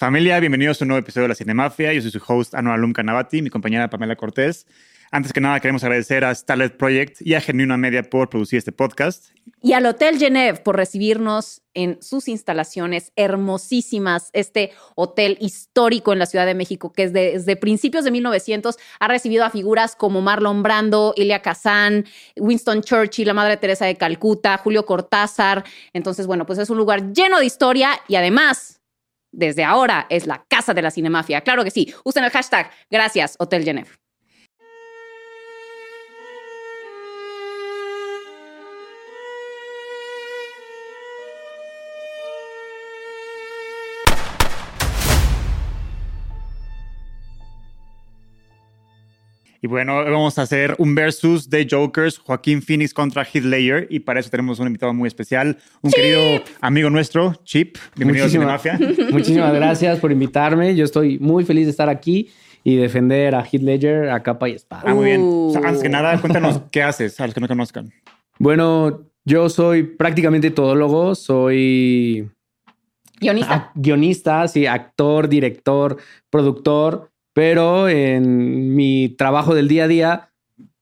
Familia, 0.00 0.40
bienvenidos 0.40 0.80
a 0.80 0.84
un 0.86 0.88
nuevo 0.88 1.00
episodio 1.00 1.24
de 1.24 1.28
La 1.28 1.34
Cinemafia. 1.34 1.92
Yo 1.92 2.00
soy 2.00 2.10
su 2.10 2.22
host, 2.26 2.54
Anual 2.54 2.76
Alum 2.76 2.94
Canavati, 2.94 3.42
mi 3.42 3.50
compañera 3.50 3.90
Pamela 3.90 4.16
Cortés. 4.16 4.66
Antes 5.10 5.30
que 5.30 5.42
nada, 5.42 5.60
queremos 5.60 5.84
agradecer 5.84 6.24
a 6.24 6.34
Starlet 6.34 6.78
Project 6.78 7.20
y 7.20 7.34
a 7.34 7.40
Genuina 7.42 7.76
Media 7.76 8.02
por 8.02 8.30
producir 8.30 8.56
este 8.56 8.72
podcast. 8.72 9.26
Y 9.60 9.74
al 9.74 9.84
Hotel 9.84 10.18
Genève 10.18 10.60
por 10.60 10.76
recibirnos 10.76 11.60
en 11.74 12.00
sus 12.00 12.28
instalaciones 12.28 13.12
hermosísimas. 13.14 14.30
Este 14.32 14.72
hotel 14.94 15.36
histórico 15.38 16.14
en 16.14 16.18
la 16.18 16.24
Ciudad 16.24 16.46
de 16.46 16.54
México, 16.54 16.94
que 16.94 17.10
desde, 17.10 17.56
principios 17.56 18.02
de 18.02 18.10
1900 18.10 18.78
ha 19.00 19.06
recibido 19.08 19.44
a 19.44 19.50
figuras 19.50 19.96
como 19.96 20.22
Marlon 20.22 20.62
Brando, 20.62 21.12
Ilya 21.14 21.42
Kazan, 21.42 22.06
Winston 22.38 22.80
Churchill, 22.80 23.26
la 23.26 23.34
Madre 23.34 23.58
Teresa 23.58 23.84
de 23.84 23.96
Calcuta, 23.96 24.56
Julio 24.56 24.86
Cortázar. 24.86 25.62
Entonces, 25.92 26.26
bueno, 26.26 26.46
pues 26.46 26.58
es 26.58 26.70
un 26.70 26.78
lugar 26.78 27.12
lleno 27.12 27.38
de 27.38 27.44
historia 27.44 28.00
y 28.08 28.14
además 28.14 28.79
desde 29.32 29.64
ahora 29.64 30.06
es 30.10 30.26
la 30.26 30.44
casa 30.48 30.74
de 30.74 30.82
la 30.82 30.90
cinemafia. 30.90 31.40
Claro 31.42 31.64
que 31.64 31.70
sí. 31.70 31.92
Usen 32.04 32.24
el 32.24 32.30
hashtag 32.30 32.70
Gracias 32.90 33.36
Hotel 33.38 33.64
Genève. 33.64 33.90
Y 49.62 49.66
bueno, 49.66 49.96
vamos 49.96 50.38
a 50.38 50.42
hacer 50.42 50.74
un 50.78 50.94
versus 50.94 51.50
de 51.50 51.68
Jokers, 51.70 52.16
Joaquín 52.16 52.62
Phoenix 52.62 52.94
contra 52.94 53.24
Heath 53.24 53.44
Ledger. 53.44 53.86
Y 53.90 54.00
para 54.00 54.18
eso 54.18 54.30
tenemos 54.30 54.58
un 54.58 54.68
invitado 54.68 54.94
muy 54.94 55.06
especial, 55.06 55.58
un 55.82 55.90
querido 55.90 56.42
amigo 56.62 56.88
nuestro, 56.88 57.34
Chip. 57.44 57.76
Bienvenido 57.94 58.42
a 58.42 58.46
Mafia. 58.46 58.78
Muchísimas 59.10 59.52
gracias 59.52 59.98
por 59.98 60.12
invitarme. 60.12 60.74
Yo 60.74 60.84
estoy 60.86 61.18
muy 61.18 61.44
feliz 61.44 61.66
de 61.66 61.72
estar 61.72 61.90
aquí 61.90 62.30
y 62.64 62.76
defender 62.76 63.34
a 63.34 63.42
Heath 63.42 63.60
Ledger 63.60 64.08
a 64.08 64.22
capa 64.22 64.48
y 64.48 64.52
espada. 64.52 64.84
Ah, 64.86 64.94
muy 64.94 65.04
bien. 65.04 65.52
antes 65.62 65.82
que 65.82 65.90
nada, 65.90 66.18
cuéntanos 66.22 66.62
qué 66.72 66.82
haces 66.82 67.20
a 67.20 67.26
los 67.26 67.34
que 67.34 67.40
no 67.42 67.48
conozcan. 67.48 67.92
Bueno, 68.38 69.02
yo 69.26 69.50
soy 69.50 69.82
prácticamente 69.82 70.50
todólogo. 70.50 71.14
Soy... 71.14 72.30
Guionista. 73.20 73.72
guionista, 73.74 74.48
sí, 74.48 74.64
actor, 74.64 75.28
director, 75.28 75.98
productor 76.30 77.10
pero 77.32 77.88
en 77.88 78.74
mi 78.74 79.08
trabajo 79.08 79.54
del 79.54 79.68
día 79.68 79.84
a 79.84 79.88
día 79.88 80.30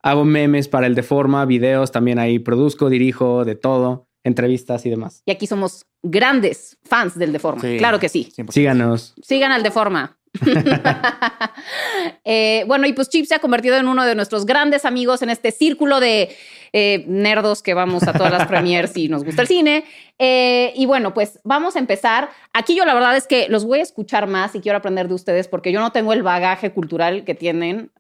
hago 0.03 0.25
memes 0.25 0.69
para 0.69 0.87
el 0.87 0.95
de 0.95 1.03
forma, 1.03 1.45
videos, 1.45 1.93
también 1.93 2.19
ahí 2.19 2.39
produzco, 2.39 2.89
dirijo, 2.89 3.45
de 3.45 3.55
todo, 3.55 4.09
entrevistas 4.25 4.87
y 4.87 4.91
demás. 4.91 5.23
Y 5.27 5.31
aquí 5.31 5.47
somos 5.47 5.87
grandes 6.03 6.79
fans 6.85 7.19
del 7.19 7.33
Deforma. 7.33 7.63
claro 7.79 7.99
que 7.99 8.09
sí. 8.09 8.33
Síganos. 8.49 9.15
Sigan 9.23 9.53
al 9.53 9.63
Deforma. 9.63 10.18
eh, 12.25 12.65
bueno, 12.66 12.87
y 12.87 12.93
pues 12.93 13.09
Chip 13.09 13.26
se 13.26 13.34
ha 13.34 13.38
convertido 13.38 13.76
en 13.76 13.88
uno 13.88 14.04
de 14.04 14.15
nuestros 14.15 14.47
grandes 14.47 14.84
amigos 14.84 15.22
en 15.22 15.31
este 15.31 15.50
círculo 15.50 16.00
de 16.00 16.34
eh, 16.72 17.04
nerdos 17.06 17.62
que 17.62 17.75
vamos 17.75 18.03
a 18.04 18.12
todas 18.12 18.32
las 18.32 18.47
premiers 18.47 18.97
y 18.97 19.09
nos 19.09 19.25
gusta 19.25 19.43
el 19.43 19.49
cine. 19.49 19.84
Eh, 20.19 20.72
y 20.76 20.87
bueno, 20.87 21.15
pues 21.15 21.41
vamos 21.44 21.76
a 21.76 21.78
empezar. 21.78 22.31
Aquí 22.53 22.76
yo 22.76 22.84
la 22.84 22.94
verdad 22.94 23.16
es 23.16 23.26
que 23.26 23.49
los 23.49 23.65
voy 23.65 23.81
a 23.81 23.82
escuchar 23.82 24.26
más 24.26 24.54
y 24.54 24.60
quiero 24.60 24.78
aprender 24.78 25.09
de 25.09 25.15
ustedes 25.15 25.49
porque 25.49 25.72
yo 25.72 25.81
no 25.81 25.93
tengo 25.93 26.12
el 26.12 26.22
bagaje 26.22 26.72
cultural 26.72 27.25
que 27.25 27.34
tienen 27.34 27.91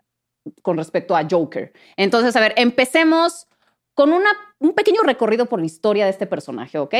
con 0.62 0.76
respecto 0.76 1.16
a 1.16 1.26
Joker. 1.30 1.72
Entonces, 1.96 2.34
a 2.36 2.40
ver, 2.40 2.54
empecemos 2.56 3.46
con 3.94 4.12
una, 4.12 4.30
un 4.58 4.74
pequeño 4.74 5.02
recorrido 5.02 5.46
por 5.46 5.60
la 5.60 5.66
historia 5.66 6.04
de 6.04 6.10
este 6.10 6.26
personaje, 6.26 6.78
¿ok? 6.78 6.94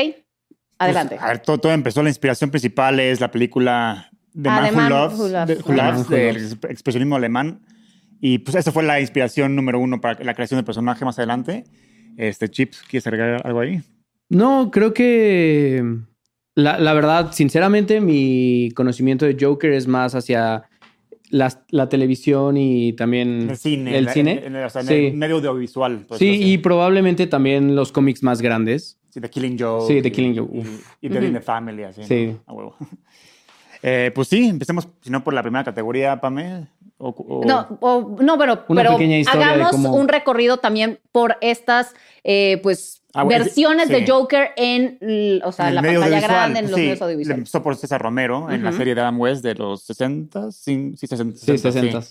Pues, 0.79 0.91
Adelante. 0.91 1.17
a 1.19 1.27
ver, 1.27 1.39
todo, 1.39 1.71
empezó, 1.71 2.01
la 2.01 2.09
inspiración 2.09 2.51
principal 2.51 3.01
es 3.01 3.19
la 3.19 3.31
película 3.31 4.08
The 4.33 4.49
Man, 4.49 4.75
Who 4.75 5.73
Loves, 5.73 6.09
del 6.09 6.57
expresionismo 6.69 7.15
alemán. 7.15 7.61
Y 8.21 8.39
pues 8.39 8.55
esa 8.55 8.71
fue 8.71 8.83
la 8.83 8.99
inspiración 8.99 9.55
número 9.55 9.79
uno 9.79 10.01
para 10.01 10.23
la 10.23 10.33
creación 10.33 10.57
del 10.57 10.65
personaje 10.65 11.05
más 11.05 11.17
adelante. 11.17 11.63
Este, 12.17 12.49
Chips, 12.49 12.83
¿quieres 12.89 13.07
agregar 13.07 13.41
algo 13.45 13.61
ahí? 13.61 13.81
No, 14.29 14.69
creo 14.71 14.93
que 14.93 15.83
la, 16.55 16.93
verdad, 16.93 17.31
sinceramente, 17.31 18.01
mi 18.01 18.71
conocimiento 18.75 19.25
de 19.25 19.37
Joker 19.39 19.71
es 19.71 19.87
más 19.87 20.15
hacia 20.15 20.63
la, 21.29 21.89
televisión 21.89 22.57
y 22.57 22.93
también 22.93 23.49
el 23.49 23.57
cine. 23.57 23.97
El 23.97 24.09
cine. 24.09 24.41
En, 24.45 24.55
o 24.55 24.69
sea, 24.69 24.81
el 24.81 25.13
medio 25.13 25.37
audiovisual. 25.37 26.05
Sí, 26.17 26.43
y 26.43 26.57
probablemente 26.57 27.27
también 27.27 27.75
los 27.75 27.91
cómics 27.91 28.23
más 28.23 28.41
grandes. 28.41 28.99
Sí, 29.09 29.21
The 29.21 29.29
Killing 29.29 29.57
Joke. 29.57 29.87
Sí, 29.87 30.01
The 30.01 30.11
Killing 30.11 30.37
Joke. 30.37 30.53
Y, 31.01 31.07
y, 31.07 31.17
in 31.17 31.33
the 31.33 31.41
Family, 31.41 31.83
así. 31.83 32.03
Sí. 32.03 32.35
A 32.45 32.53
huevo. 32.53 32.75
Eh, 33.81 34.11
pues 34.13 34.27
sí, 34.27 34.47
empecemos, 34.47 34.87
si 35.01 35.09
no 35.09 35.23
por 35.23 35.33
la 35.33 35.41
primera 35.41 35.63
categoría, 35.63 36.19
Pame. 36.19 36.67
No, 36.99 37.79
no, 38.19 38.37
pero, 38.37 38.65
pero 38.67 38.97
hagamos 39.31 39.73
un 39.75 40.09
recorrido 40.09 40.57
también 40.57 40.99
por 41.13 41.37
estas, 41.39 41.93
eh, 42.25 42.59
pues, 42.61 43.03
ah, 43.13 43.23
versiones 43.23 43.87
de 43.87 44.05
Joker 44.05 44.51
en, 44.57 45.41
o 45.45 45.51
sea, 45.53 45.71
la 45.71 45.81
pantalla 45.81 46.19
grande, 46.19 46.59
en 46.59 46.71
los 46.71 46.77
medios 46.77 47.01
audiovisuales. 47.01 47.37
Empezó 47.37 47.63
por 47.63 47.77
César 47.77 48.01
Romero 48.01 48.51
en 48.51 48.63
la 48.63 48.73
serie 48.73 48.95
de 48.95 49.01
Adam 49.01 49.19
West 49.19 49.43
de 49.43 49.55
los 49.55 49.83
60, 49.83 50.51
sí, 50.51 50.93
60. 50.97 51.37
Sí, 51.37 51.57
60. 51.57 52.01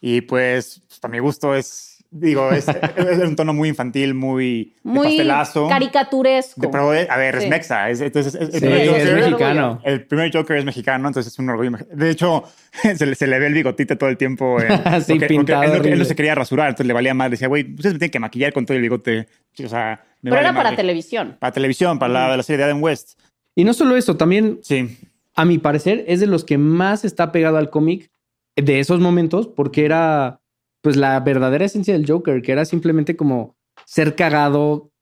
Y 0.00 0.22
pues, 0.22 0.80
para 1.00 1.12
mi 1.12 1.18
gusto 1.18 1.54
es 1.54 1.95
Digo, 2.18 2.50
es, 2.50 2.66
es, 2.96 3.18
un 3.18 3.36
tono 3.36 3.52
muy 3.52 3.68
infantil, 3.68 4.14
muy, 4.14 4.74
muy 4.82 5.06
pastelazo. 5.06 5.68
caricaturesco. 5.68 6.70
a 6.74 7.16
ver, 7.16 7.36
es 7.36 7.48
mexa. 7.48 7.90
Es, 7.90 8.00
entonces, 8.00 8.34
el, 8.34 8.50
primer 8.50 8.88
Joker, 8.88 9.06
es 9.06 9.14
mexicano. 9.14 9.80
El 9.84 10.06
primer 10.06 10.32
Joker 10.32 10.56
es 10.56 10.64
mexicano, 10.64 11.08
entonces 11.08 11.32
es 11.32 11.38
un 11.38 11.50
orgullo. 11.50 11.72
De 11.92 12.10
hecho, 12.10 12.44
se, 12.82 13.14
se 13.14 13.26
le 13.26 13.38
ve 13.38 13.48
el 13.48 13.54
bigotito 13.54 13.98
todo 13.98 14.08
el 14.08 14.16
tiempo. 14.16 14.56
sí, 15.06 15.18
pintado. 15.18 15.62
él, 15.74 15.98
no 15.98 16.04
se 16.04 16.16
quería 16.16 16.34
rasurar, 16.34 16.68
entonces 16.68 16.86
le 16.86 16.94
valía 16.94 17.12
más. 17.12 17.30
Decía, 17.30 17.48
güey, 17.48 17.74
ustedes 17.74 17.94
me 17.94 17.98
tienen 17.98 18.12
que 18.12 18.20
maquillar 18.20 18.52
con 18.52 18.64
todo 18.64 18.76
el 18.76 18.82
bigote. 18.82 19.28
O 19.62 19.68
sea, 19.68 20.02
Pero 20.22 20.36
era 20.36 20.54
para 20.54 20.74
televisión. 20.74 21.36
Para 21.38 21.52
televisión, 21.52 21.98
para 21.98 22.12
la, 22.12 22.36
la 22.36 22.42
serie 22.42 22.58
de 22.58 22.64
Adam 22.64 22.82
West. 22.82 23.20
Y 23.54 23.64
no 23.64 23.74
solo 23.74 23.96
eso, 23.96 24.16
también, 24.16 24.60
sí. 24.62 24.98
a 25.34 25.44
mi 25.44 25.58
parecer, 25.58 26.04
es 26.08 26.20
de 26.20 26.26
los 26.26 26.44
que 26.44 26.58
más 26.58 27.04
está 27.04 27.32
pegado 27.32 27.56
al 27.56 27.70
cómic 27.70 28.10
de 28.54 28.80
esos 28.80 29.00
momentos, 29.00 29.46
porque 29.48 29.84
era 29.84 30.40
pues 30.86 30.94
la 30.96 31.18
verdadera 31.18 31.64
esencia 31.64 31.94
del 31.94 32.08
Joker, 32.08 32.40
que 32.42 32.52
era 32.52 32.64
simplemente 32.64 33.16
como 33.16 33.56
ser 33.86 34.14
cagado, 34.14 34.92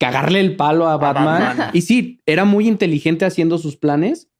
cagarle 0.00 0.40
el 0.40 0.56
palo 0.56 0.88
a 0.88 0.96
Batman. 0.96 1.68
Y 1.74 1.82
sí, 1.82 2.18
era 2.24 2.46
muy 2.46 2.66
inteligente 2.66 3.26
haciendo 3.26 3.58
sus 3.58 3.76
planes, 3.76 4.30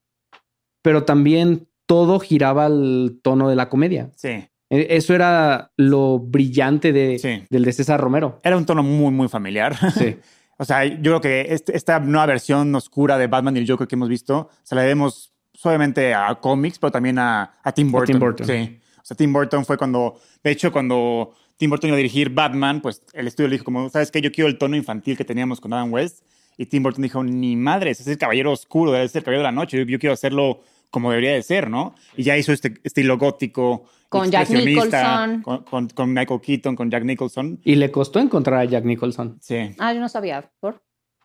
pero 0.81 1.05
también 1.05 1.69
todo 1.85 2.21
giraba 2.21 2.65
al 2.65 3.21
tono 3.23 3.51
de 3.51 3.55
la 3.55 3.69
comedia. 3.69 4.13
Sí. 4.17 4.49
E, 4.71 4.87
eso 4.97 5.15
era 5.15 5.73
lo 5.77 6.21
brillante 6.21 6.95
de, 6.95 7.45
del 7.51 7.65
de 7.67 7.73
César 7.75 8.01
Romero. 8.01 8.41
Era 8.43 8.57
un 8.57 8.65
tono 8.65 8.83
muy, 8.83 9.11
muy 9.11 9.29
familiar. 9.29 9.77
Sí. 9.93 10.17
o 10.57 10.65
sea, 10.65 10.87
yo 10.87 11.03
creo 11.03 11.21
que 11.21 11.47
este, 11.51 11.77
esta 11.77 12.01
nueva 12.01 12.25
versión 12.25 12.75
oscura 12.75 13.19
de 13.19 13.27
Batman 13.27 13.59
y 13.59 13.61
el 13.61 13.69
Joker 13.69 13.87
que 13.87 13.97
hemos 13.97 14.09
visto, 14.09 14.49
se 14.63 14.75
la 14.75 14.81
debemos 14.81 15.35
suavemente 15.53 16.15
a 16.15 16.35
cómics, 16.37 16.79
pero 16.79 16.91
también 16.91 17.19
a, 17.19 17.53
Tim 17.75 17.93
Burton. 17.93 18.07
Tim 18.07 18.19
Burton. 18.19 18.47
Sí. 18.47 18.81
O 19.05 19.07
sea, 19.07 19.15
Tim 19.15 19.35
Burton 19.35 19.67
fue 19.67 19.77
cuando, 19.77 20.19
de 20.43 20.51
hecho, 20.51 20.73
cuando 20.73 21.35
Tim 21.59 21.69
Burton 21.69 21.89
iba 21.89 21.97
a 21.97 21.99
dirigir 21.99 22.31
Batman, 22.31 22.81
pues 22.81 23.03
el 23.13 23.27
estudio 23.27 23.49
le 23.49 23.57
dijo 23.57 23.65
como, 23.67 23.91
¿sabes 23.91 24.11
qué? 24.11 24.23
Yo 24.23 24.33
quiero 24.33 24.49
el 24.49 24.57
tono 24.57 24.77
infantil 24.77 25.15
que 25.15 25.27
teníamos 25.27 25.61
con 25.61 25.75
Adam 25.75 25.93
West. 25.93 26.25
Y 26.57 26.65
Tim 26.65 26.83
Burton 26.83 27.03
dijo, 27.03 27.23
ni 27.23 27.55
madre, 27.55 27.91
ese 27.91 28.01
es 28.03 28.09
el 28.09 28.17
caballero 28.17 28.53
oscuro, 28.53 28.93
debe 28.93 29.07
ser 29.09 29.21
el 29.21 29.25
caballero 29.25 29.43
de 29.43 29.49
la 29.49 29.53
noche. 29.53 29.85
Yo, 29.85 29.99
quiero 29.99 30.15
hacerlo 30.15 30.61
como 30.91 31.11
debería 31.11 31.35
de 31.35 31.43
ser, 31.43 31.69
¿no? 31.69 31.95
Y 32.17 32.23
ya 32.23 32.39
hizo 32.39 32.51
este 32.51 32.75
estilo 32.83 33.19
gótico. 33.19 33.85
Con 34.09 34.31
Jack 34.31 34.49
Nicholson. 34.49 35.43
Con, 35.43 36.15
Michael 36.15 36.41
Keaton, 36.41 36.75
con 36.75 36.91
Jack 36.91 37.05
Nicholson. 37.05 37.61
Y 37.63 37.75
le 37.75 37.91
costó 37.91 38.21
encontrar 38.21 38.61
a 38.61 38.65
Jack 38.65 38.85
Nicholson. 38.85 39.37
Sí. 39.43 39.75
Ah, 39.79 39.93
yo 39.93 40.01
no 40.01 40.09
sabía. 40.09 40.51
¿Por? 40.61 40.83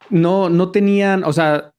No, 0.10 0.50
no 0.50 0.72
tenían, 0.72 1.24
o 1.24 1.31
sea, 1.31 1.72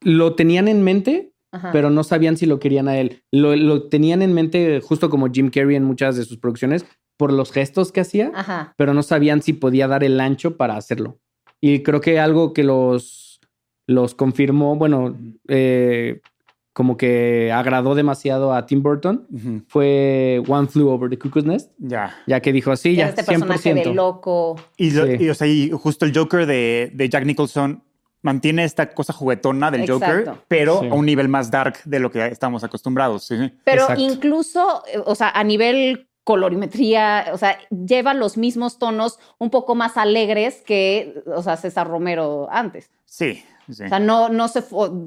lo 0.00 0.34
tenían 0.34 0.68
en 0.68 0.82
mente, 0.82 1.32
pero 1.72 1.90
no 1.90 2.04
sabían 2.04 2.36
si 2.36 2.46
lo 2.46 2.58
querían 2.58 2.88
a 2.88 2.98
él. 2.98 3.22
Lo, 3.32 3.56
lo, 3.56 3.88
tenían 3.88 4.22
en 4.22 4.34
mente 4.34 4.80
justo 4.80 5.08
como 5.08 5.30
Jim 5.30 5.50
Carrey 5.50 5.76
en 5.76 5.84
muchas 5.84 6.16
de 6.16 6.24
sus 6.24 6.38
producciones 6.38 6.84
por 7.16 7.32
los 7.32 7.50
gestos 7.52 7.92
que 7.92 8.00
hacía, 8.00 8.74
pero 8.76 8.94
no 8.94 9.02
sabían 9.02 9.42
si 9.42 9.52
podía 9.52 9.88
dar 9.88 10.04
el 10.04 10.20
ancho 10.20 10.56
para 10.56 10.76
hacerlo. 10.76 11.18
Y 11.60 11.82
creo 11.82 12.00
que 12.00 12.20
algo 12.20 12.52
que 12.52 12.62
los, 12.62 13.40
los 13.86 14.14
confirmó, 14.14 14.76
bueno, 14.76 15.16
eh, 15.48 16.20
como 16.76 16.98
que 16.98 17.50
agradó 17.52 17.94
demasiado 17.94 18.52
a 18.52 18.66
Tim 18.66 18.82
Burton 18.82 19.26
fue 19.66 20.42
One 20.46 20.68
Flew 20.68 20.88
Over 20.90 21.08
the 21.08 21.18
Cuckoo's 21.18 21.46
Nest. 21.46 21.72
Ya. 21.78 22.14
Ya 22.26 22.40
que 22.40 22.52
dijo, 22.52 22.76
sí, 22.76 22.96
ya, 22.96 23.08
este 23.08 23.24
personaje 23.24 23.72
de 23.72 23.94
loco. 23.94 24.56
Y, 24.76 24.94
o 24.98 25.34
sea, 25.34 25.46
y 25.46 25.70
justo 25.70 26.04
el 26.04 26.14
Joker 26.14 26.44
de, 26.44 26.92
de, 26.92 27.08
Jack 27.08 27.24
Nicholson 27.24 27.82
mantiene 28.26 28.64
esta 28.64 28.90
cosa 28.90 29.12
juguetona 29.12 29.70
del 29.70 29.88
Joker, 29.88 30.32
pero 30.48 30.80
a 30.80 30.94
un 30.94 31.06
nivel 31.06 31.28
más 31.28 31.50
dark 31.50 31.78
de 31.84 32.00
lo 32.00 32.10
que 32.10 32.26
estamos 32.26 32.64
acostumbrados. 32.64 33.30
Pero 33.64 33.86
incluso, 33.96 34.82
eh, 34.92 35.00
o 35.04 35.14
sea, 35.14 35.30
a 35.30 35.42
nivel 35.44 36.08
colorimetría, 36.24 37.26
o 37.32 37.38
sea, 37.38 37.56
lleva 37.70 38.12
los 38.12 38.36
mismos 38.36 38.78
tonos 38.78 39.20
un 39.38 39.50
poco 39.50 39.76
más 39.76 39.96
alegres 39.96 40.62
que, 40.66 41.22
o 41.26 41.42
sea, 41.42 41.56
César 41.56 41.86
Romero 41.86 42.48
antes. 42.50 42.90
Sí, 43.04 43.44
O 43.70 43.72
sea, 43.72 44.00
no, 44.00 44.28
no 44.28 44.48
se 44.48 44.62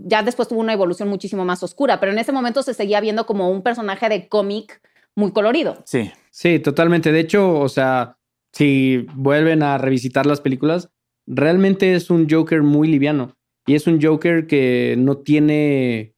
ya 0.06 0.24
después 0.24 0.48
tuvo 0.48 0.62
una 0.62 0.74
evolución 0.74 1.10
muchísimo 1.10 1.44
más 1.44 1.62
oscura, 1.62 2.00
pero 2.00 2.14
en 2.14 2.20
ese 2.20 2.32
momento 2.32 2.64
se 2.64 2.74
seguía 2.74 3.02
viendo 3.02 3.26
como 3.26 3.50
un 3.50 3.62
personaje 3.62 4.08
de 4.08 4.30
cómic 4.30 4.82
muy 5.14 5.32
colorido. 5.32 5.84
Sí. 5.86 6.12
Sí, 6.32 6.60
totalmente. 6.60 7.12
De 7.12 7.20
hecho, 7.20 7.60
o 7.60 7.68
sea, 7.68 8.16
si 8.54 9.06
vuelven 9.14 9.62
a 9.62 9.78
revisitar 9.78 10.26
las 10.26 10.40
películas, 10.40 10.90
realmente 11.30 11.94
es 11.94 12.10
un 12.10 12.30
Joker 12.30 12.64
muy 12.64 12.90
liviano. 12.90 13.38
Y 13.66 13.76
es 13.76 13.88
un 13.88 14.02
Joker 14.02 14.48
que 14.48 14.96
no 14.98 15.20
tiene, 15.20 16.16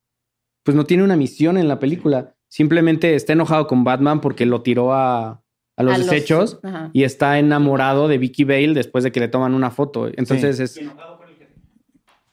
pues 0.63 0.75
no 0.75 0.85
tiene 0.85 1.03
una 1.03 1.15
misión 1.15 1.57
en 1.57 1.67
la 1.67 1.77
película 1.77 2.35
simplemente 2.51 3.15
está 3.15 3.33
enojado 3.33 3.65
con 3.65 3.83
Batman 3.83 4.21
porque 4.21 4.45
lo 4.45 4.61
tiró 4.61 4.93
a, 4.93 5.41
los 5.77 5.97
desechos 5.97 6.59
y 6.93 7.05
está 7.05 7.39
enamorado 7.39 8.07
de 8.07 8.19
Vicky 8.19 8.43
Bale 8.43 8.75
después 8.75 9.03
de 9.03 9.11
que 9.11 9.19
le 9.19 9.29
toman 9.29 9.55
una 9.55 9.71
foto. 9.71 10.07
Entonces 10.15 10.59
es... 10.59 10.77
Y 10.77 10.83
enojado 10.83 11.17
con 11.17 11.29
el 11.29 11.35
jefe. 11.35 11.51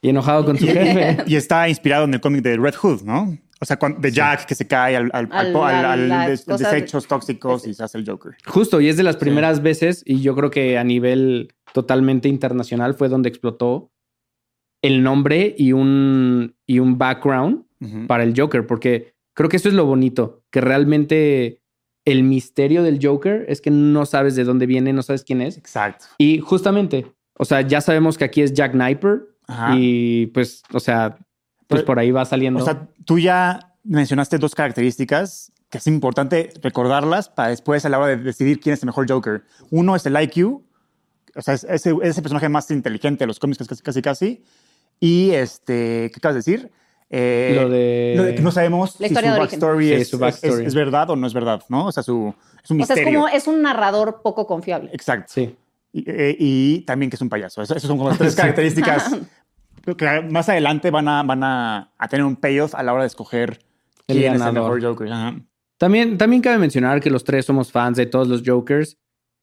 Y 0.03 0.09
enojado 0.11 0.45
con 0.45 0.59
su 0.59 0.67
jefe. 0.67 1.17
Y 1.27 1.37
está 1.37 1.67
inspirado 1.69 2.05
en 2.05 2.13
el 2.13 2.21
cómic 2.21 2.43
de 2.43 2.59
Red 2.59 2.75
Hood, 2.75 3.03
¿no? 3.05 3.39
O 3.61 3.65
sea, 3.65 3.79
de 3.99 4.13
Jack 4.13 4.45
que 4.45 4.55
se 4.55 4.67
cae 4.67 4.97
al, 4.97 5.11
al, 5.13 6.41
desechos 6.47 7.09
tóxicos 7.09 7.67
y 7.67 7.73
se 7.73 7.83
hace 7.83 7.99
el 7.99 8.09
Joker. 8.09 8.37
Justo, 8.47 8.81
y 8.81 8.89
es 8.89 8.97
de 8.97 9.03
las 9.03 9.17
primeras 9.17 9.63
veces, 9.63 10.03
y 10.05 10.21
yo 10.21 10.37
creo 10.37 10.51
que 10.51 10.77
a 10.77 10.85
nivel 10.85 11.55
totalmente 11.83 12.29
internacional 12.29 12.95
fue 12.95 13.09
donde 13.09 13.29
explotó 13.29 13.91
el 14.83 15.03
nombre 15.03 15.55
y 15.59 15.73
un, 15.73 16.55
y 16.67 16.79
un 16.79 16.99
background 16.99 17.65
para 18.07 18.25
el 18.25 18.35
Joker, 18.37 18.67
porque 18.67 19.15
Creo 19.39 19.49
que 19.49 19.59
eso 19.59 19.69
es 19.69 19.75
lo 19.77 19.87
bonito, 19.87 20.43
que 20.51 20.61
realmente 20.61 21.63
el 22.05 22.25
misterio 22.25 22.83
del 22.83 22.99
Joker 23.01 23.45
es 23.47 23.61
que 23.61 23.71
no 23.71 24.05
sabes 24.05 24.35
de 24.35 24.43
dónde 24.43 24.67
viene, 24.67 24.93
no 24.93 25.05
sabes 25.05 25.23
quién 25.23 25.41
es. 25.41 25.57
Exacto. 25.57 26.07
Y 26.19 26.41
justamente, 26.41 27.07
o 27.35 27.45
sea, 27.45 27.61
ya 27.61 27.81
sabemos 27.81 28.19
que 28.19 28.25
aquí 28.25 28.43
es 28.43 28.53
Jack 28.53 28.73
Kniper 28.73 29.29
y 29.77 30.27
pues, 30.35 30.65
o 30.73 30.81
sea, 30.81 31.19
pues 31.69 31.85
por 31.85 32.01
ahí 32.01 32.11
va 32.11 32.25
saliendo. 32.25 32.59
O 32.59 32.65
sea, 32.65 32.89
tú 33.05 33.21
ya 33.21 33.77
mencionaste 33.85 34.39
dos 34.39 34.57
características 34.57 35.53
que 35.71 35.79
es 35.79 35.87
importante 35.87 36.51
recordarlas 36.61 37.29
para 37.29 37.51
después 37.51 37.85
a 37.85 37.91
la 37.91 38.01
hora 38.01 38.09
de 38.09 38.17
decidir 38.17 38.59
quién 38.59 38.73
es 38.73 38.83
el 38.83 38.87
mejor 38.87 39.09
Joker. 39.09 39.45
Uno 39.71 39.95
es 39.95 40.05
el 40.05 40.21
IQ, 40.21 40.65
o 41.38 41.43
sea, 41.43 41.55
es 41.55 41.64
ese, 41.64 41.94
ese 42.02 42.20
personaje 42.20 42.49
más 42.49 42.69
inteligente 42.70 43.23
de 43.23 43.29
los 43.29 43.38
cómics 43.38 43.67
casi 43.67 43.82
casi 43.82 44.02
casi. 44.02 44.44
Y 44.99 45.31
este, 45.31 46.11
¿qué 46.12 46.14
acabas 46.17 46.35
de 46.35 46.38
decir? 46.38 46.73
Eh, 47.11 47.58
lo, 47.58 47.69
de... 47.70 48.35
que 48.35 48.43
no 48.43 48.50
sabemos 48.50 48.93
si 48.93 49.08
su 49.08 49.14
backstory, 49.14 49.93
es, 49.93 50.12
Es, 50.12 50.75
verdad 50.75 51.08
o 51.11 51.17
no 51.17 51.26
es 51.26 51.32
verdad, 51.32 51.62
¿no? 51.69 51.87
O 51.87 51.93
sea, 51.93 52.02
su, 52.02 52.35
es 52.62 52.70
un 52.70 52.79
misterio. 52.79 53.02
O 53.02 53.05
sea, 53.05 53.12
es 53.12 53.17
como 53.17 53.29
es 53.29 53.46
un 53.46 53.62
narrador 53.62 54.20
poco 54.20 54.46
confiable. 54.46 54.90
Exacto. 54.93 55.32
Sí. 55.32 55.56
Eh, 55.94 56.37
y, 56.38 56.81
también 56.81 57.08
que 57.08 57.17
es 57.17 57.23
un 57.23 57.29
payaso. 57.29 57.62
Esas 57.62 57.81
son 57.82 57.96
como 57.96 58.11
las 58.11 58.19
tres 58.19 58.35
características 58.37 59.17
que 59.96 60.20
más 60.23 60.49
adelante 60.49 60.90
van 60.90 61.08
a, 61.08 61.23
van 61.23 61.44
a, 61.44 61.93
tener 62.11 62.26
un 62.26 62.37
payoff 62.37 62.75
a 62.75 62.82
la 62.82 62.93
hora 62.93 63.05
de 63.05 63.06
escoger 63.06 63.61
quién 64.06 64.35
es 64.35 64.43
el 64.43 64.52
mejor 64.52 64.82
Joker. 64.82 65.08
También, 65.79 66.19
también 66.19 66.43
cabe 66.43 66.58
mencionar 66.58 67.00
que 67.00 67.08
los 67.08 67.23
tres 67.23 67.46
somos 67.46 67.70
fans 67.70 67.96
de 67.96 68.06
todos 68.06 68.26
los 68.26 68.43
Jokers 68.44 68.99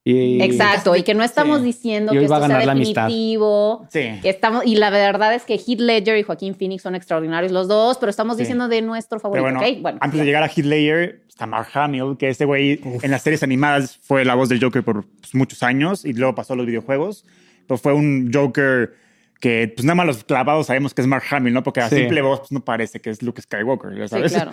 Exacto, 0.05 0.95
y 0.95 1.03
que 1.03 1.15
no 1.15 1.23
estamos 1.23 1.63
diciendo 1.63 2.11
que 2.11 2.23
esto 2.23 2.45
sea 2.45 2.59
definitivo. 2.59 3.87
Sí. 3.89 4.19
estamos, 4.23 4.65
y 4.65 4.75
la 4.75 4.91
verdad 4.91 5.33
es 5.33 5.43
que 5.43 5.55
Heath 5.55 5.79
Ledger 5.79 6.17
y 6.17 6.23
Joaquín 6.23 6.55
Phoenix 6.55 6.83
son 6.83 6.95
extraordinarios 6.95 7.51
los 7.51 7.67
dos, 7.67 7.97
pero 7.97 8.11
estamos 8.11 8.37
diciendo 8.37 8.67
de 8.67 8.81
nuestro 8.81 9.19
favorito. 9.19 9.59
bueno, 9.81 9.97
antes 10.01 10.19
de 10.19 10.25
llegar 10.25 10.43
a 10.43 10.47
Heath 10.47 10.65
Ledger, 10.65 11.21
está 11.27 11.47
Mark 11.47 11.69
Hamill, 11.73 12.17
que 12.17 12.29
este 12.29 12.45
güey 12.45 12.79
en 13.01 13.11
las 13.11 13.23
series 13.23 13.41
animadas 13.43 13.97
fue 14.01 14.23
la 14.23 14.35
voz 14.35 14.47
del 14.49 14.61
Joker 14.61 14.83
por 14.83 15.05
pues, 15.05 15.33
muchos 15.33 15.63
años 15.63 16.05
y 16.05 16.13
luego 16.13 16.35
pasó 16.35 16.53
a 16.53 16.55
los 16.55 16.65
videojuegos. 16.65 17.25
Pero 17.67 17.77
fue 17.79 17.93
un 17.93 18.31
Joker 18.31 18.93
que, 19.39 19.71
pues 19.75 19.85
nada 19.85 19.95
más 19.95 20.05
los 20.05 20.23
clavados 20.23 20.67
sabemos 20.67 20.93
que 20.93 21.01
es 21.01 21.07
Mark 21.07 21.23
Hamill, 21.31 21.53
¿no? 21.53 21.63
Porque 21.63 21.81
a 21.81 21.89
simple 21.89 22.21
voz 22.21 22.39
pues, 22.41 22.51
no 22.51 22.63
parece 22.63 23.01
que 23.01 23.09
es 23.09 23.21
Luke 23.21 23.41
Skywalker, 23.41 23.97
¿ya 23.97 24.07
sabes? 24.07 24.31
Sí, 24.31 24.37
claro. 24.37 24.51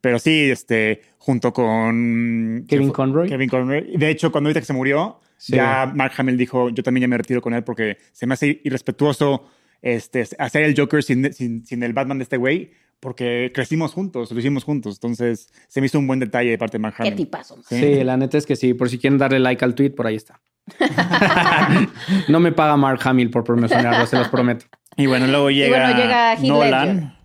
Pero 0.00 0.18
sí, 0.18 0.50
este, 0.50 1.02
junto 1.18 1.52
con 1.52 2.64
Kevin 2.68 2.90
Conroy. 2.90 3.28
Kevin 3.28 3.48
Conroy. 3.48 3.96
De 3.96 4.10
hecho, 4.10 4.32
cuando 4.32 4.48
ahorita 4.48 4.60
que 4.60 4.66
se 4.66 4.72
murió, 4.72 5.20
ya 5.48 5.90
Mark 5.94 6.12
Hamill 6.16 6.36
dijo, 6.36 6.70
yo 6.70 6.82
también 6.82 7.02
ya 7.02 7.08
me 7.08 7.18
retiro 7.18 7.40
con 7.40 7.54
él 7.54 7.64
porque 7.64 7.98
se 8.12 8.26
me 8.26 8.34
hace 8.34 8.60
irrespetuoso 8.64 9.46
este, 9.82 10.26
hacer 10.38 10.62
el 10.62 10.74
Joker 10.76 11.02
sin, 11.02 11.32
sin, 11.32 11.82
el 11.82 11.92
Batman 11.92 12.18
de 12.18 12.24
este 12.24 12.36
güey, 12.36 12.72
porque 12.98 13.50
crecimos 13.54 13.92
juntos, 13.92 14.30
lo 14.30 14.38
hicimos 14.38 14.64
juntos. 14.64 14.96
Entonces, 14.96 15.50
se 15.68 15.80
me 15.80 15.86
hizo 15.86 15.98
un 15.98 16.06
buen 16.06 16.20
detalle 16.20 16.50
de 16.50 16.58
parte 16.58 16.78
de 16.78 16.82
Mark 16.82 16.96
Hamill. 16.98 17.12
Qué 17.12 17.16
tipazo. 17.16 17.62
Sí, 17.68 18.04
la 18.04 18.16
neta 18.16 18.36
es 18.38 18.46
que 18.46 18.56
sí. 18.56 18.74
Por 18.74 18.90
si 18.90 18.98
quieren 18.98 19.18
darle 19.18 19.38
like 19.38 19.64
al 19.64 19.74
tweet, 19.74 19.90
por 19.90 20.06
ahí 20.06 20.16
está. 20.16 20.40
no 22.28 22.40
me 22.40 22.52
paga 22.52 22.76
Mark 22.76 23.00
Hamill 23.02 23.30
por 23.30 23.44
promocionarlo, 23.44 24.06
se 24.06 24.16
los 24.16 24.28
prometo. 24.28 24.66
Y 24.96 25.06
bueno, 25.06 25.26
luego 25.26 25.50
llega, 25.50 26.36
Nolan 26.42 27.19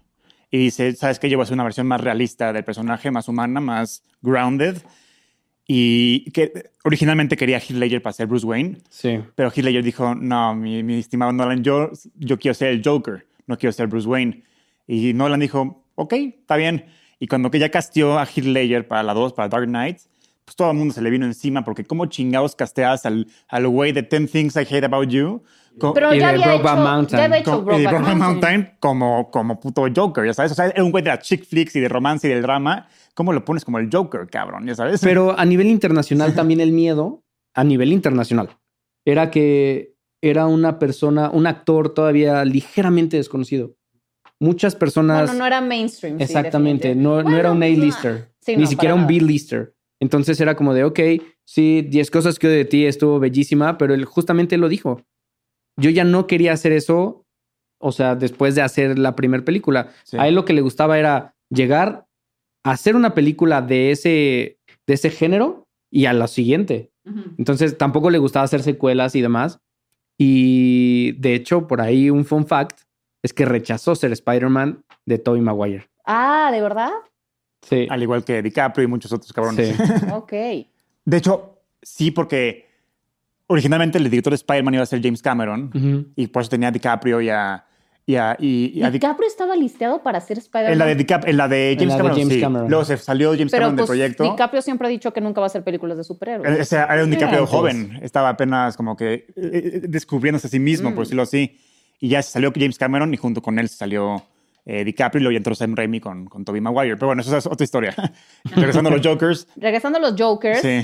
y 0.52 0.58
dice, 0.58 0.94
¿sabes 0.96 1.20
qué? 1.20 1.30
Yo 1.30 1.38
voy 1.38 1.44
a 1.44 1.46
hacer 1.46 1.56
una 1.56 1.64
versión 1.64 1.88
más 1.88 2.02
realista 2.02 2.54
del 2.54 2.64
personaje, 2.64 3.12
más 3.12 3.28
humana, 3.28 3.60
más 3.60 4.04
grounded. 4.22 4.78
Y 5.68 6.30
que 6.32 6.72
originalmente 6.84 7.36
quería 7.36 7.58
Heath 7.58 7.72
Ledger 7.78 8.02
para 8.02 8.14
ser 8.14 8.28
Bruce 8.28 8.46
Wayne. 8.46 8.78
Sí. 8.90 9.20
Pero 9.34 9.50
Heath 9.50 9.66
Ledger 9.66 9.84
dijo, 9.84 10.14
no, 10.14 10.54
mi, 10.56 10.84
mi 10.84 11.00
estimado 11.00 11.32
Nolan, 11.32 11.64
yo, 11.64 11.92
yo 12.16 12.38
quiero 12.38 12.54
ser 12.54 12.70
el 12.70 12.82
Joker, 12.84 13.26
no 13.48 13.58
quiero 13.58 13.74
ser 13.74 13.88
Bruce 13.88 14.08
Wayne. 14.08 14.44
Y 14.88 15.14
Nolan 15.14 15.40
dijo, 15.40 15.84
ok, 15.96 16.14
está 16.14 16.56
bien. 16.56 16.86
Y 17.20 17.28
cuando 17.28 17.50
que 17.50 17.60
ya 17.60 17.70
casteó 17.70 18.20
a 18.20 18.26
Heath 18.26 18.46
Ledger 18.46 18.88
para 18.88 19.02
la 19.02 19.14
2, 19.14 19.34
para 19.34 19.50
Dark 19.50 19.66
Knight, 19.68 19.98
pues 20.46 20.56
todo 20.56 20.70
el 20.70 20.78
mundo 20.78 20.94
se 20.94 21.02
le 21.02 21.10
vino 21.10 21.26
encima 21.26 21.64
porque 21.64 21.84
cómo 21.84 22.06
chingados 22.06 22.56
casteas 22.56 23.06
al, 23.08 23.28
al 23.48 23.68
güey 23.68 23.92
de 23.92 24.04
10 24.04 24.32
Things 24.32 24.56
I 24.56 24.60
Hate 24.60 24.86
About 24.86 25.10
You 25.10 25.42
pero 25.94 26.14
ya 26.14 26.30
había, 26.30 26.56
hecho, 26.56 26.64
Mountain. 26.64 27.18
ya 27.18 27.26
había 27.26 27.38
hecho 27.40 27.62
Mountain. 27.62 28.18
Mountain 28.18 28.72
como, 28.80 29.30
como 29.30 29.60
puto 29.60 29.86
Joker, 29.94 30.26
ya 30.26 30.34
sabes. 30.34 30.52
O 30.52 30.56
sea, 30.56 30.68
era 30.68 30.84
un 30.84 30.92
güey 30.92 31.04
de 31.04 31.10
las 31.10 31.20
chick 31.20 31.46
flicks 31.46 31.76
y 31.76 31.80
de 31.80 31.90
romance 31.90 32.28
y 32.28 32.32
del 32.32 32.42
drama. 32.42 32.88
¿Cómo 33.14 33.34
lo 33.34 33.44
pones 33.46 33.66
como 33.66 33.80
el 33.80 33.90
Joker, 33.92 34.28
cabrón? 34.28 34.66
Ya 34.66 34.76
sabes. 34.76 35.02
Pero 35.02 35.38
a 35.38 35.46
nivel 35.46 35.68
internacional 35.68 36.34
también 36.36 36.62
el 36.62 36.72
miedo, 36.72 37.24
a 37.54 37.64
nivel 37.64 37.92
internacional, 37.92 38.58
era 39.06 39.32
que 39.32 39.96
era 40.22 40.48
una 40.48 40.80
persona, 40.80 41.30
un 41.30 41.48
actor 41.48 41.94
todavía 41.94 42.44
ligeramente 42.46 43.18
desconocido. 43.18 43.76
Muchas 44.40 44.76
personas. 44.76 45.30
Bueno, 45.30 45.40
no 45.40 45.46
era 45.46 45.62
mainstream. 45.62 46.20
Exactamente. 46.20 46.96
no, 46.96 47.24
no, 47.24 47.38
era 47.38 47.52
un 47.52 47.64
A-lister. 47.64 48.32
ni 48.48 48.68
siquiera 48.68 48.96
un 48.96 49.08
B-lister. 49.08 49.76
Entonces 50.00 50.40
era 50.42 50.56
como 50.56 50.74
de, 50.74 50.84
ok, 50.84 51.00
sí, 51.46 51.82
10 51.90 52.12
cosas 52.12 52.38
que 52.38 52.48
de 52.48 52.66
ti 52.66 52.86
estuvo 52.86 53.20
bellísima, 53.20 53.78
pero 53.78 53.94
él 53.94 54.04
justamente 54.06 54.58
lo 54.58 54.68
dijo 54.68 55.02
yo 55.78 55.90
ya 55.90 56.04
no 56.04 56.28
quería 56.28 56.54
hacer 56.54 56.72
eso, 56.72 57.26
o 57.80 57.92
sea, 57.92 58.16
después 58.16 58.56
de 58.56 58.62
hacer 58.62 58.98
la 58.98 59.16
primera 59.16 59.44
película. 59.44 59.92
A 60.18 60.28
él 60.28 60.36
lo 60.36 60.46
que 60.46 60.54
le 60.54 60.62
gustaba 60.62 60.98
era 60.98 61.36
llegar 61.50 62.08
a 62.64 62.72
hacer 62.72 62.96
una 62.96 63.14
película 63.14 63.62
de 63.62 63.92
ese, 63.92 64.60
de 64.88 64.94
ese 64.94 65.10
género 65.10 65.68
y 65.92 66.06
a 66.06 66.14
la 66.14 66.28
siguiente. 66.28 66.92
Entonces 67.38 67.78
tampoco 67.78 68.10
le 68.10 68.18
gustaba 68.18 68.46
hacer 68.46 68.64
secuelas 68.64 69.16
y 69.16 69.22
demás. 69.22 69.60
Y 70.18 71.12
de 71.20 71.36
hecho, 71.36 71.68
por 71.68 71.82
ahí 71.82 72.10
un 72.10 72.26
fun 72.26 72.48
fact 72.48 72.82
es 73.22 73.34
que 73.34 73.46
rechazó 73.46 73.96
ser 73.96 74.12
Spider-Man 74.12 74.84
de 75.06 75.20
Tobey 75.20 75.42
Maguire. 75.42 75.88
Ah, 76.06 76.50
¿de 76.52 76.62
verdad? 76.62 76.92
Sí. 77.62 77.88
Al 77.90 78.02
igual 78.02 78.24
que 78.24 78.42
DiCaprio 78.42 78.86
y 78.86 78.88
muchos 78.88 79.12
otros 79.12 79.32
cabrones. 79.34 79.76
Sí. 79.76 79.84
Ok. 80.12 80.32
De 81.06 81.18
hecho, 81.18 81.60
sí, 81.84 82.10
porque 82.10 82.66
originalmente 83.48 83.98
el 83.98 84.10
director 84.10 84.32
de 84.32 84.36
Spider-Man 84.36 84.74
iba 84.76 84.84
a 84.84 84.86
ser 84.88 85.02
James 85.02 85.22
Cameron 85.22 85.72
Ujú. 85.74 86.08
y 86.16 86.28
por 86.28 86.42
eso 86.42 86.50
tenía 86.50 86.70
a 86.70 86.72
DiCaprio 86.72 87.22
y 87.22 87.30
a, 87.30 87.66
y 88.08 88.16
a, 88.16 88.36
y- 88.40 88.72
y 88.76 88.84
a 88.84 88.88
Di- 88.92 88.94
DiCaprio 89.00 89.28
estaba 89.28 89.56
listeado 89.56 90.02
para 90.04 90.20
ser 90.22 90.38
Spider-Man. 90.38 90.74
en 90.74 90.80
la 90.80 90.86
de 90.86 90.98
DiCap- 90.98 91.28
en 91.28 91.38
la 91.38 91.48
de 91.48 91.76
James 91.78 91.88
la 91.90 91.96
de 91.96 91.98
Cameron, 92.02 92.18
James 92.20 92.34
sí. 92.36 92.42
Cameron. 92.42 92.70
Luego 92.70 92.86
se 92.86 92.98
salió 92.98 93.30
James 93.32 93.52
Pero 93.52 93.62
Cameron 93.64 93.76
del 93.76 93.86
pues, 93.86 93.98
proyecto. 93.98 94.24
DiCaprio 94.24 94.62
siempre 94.62 94.88
ha 94.88 94.90
dicho 94.90 95.12
que 95.14 95.22
nunca 95.22 95.42
va 95.42 95.46
a 95.46 95.50
hacer 95.50 95.64
películas 95.64 95.98
de 95.98 96.04
superhéroes. 96.04 96.60
Ese 96.60 96.76
era 96.78 97.04
un 97.04 97.10
DiCaprio 97.10 97.46
joven, 97.48 98.00
estaba 98.02 98.30
apenas 98.30 98.78
como 98.78 98.96
que 98.96 99.14
eh, 99.14 99.26
eh, 99.36 99.82
descubriéndose 99.88 100.48
a 100.48 100.50
sí 100.50 100.60
mismo, 100.60 100.92
Mm. 100.92 100.96
por 100.96 101.04
decirlo 101.06 101.24
así. 101.24 101.58
Y 102.00 102.10
ya 102.10 102.22
se 102.22 102.32
salió 102.32 102.52
James 102.54 102.78
Cameron 102.78 103.14
y 103.14 103.18
junto 103.18 103.42
con 103.42 103.58
él 103.58 103.70
se 103.70 103.78
salió 103.78 104.22
eh, 104.68 104.84
DiCaprio 104.84 105.20
y 105.20 105.24
luego 105.24 105.32
ya 105.34 105.38
entró 105.38 105.54
Sam 105.56 105.76
Raimi 105.76 106.00
con, 106.00 106.26
con 106.26 106.44
Tobey 106.44 106.60
Maguire. 106.60 106.96
Pero 106.96 107.08
bueno, 107.08 107.22
eso 107.22 107.38
es 107.38 107.46
otra 107.46 107.64
historia. 107.64 107.96
Regresando 108.56 108.90
a 108.90 108.94
los 108.94 109.02
Jokers. 109.06 109.48
Regresando 109.56 109.98
a 110.00 110.02
los 110.02 110.16
Jokers, 110.20 110.60
Sí. 110.62 110.84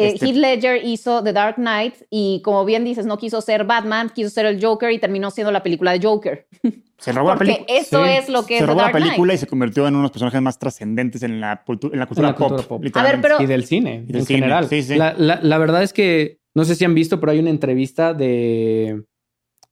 Eh, 0.00 0.08
este- 0.14 0.26
Heath 0.26 0.36
Ledger 0.36 0.84
hizo 0.84 1.22
The 1.22 1.32
Dark 1.32 1.56
Knight 1.56 1.94
y 2.10 2.40
como 2.42 2.64
bien 2.64 2.84
dices, 2.84 3.06
no 3.06 3.18
quiso 3.18 3.40
ser 3.40 3.64
Batman, 3.64 4.10
quiso 4.14 4.30
ser 4.30 4.46
el 4.46 4.62
Joker 4.64 4.90
y 4.92 4.98
terminó 4.98 5.30
siendo 5.30 5.50
la 5.52 5.62
película 5.62 5.92
de 5.92 6.00
Joker. 6.06 6.46
Se 6.98 7.12
robó 7.12 7.30
la 7.30 7.36
película. 7.38 7.64
eso 7.68 8.04
es 8.04 8.28
lo 8.28 8.42
que 8.42 8.48
Se 8.48 8.54
es 8.56 8.60
The 8.60 8.66
robó 8.66 8.80
la 8.82 8.90
Knight. 8.90 9.04
película 9.06 9.32
y 9.34 9.38
se 9.38 9.46
convirtió 9.46 9.86
en 9.88 9.94
uno 9.94 10.00
de 10.00 10.04
los 10.04 10.10
personajes 10.10 10.42
más 10.42 10.58
trascendentes 10.58 11.22
en 11.22 11.40
la, 11.40 11.64
cultu- 11.64 11.90
en 11.92 11.98
la 11.98 12.04
cultura, 12.06 12.28
la 12.28 12.34
cultura 12.34 12.56
pop, 12.58 12.66
pop. 12.68 12.84
literalmente. 12.84 13.26
A 13.28 13.36
ver, 13.38 13.42
Y 13.42 13.46
del 13.46 13.64
cine, 13.64 14.02
Y 14.06 14.12
del 14.12 14.16
en 14.20 14.26
cine, 14.26 14.38
general. 14.40 14.68
sí, 14.68 14.82
sí. 14.82 14.96
La, 14.96 15.14
la- 15.16 15.40
la 15.42 15.56
verdad 15.58 15.82
es 15.82 15.94
que 15.94 16.40
no 16.54 16.64
sé 16.66 16.74
si 16.74 16.84
han 16.84 16.94
visto, 16.94 17.18
pero 17.18 17.32
hay 17.32 17.38
una 17.38 17.48
entrevista 17.48 18.12
de, 18.12 19.02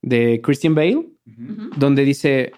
de 0.01 0.41
Christian 0.43 0.75
Bale 0.75 1.07
donde 1.77 2.05
dice: 2.07 2.53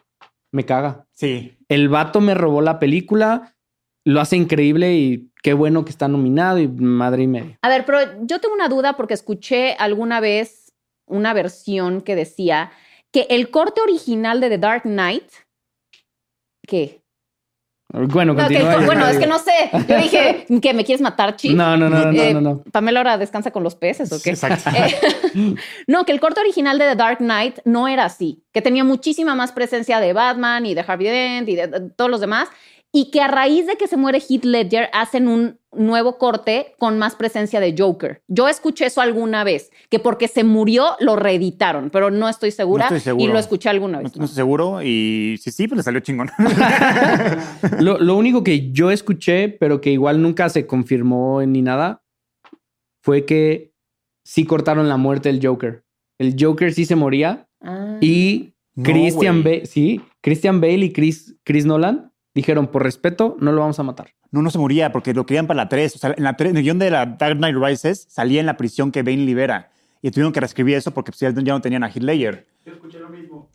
Me 0.52 0.64
caga. 0.64 1.06
Sí. 1.14 1.56
El 1.68 1.88
vato 1.88 2.20
me 2.20 2.34
robó 2.34 2.60
la 2.62 2.78
película, 2.78 3.56
lo 4.04 4.20
hace 4.20 4.36
increíble 4.36 4.94
y 4.94 5.29
qué 5.42 5.52
bueno 5.54 5.84
que 5.84 5.90
está 5.90 6.08
nominado 6.08 6.58
y 6.58 6.68
madre 6.68 7.22
y 7.24 7.26
media. 7.26 7.58
A 7.62 7.68
ver, 7.68 7.84
pero 7.84 7.98
yo 8.22 8.38
tengo 8.40 8.54
una 8.54 8.68
duda 8.68 8.96
porque 8.96 9.14
escuché 9.14 9.74
alguna 9.78 10.20
vez 10.20 10.72
una 11.06 11.32
versión 11.34 12.00
que 12.02 12.14
decía 12.14 12.70
que 13.12 13.26
el 13.30 13.50
corte 13.50 13.80
original 13.80 14.40
de 14.40 14.48
The 14.50 14.58
Dark 14.58 14.82
Knight, 14.82 15.24
¿qué? 16.66 17.00
Bueno, 17.92 18.34
No, 18.34 18.46
que- 18.46 18.54
continúa. 18.60 18.86
bueno, 18.86 19.08
es 19.08 19.18
que 19.18 19.26
no 19.26 19.40
sé. 19.40 19.50
Yo 19.88 19.96
dije, 19.96 20.46
¿qué? 20.62 20.72
¿Me 20.74 20.84
quieres 20.84 21.00
matar, 21.00 21.34
Chi? 21.34 21.54
No, 21.54 21.76
no, 21.76 21.90
no, 21.90 22.12
no, 22.12 22.22
Eh, 22.22 22.32
no, 22.32 22.40
no. 22.40 22.62
Pamela 22.70 23.00
ahora 23.00 23.18
descansa 23.18 23.50
con 23.50 23.64
los 23.64 23.74
peces 23.74 24.12
o 24.12 24.22
qué? 24.22 24.30
Exacto. 24.30 24.70
Eh, 25.34 25.54
no, 25.88 26.04
que 26.04 26.12
el 26.12 26.20
corte 26.20 26.38
original 26.40 26.78
de 26.78 26.84
The 26.90 26.94
Dark 26.94 27.18
Knight 27.18 27.58
no 27.64 27.88
era 27.88 28.04
así, 28.04 28.44
que 28.52 28.62
tenía 28.62 28.84
muchísima 28.84 29.34
más 29.34 29.50
presencia 29.50 29.98
de 29.98 30.12
Batman 30.12 30.66
y 30.66 30.74
de 30.74 30.84
Harvey 30.86 31.08
Dent 31.08 31.48
y 31.48 31.56
de, 31.56 31.66
de 31.66 31.90
todos 31.90 32.10
los 32.10 32.20
demás, 32.20 32.48
y 32.92 33.10
que 33.10 33.20
a 33.20 33.28
raíz 33.28 33.66
de 33.66 33.76
que 33.76 33.86
se 33.86 33.96
muere 33.96 34.18
Heath 34.18 34.44
Ledger 34.44 34.88
hacen 34.92 35.28
un 35.28 35.58
nuevo 35.72 36.18
corte 36.18 36.74
con 36.78 36.98
más 36.98 37.14
presencia 37.14 37.60
de 37.60 37.74
Joker. 37.78 38.22
Yo 38.26 38.48
escuché 38.48 38.86
eso 38.86 39.00
alguna 39.00 39.44
vez, 39.44 39.70
que 39.88 40.00
porque 40.00 40.26
se 40.26 40.42
murió 40.42 40.96
lo 40.98 41.14
reeditaron, 41.14 41.90
pero 41.90 42.10
no 42.10 42.28
estoy 42.28 42.50
segura, 42.50 42.86
estoy 42.86 43.00
seguro. 43.00 43.24
y 43.24 43.32
lo 43.32 43.38
escuché 43.38 43.68
alguna 43.68 43.98
vez. 43.98 44.16
no 44.16 44.24
estoy 44.24 44.34
seguro 44.36 44.82
y 44.82 45.36
sí, 45.40 45.52
sí, 45.52 45.68
pues 45.68 45.76
le 45.76 45.82
salió 45.84 46.00
chingón. 46.00 46.30
Lo, 47.78 47.98
lo 47.98 48.16
único 48.16 48.42
que 48.42 48.72
yo 48.72 48.90
escuché, 48.90 49.48
pero 49.48 49.80
que 49.80 49.90
igual 49.92 50.20
nunca 50.22 50.48
se 50.48 50.66
confirmó 50.66 51.40
ni 51.42 51.62
nada, 51.62 52.02
fue 53.02 53.24
que 53.24 53.72
sí 54.24 54.44
cortaron 54.44 54.88
la 54.88 54.96
muerte 54.96 55.30
del 55.32 55.44
Joker. 55.46 55.84
El 56.18 56.34
Joker 56.38 56.72
sí 56.74 56.84
se 56.84 56.96
moría 56.96 57.46
Ah. 57.62 57.98
y 58.00 58.54
Christian. 58.82 59.42
Bale, 59.42 59.66
sí, 59.66 60.00
Christian 60.22 60.60
Bale 60.62 60.86
y 60.86 60.92
Chris, 60.92 61.36
Chris 61.44 61.66
Nolan 61.66 62.09
dijeron, 62.40 62.66
por 62.68 62.82
respeto, 62.82 63.36
no 63.40 63.52
lo 63.52 63.60
vamos 63.60 63.78
a 63.78 63.82
matar. 63.82 64.10
No, 64.30 64.42
no 64.42 64.50
se 64.50 64.58
moría 64.58 64.92
porque 64.92 65.14
lo 65.14 65.26
querían 65.26 65.46
para 65.46 65.58
la 65.58 65.68
3. 65.68 65.96
O 65.96 65.98
sea, 65.98 66.14
en, 66.16 66.24
la 66.24 66.36
3, 66.36 66.50
en 66.50 66.56
el 66.56 66.62
guion 66.62 66.78
de 66.78 66.90
la 66.90 67.06
Dark 67.06 67.36
Knight 67.36 67.56
Rises 67.56 68.06
salía 68.10 68.40
en 68.40 68.46
la 68.46 68.56
prisión 68.56 68.92
que 68.92 69.02
Bane 69.02 69.18
libera. 69.18 69.70
Y 70.02 70.10
tuvieron 70.10 70.32
que 70.32 70.40
reescribir 70.40 70.76
eso 70.76 70.92
porque 70.92 71.12
pues, 71.12 71.20
ya 71.20 71.52
no 71.52 71.60
tenían 71.60 71.84
a 71.84 71.88
Heath 71.88 72.02
Ledger. 72.02 72.46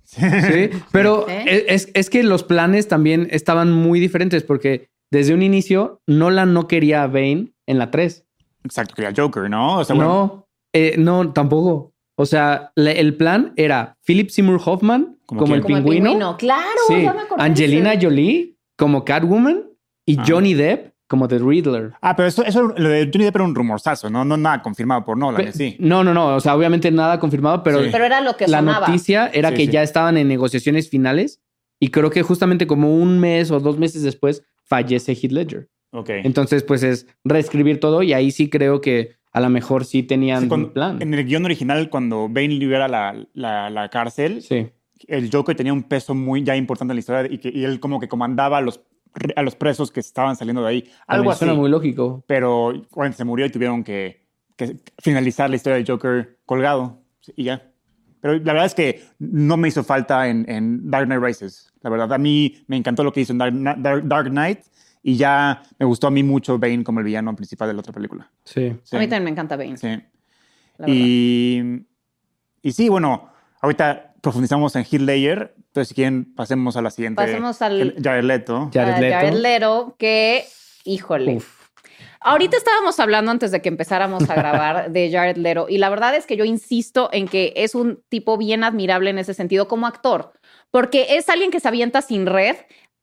Sí, 0.03 0.69
pero 0.91 1.27
¿Eh? 1.27 1.65
es, 1.69 1.89
es 1.93 2.09
que 2.09 2.23
los 2.23 2.43
planes 2.43 2.87
también 2.87 3.27
estaban 3.31 3.71
muy 3.71 3.99
diferentes 3.99 4.43
porque 4.43 4.89
desde 5.09 5.33
un 5.33 5.41
inicio 5.41 6.01
Nolan 6.05 6.53
no 6.53 6.67
quería 6.67 7.03
a 7.03 7.07
Bane 7.07 7.53
en 7.65 7.79
la 7.79 7.89
3. 7.89 8.25
Exacto, 8.63 8.93
quería 8.95 9.13
Joker, 9.15 9.49
¿no? 9.49 9.79
O 9.79 9.83
sea, 9.83 9.95
bueno, 9.95 10.11
No, 10.11 10.47
eh, 10.73 10.95
no, 10.97 11.33
tampoco. 11.33 11.93
O 12.17 12.25
sea, 12.25 12.71
el 12.75 13.15
plan 13.15 13.53
era 13.55 13.97
Philip 14.05 14.29
Seymour 14.29 14.61
Hoffman 14.63 15.15
¿Como 15.25 15.55
el, 15.55 15.61
Como 15.61 15.77
el 15.77 15.83
pingüino. 15.83 16.37
Claro, 16.37 16.63
Sí, 16.87 17.01
ya 17.01 17.13
me 17.13 17.21
Angelina. 17.37 17.93
Jolie 17.99 18.54
como 18.75 19.05
Catwoman 19.05 19.63
y 20.05 20.19
Ah. 20.19 20.23
Johnny 20.27 20.53
Depp 20.53 20.93
como 21.07 21.27
The 21.27 21.37
Riddler. 21.39 21.93
Ah, 22.01 22.15
pero 22.15 22.27
eso, 22.27 22.43
eso 22.43 22.63
lo 22.75 22.89
de 22.89 23.09
Johnny 23.13 23.25
Depp 23.25 23.35
era 23.35 23.45
un 23.45 23.53
rumorzazo, 23.55 24.09
¿no? 24.09 24.25
No 24.25 24.37
nada 24.37 24.61
confirmado 24.61 25.05
por 25.05 25.17
Nolan, 25.17 25.45
Pe- 25.45 25.51
sí. 25.51 25.75
No, 25.79 26.03
no, 26.03 26.13
no. 26.13 26.35
O 26.35 26.39
sea, 26.39 26.55
obviamente 26.55 26.89
nada 26.91 27.19
confirmado, 27.19 27.61
pero 27.63 27.83
Sí. 27.83 27.89
Pero 27.91 28.05
era 28.05 28.21
lo 28.21 28.35
que 28.37 28.47
la 28.47 28.59
sonaba. 28.59 28.87
noticia 28.87 29.27
era 29.33 29.49
Sí, 29.49 29.55
que 29.55 29.65
sí. 29.65 29.71
ya 29.71 29.83
estaban 29.83 30.17
en 30.17 30.27
negociaciones 30.27 30.89
finales 30.89 31.41
y 31.79 31.89
creo 31.89 32.09
que 32.09 32.23
justamente 32.23 32.65
como 32.67 32.95
un 32.95 33.19
mes 33.19 33.51
o 33.51 33.59
dos 33.59 33.77
meses 33.77 34.01
después 34.01 34.43
fallece 34.63 35.11
Heath 35.13 35.31
Ledger. 35.31 35.69
Ok. 35.91 36.09
Entonces, 36.09 36.63
pues 36.63 36.81
es 36.83 37.07
reescribir 37.23 37.79
todo 37.79 38.01
y 38.01 38.13
ahí 38.13 38.31
sí 38.31 38.49
creo 38.49 38.81
que 38.81 39.11
a 39.31 39.39
lo 39.41 39.49
mejor 39.49 39.85
sí 39.85 40.01
tenían 40.01 40.43
Sí, 40.43 40.47
cuando- 40.47 40.67
un 40.67 40.73
plan. 40.73 41.01
En 41.01 41.13
el 41.13 41.23
guion 41.25 41.45
original, 41.45 41.89
cuando 41.89 42.27
Bane 42.29 42.47
libera 42.49 42.87
la, 42.87 43.15
la, 43.33 43.69
la 43.69 43.89
cárcel, 43.89 44.41
Sí. 44.41 44.67
El 45.07 45.29
Joker 45.31 45.55
tenía 45.55 45.73
un 45.73 45.83
peso 45.83 46.13
muy 46.15 46.43
ya 46.43 46.55
importante 46.55 46.91
en 46.91 46.95
la 46.95 46.99
historia 46.99 47.31
y, 47.31 47.37
que, 47.37 47.49
y 47.49 47.63
él 47.63 47.79
como 47.79 47.99
que 47.99 48.07
comandaba 48.07 48.57
a 48.57 48.61
los, 48.61 48.81
a 49.35 49.41
los 49.41 49.55
presos 49.55 49.91
que 49.91 49.99
estaban 49.99 50.35
saliendo 50.35 50.61
de 50.63 50.69
ahí. 50.69 50.89
Algo 51.07 51.31
así. 51.31 51.39
Suena 51.39 51.53
muy 51.53 51.69
lógico. 51.69 52.23
Pero 52.27 52.67
obviamente 52.67 53.17
se 53.17 53.25
murió 53.25 53.45
y 53.45 53.49
tuvieron 53.49 53.83
que, 53.83 54.25
que 54.55 54.77
finalizar 54.99 55.49
la 55.49 55.55
historia 55.57 55.77
del 55.77 55.85
Joker 55.87 56.37
colgado 56.45 56.99
y 57.35 57.45
ya. 57.45 57.71
Pero 58.21 58.33
la 58.35 58.53
verdad 58.53 58.65
es 58.65 58.73
que 58.73 59.03
no 59.19 59.55
me 59.57 59.67
hizo 59.67 59.83
falta 59.83 60.27
en, 60.27 60.49
en 60.49 60.89
Dark 60.89 61.05
Knight 61.05 61.21
Rises. 61.21 61.71
La 61.81 61.89
verdad, 61.91 62.11
a 62.13 62.17
mí 62.17 62.63
me 62.67 62.75
encantó 62.77 63.03
lo 63.03 63.13
que 63.13 63.21
hizo 63.21 63.33
en 63.33 63.37
Dark, 63.37 63.53
Knight- 63.53 63.77
Dark- 63.77 64.03
Dark 64.07 64.29
Knight 64.29 64.59
y 65.03 65.15
ya 65.17 65.61
me 65.77 65.85
gustó 65.85 66.07
a 66.07 66.11
mí 66.11 66.23
mucho 66.23 66.57
Bane 66.57 66.83
como 66.83 66.99
el 66.99 67.05
villano 67.05 67.35
principal 67.35 67.67
de 67.67 67.75
la 67.75 67.81
otra 67.81 67.93
película. 67.93 68.31
Sí. 68.43 68.73
Sí. 68.83 68.95
A 68.95 68.99
mí 68.99 69.05
también 69.05 69.25
me 69.25 69.29
encanta 69.29 69.55
Bane. 69.55 69.77
Sí. 69.77 69.89
Y, 70.87 71.61
y 72.61 72.71
sí, 72.71 72.89
bueno, 72.89 73.29
ahorita 73.61 74.14
profundizamos 74.25 74.75
en 74.75 74.81
Heath 74.83 75.01
Ledger. 75.01 75.53
Entonces, 75.55 75.89
si 75.89 75.93
quieren, 75.93 76.33
pasemos 76.35 76.75
a 76.75 76.81
la 76.81 76.89
siguiente. 76.89 77.21
Pasemos 77.21 77.61
al- 77.61 77.95
Jared 78.03 78.23
Leto. 78.23 78.71
Jared 78.73 78.97
Leto. 78.99 79.15
Jared 79.15 79.33
Leto, 79.35 79.95
que, 79.99 80.45
híjole. 80.83 81.35
Uf. 81.35 81.65
Ahorita 82.21 82.57
estábamos 82.57 82.99
hablando 82.99 83.29
antes 83.29 83.51
de 83.51 83.61
que 83.61 83.69
empezáramos 83.69 84.27
a 84.31 84.33
grabar 84.33 84.89
de 84.91 85.11
Jared 85.11 85.37
Leto 85.37 85.67
y 85.69 85.77
la 85.77 85.89
verdad 85.89 86.15
es 86.15 86.25
que 86.25 86.37
yo 86.37 86.43
insisto 86.43 87.07
en 87.13 87.27
que 87.27 87.53
es 87.55 87.75
un 87.75 88.01
tipo 88.09 88.35
bien 88.35 88.63
admirable 88.63 89.11
en 89.11 89.19
ese 89.19 89.35
sentido 89.35 89.67
como 89.67 89.85
actor, 89.85 90.31
porque 90.71 91.17
es 91.17 91.29
alguien 91.29 91.51
que 91.51 91.59
se 91.59 91.67
avienta 91.67 92.01
sin 92.01 92.25
red, 92.25 92.55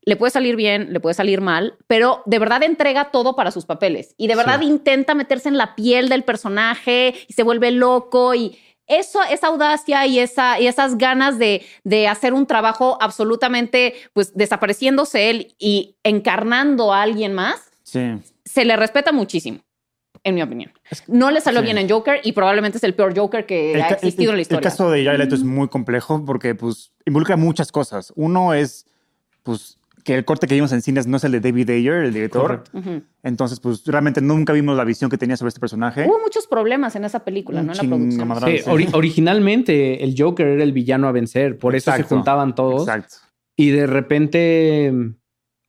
le 0.04 0.16
puede 0.16 0.32
salir 0.32 0.56
bien, 0.56 0.92
le 0.92 0.98
puede 0.98 1.14
salir 1.14 1.40
mal, 1.40 1.74
pero 1.86 2.24
de 2.26 2.40
verdad 2.40 2.64
entrega 2.64 3.12
todo 3.12 3.36
para 3.36 3.52
sus 3.52 3.64
papeles 3.64 4.16
y 4.18 4.26
de 4.26 4.34
verdad 4.34 4.58
Sí. 4.58 4.66
intenta 4.66 5.14
meterse 5.14 5.48
en 5.48 5.56
la 5.56 5.76
piel 5.76 6.08
del 6.08 6.24
personaje 6.24 7.14
y 7.28 7.32
se 7.34 7.44
vuelve 7.44 7.70
loco 7.70 8.34
y 8.34 8.58
eso, 8.86 9.20
esa 9.30 9.46
audacia 9.48 10.06
y, 10.06 10.18
esa, 10.18 10.60
y 10.60 10.66
esas 10.66 10.98
ganas 10.98 11.38
de, 11.38 11.64
de 11.84 12.08
hacer 12.08 12.34
un 12.34 12.46
trabajo 12.46 12.98
absolutamente, 13.00 13.94
pues 14.12 14.34
desapareciéndose 14.34 15.30
él 15.30 15.54
y 15.58 15.96
encarnando 16.02 16.92
a 16.92 17.02
alguien 17.02 17.32
más, 17.32 17.70
Sí. 17.84 18.00
se 18.44 18.64
le 18.64 18.76
respeta 18.76 19.12
muchísimo, 19.12 19.60
en 20.24 20.34
mi 20.34 20.42
opinión. 20.42 20.72
No 21.08 21.30
le 21.30 21.40
salió 21.40 21.60
sí. 21.60 21.64
bien 21.66 21.78
en 21.78 21.88
Joker 21.88 22.20
y 22.22 22.32
probablemente 22.32 22.78
es 22.78 22.84
el 22.84 22.94
peor 22.94 23.16
Joker 23.16 23.44
que 23.46 23.80
ha 23.82 23.88
existido 23.88 24.30
en 24.32 24.36
la 24.36 24.42
historia. 24.42 24.58
El 24.58 24.64
caso 24.64 24.90
de 24.90 25.04
Jared 25.04 25.18
Leto 25.18 25.34
es 25.34 25.42
muy 25.44 25.68
complejo 25.68 26.24
porque 26.24 26.54
pues, 26.54 26.92
involucra 27.06 27.36
muchas 27.36 27.70
cosas. 27.72 28.12
Uno 28.16 28.54
es 28.54 28.86
pues, 29.42 29.78
que 30.04 30.14
el 30.14 30.24
corte 30.24 30.46
que 30.46 30.54
vimos 30.54 30.72
en 30.72 30.82
cines 30.82 31.06
no 31.06 31.16
es 31.16 31.24
el 31.24 31.32
de 31.32 31.40
David 31.40 31.70
Ayer, 31.70 31.94
el 32.04 32.12
director. 32.12 32.64
Entonces, 33.22 33.60
pues 33.60 33.84
realmente 33.86 34.20
nunca 34.20 34.52
vimos 34.52 34.76
la 34.76 34.84
visión 34.84 35.08
que 35.10 35.16
tenía 35.18 35.36
sobre 35.36 35.48
este 35.48 35.60
personaje. 35.60 36.04
Hubo 36.08 36.18
muchos 36.20 36.46
problemas 36.46 36.96
en 36.96 37.04
esa 37.04 37.20
película, 37.24 37.60
Un 37.60 37.66
¿no? 37.66 37.72
En 37.72 37.76
la 37.78 37.82
producción. 37.84 38.10
chingamadral. 38.10 38.50
Sí, 38.50 38.58
sí. 38.64 38.70
ori- 38.70 38.90
originalmente 38.94 40.02
el 40.04 40.14
Joker 40.18 40.46
era 40.48 40.62
el 40.64 40.72
villano 40.72 41.08
a 41.08 41.12
vencer, 41.12 41.58
por 41.58 41.74
eso 41.76 41.92
se 41.92 42.02
juntaban 42.02 42.54
todos. 42.54 42.82
Exacto. 42.82 43.16
Y 43.56 43.70
de 43.70 43.86
repente, 43.86 44.92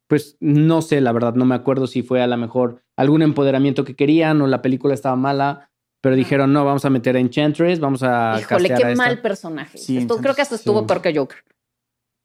pues 0.07 0.37
no 0.39 0.81
sé, 0.81 1.01
la 1.01 1.11
verdad, 1.11 1.35
no 1.35 1.45
me 1.45 1.55
acuerdo 1.55 1.87
si 1.87 2.01
fue 2.01 2.21
a 2.21 2.27
lo 2.27 2.37
mejor 2.37 2.81
algún 2.97 3.21
empoderamiento 3.21 3.83
que 3.83 3.95
querían 3.95 4.41
o 4.41 4.47
la 4.47 4.61
película 4.61 4.93
estaba 4.93 5.15
mala, 5.15 5.69
pero 6.01 6.15
dijeron, 6.15 6.51
no, 6.53 6.65
vamos 6.65 6.85
a 6.85 6.89
meter 6.89 7.15
a 7.15 7.19
Enchantress, 7.19 7.79
vamos 7.79 8.03
a... 8.03 8.37
Híjole, 8.39 8.67
qué 8.69 8.73
a 8.73 8.91
esta". 8.91 8.95
mal 8.95 9.21
personaje. 9.21 9.77
Sí, 9.77 9.97
Esto- 9.99 10.17
creo 10.17 10.33
que 10.33 10.41
hasta 10.41 10.57
sí. 10.57 10.61
estuvo 10.61 10.85
peor 10.85 11.01
que 11.01 11.15
Joker. 11.15 11.37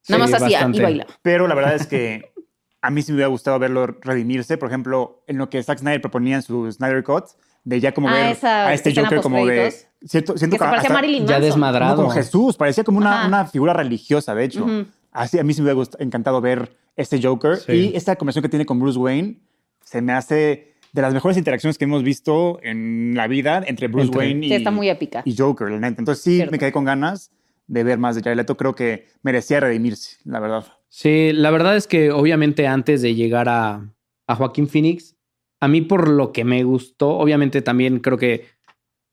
Nada 0.09 0.25
más 0.25 0.33
hacía 0.35 0.59
bastante. 0.59 0.79
y 0.79 0.83
bailaba. 0.83 1.11
Pero 1.23 1.47
la 1.49 1.55
verdad 1.55 1.75
es 1.75 1.87
que 1.87 2.33
a 2.83 2.91
mí 2.91 3.03
sí 3.03 3.13
me 3.13 3.17
hubiera 3.17 3.29
gustado 3.29 3.59
verlo 3.59 3.87
redimirse. 3.87 4.57
Por 4.59 4.69
ejemplo, 4.69 5.23
en 5.27 5.39
lo 5.39 5.49
que 5.51 5.63
Zack 5.63 5.79
Snyder 5.79 6.01
proponía 6.01 6.37
en 6.37 6.43
su 6.43 6.71
Snyder 6.71 7.03
Cut, 7.05 7.25
de 7.65 7.81
ya 7.81 7.93
como 7.93 8.09
Ah, 8.09 8.13
ver 8.13 8.27
esa 8.33 8.69
a 8.69 8.75
este 8.75 8.95
Joker 8.95 9.21
como 9.21 9.37
de... 9.47 9.65
postcréditos. 9.65 9.89
Siento, 10.11 10.39
siento 10.39 10.57
Que 10.57 10.65
se 10.65 10.71
parecía 10.71 10.91
a 10.91 10.93
Marilyn 10.93 11.27
ya 11.27 11.41
desmadrado. 11.41 11.91
no, 11.97 12.03
como 12.03 12.11
Jesús, 12.11 12.57
parecía 12.57 12.85
como 12.85 12.99
una, 12.99 13.27
una 13.27 13.47
figura 13.47 13.73
religiosa, 13.73 14.35
de 14.35 14.45
hecho. 14.45 14.65
Ujú. 14.65 14.87
Así 15.11 15.39
a 15.39 15.43
mí 15.43 15.53
sí 15.55 15.61
me 15.63 15.73
hubiera 15.73 15.91
encantado 15.99 16.41
ver 16.41 16.77
este 16.97 17.21
Joker. 17.21 17.57
Sí. 17.57 17.73
Y 17.93 17.97
esta 17.97 18.15
conversación 18.17 18.43
que 18.43 18.49
tiene 18.49 18.65
con 18.65 18.79
Bruce 18.79 18.99
Wayne 18.99 19.39
se 19.85 20.01
me 20.01 20.13
hace 20.13 20.75
de 20.93 21.03
las 21.03 21.13
mejores 21.13 21.37
interacciones 21.37 21.77
que 21.79 21.85
hemos 21.85 22.03
visto 22.03 22.61
en 22.63 23.13
la 23.15 23.27
vida 23.27 23.63
entre 23.67 23.89
Bruce 23.89 24.07
Entre- 24.07 24.19
Wayne 24.19 24.47
y, 24.47 24.53
está 24.55 24.71
muy 24.71 24.89
épica. 24.89 25.23
y 25.25 25.37
Joker, 25.37 25.69
la 25.71 25.79
neta. 25.81 26.01
Entonces 26.01 26.23
sí 26.23 26.37
Cierto. 26.37 26.53
me 26.53 26.59
quedé 26.59 26.73
con 26.73 26.85
ganas 26.85 27.31
de 27.69 27.85
ver 27.85 27.99
más 27.99 28.17
de 28.17 28.23
Jared 28.23 28.37
Leto. 28.37 28.57
Creo 28.57 28.75
que 28.75 29.07
merecía 29.23 29.61
redimirse, 29.61 30.17
la 30.25 30.41
verdad. 30.41 30.67
Sí, 30.89 31.33
la 31.33 31.51
verdad 31.51 31.77
es 31.77 31.87
que 31.87 32.11
obviamente 32.11 32.67
antes 32.67 33.03
de 33.03 33.15
llegar 33.15 33.49
a, 33.49 33.95
a 34.27 34.35
Joaquín 34.35 34.69
Phoenix, 34.69 35.17
a 35.61 35.69
mí 35.69 35.83
por 35.83 36.09
lo 36.09 36.33
que 36.33 36.45
me 36.45 36.65
gustó, 36.65 37.11
obviamente 37.11 37.63
también 37.63 38.01
creo 38.01 38.19
que 38.19 38.47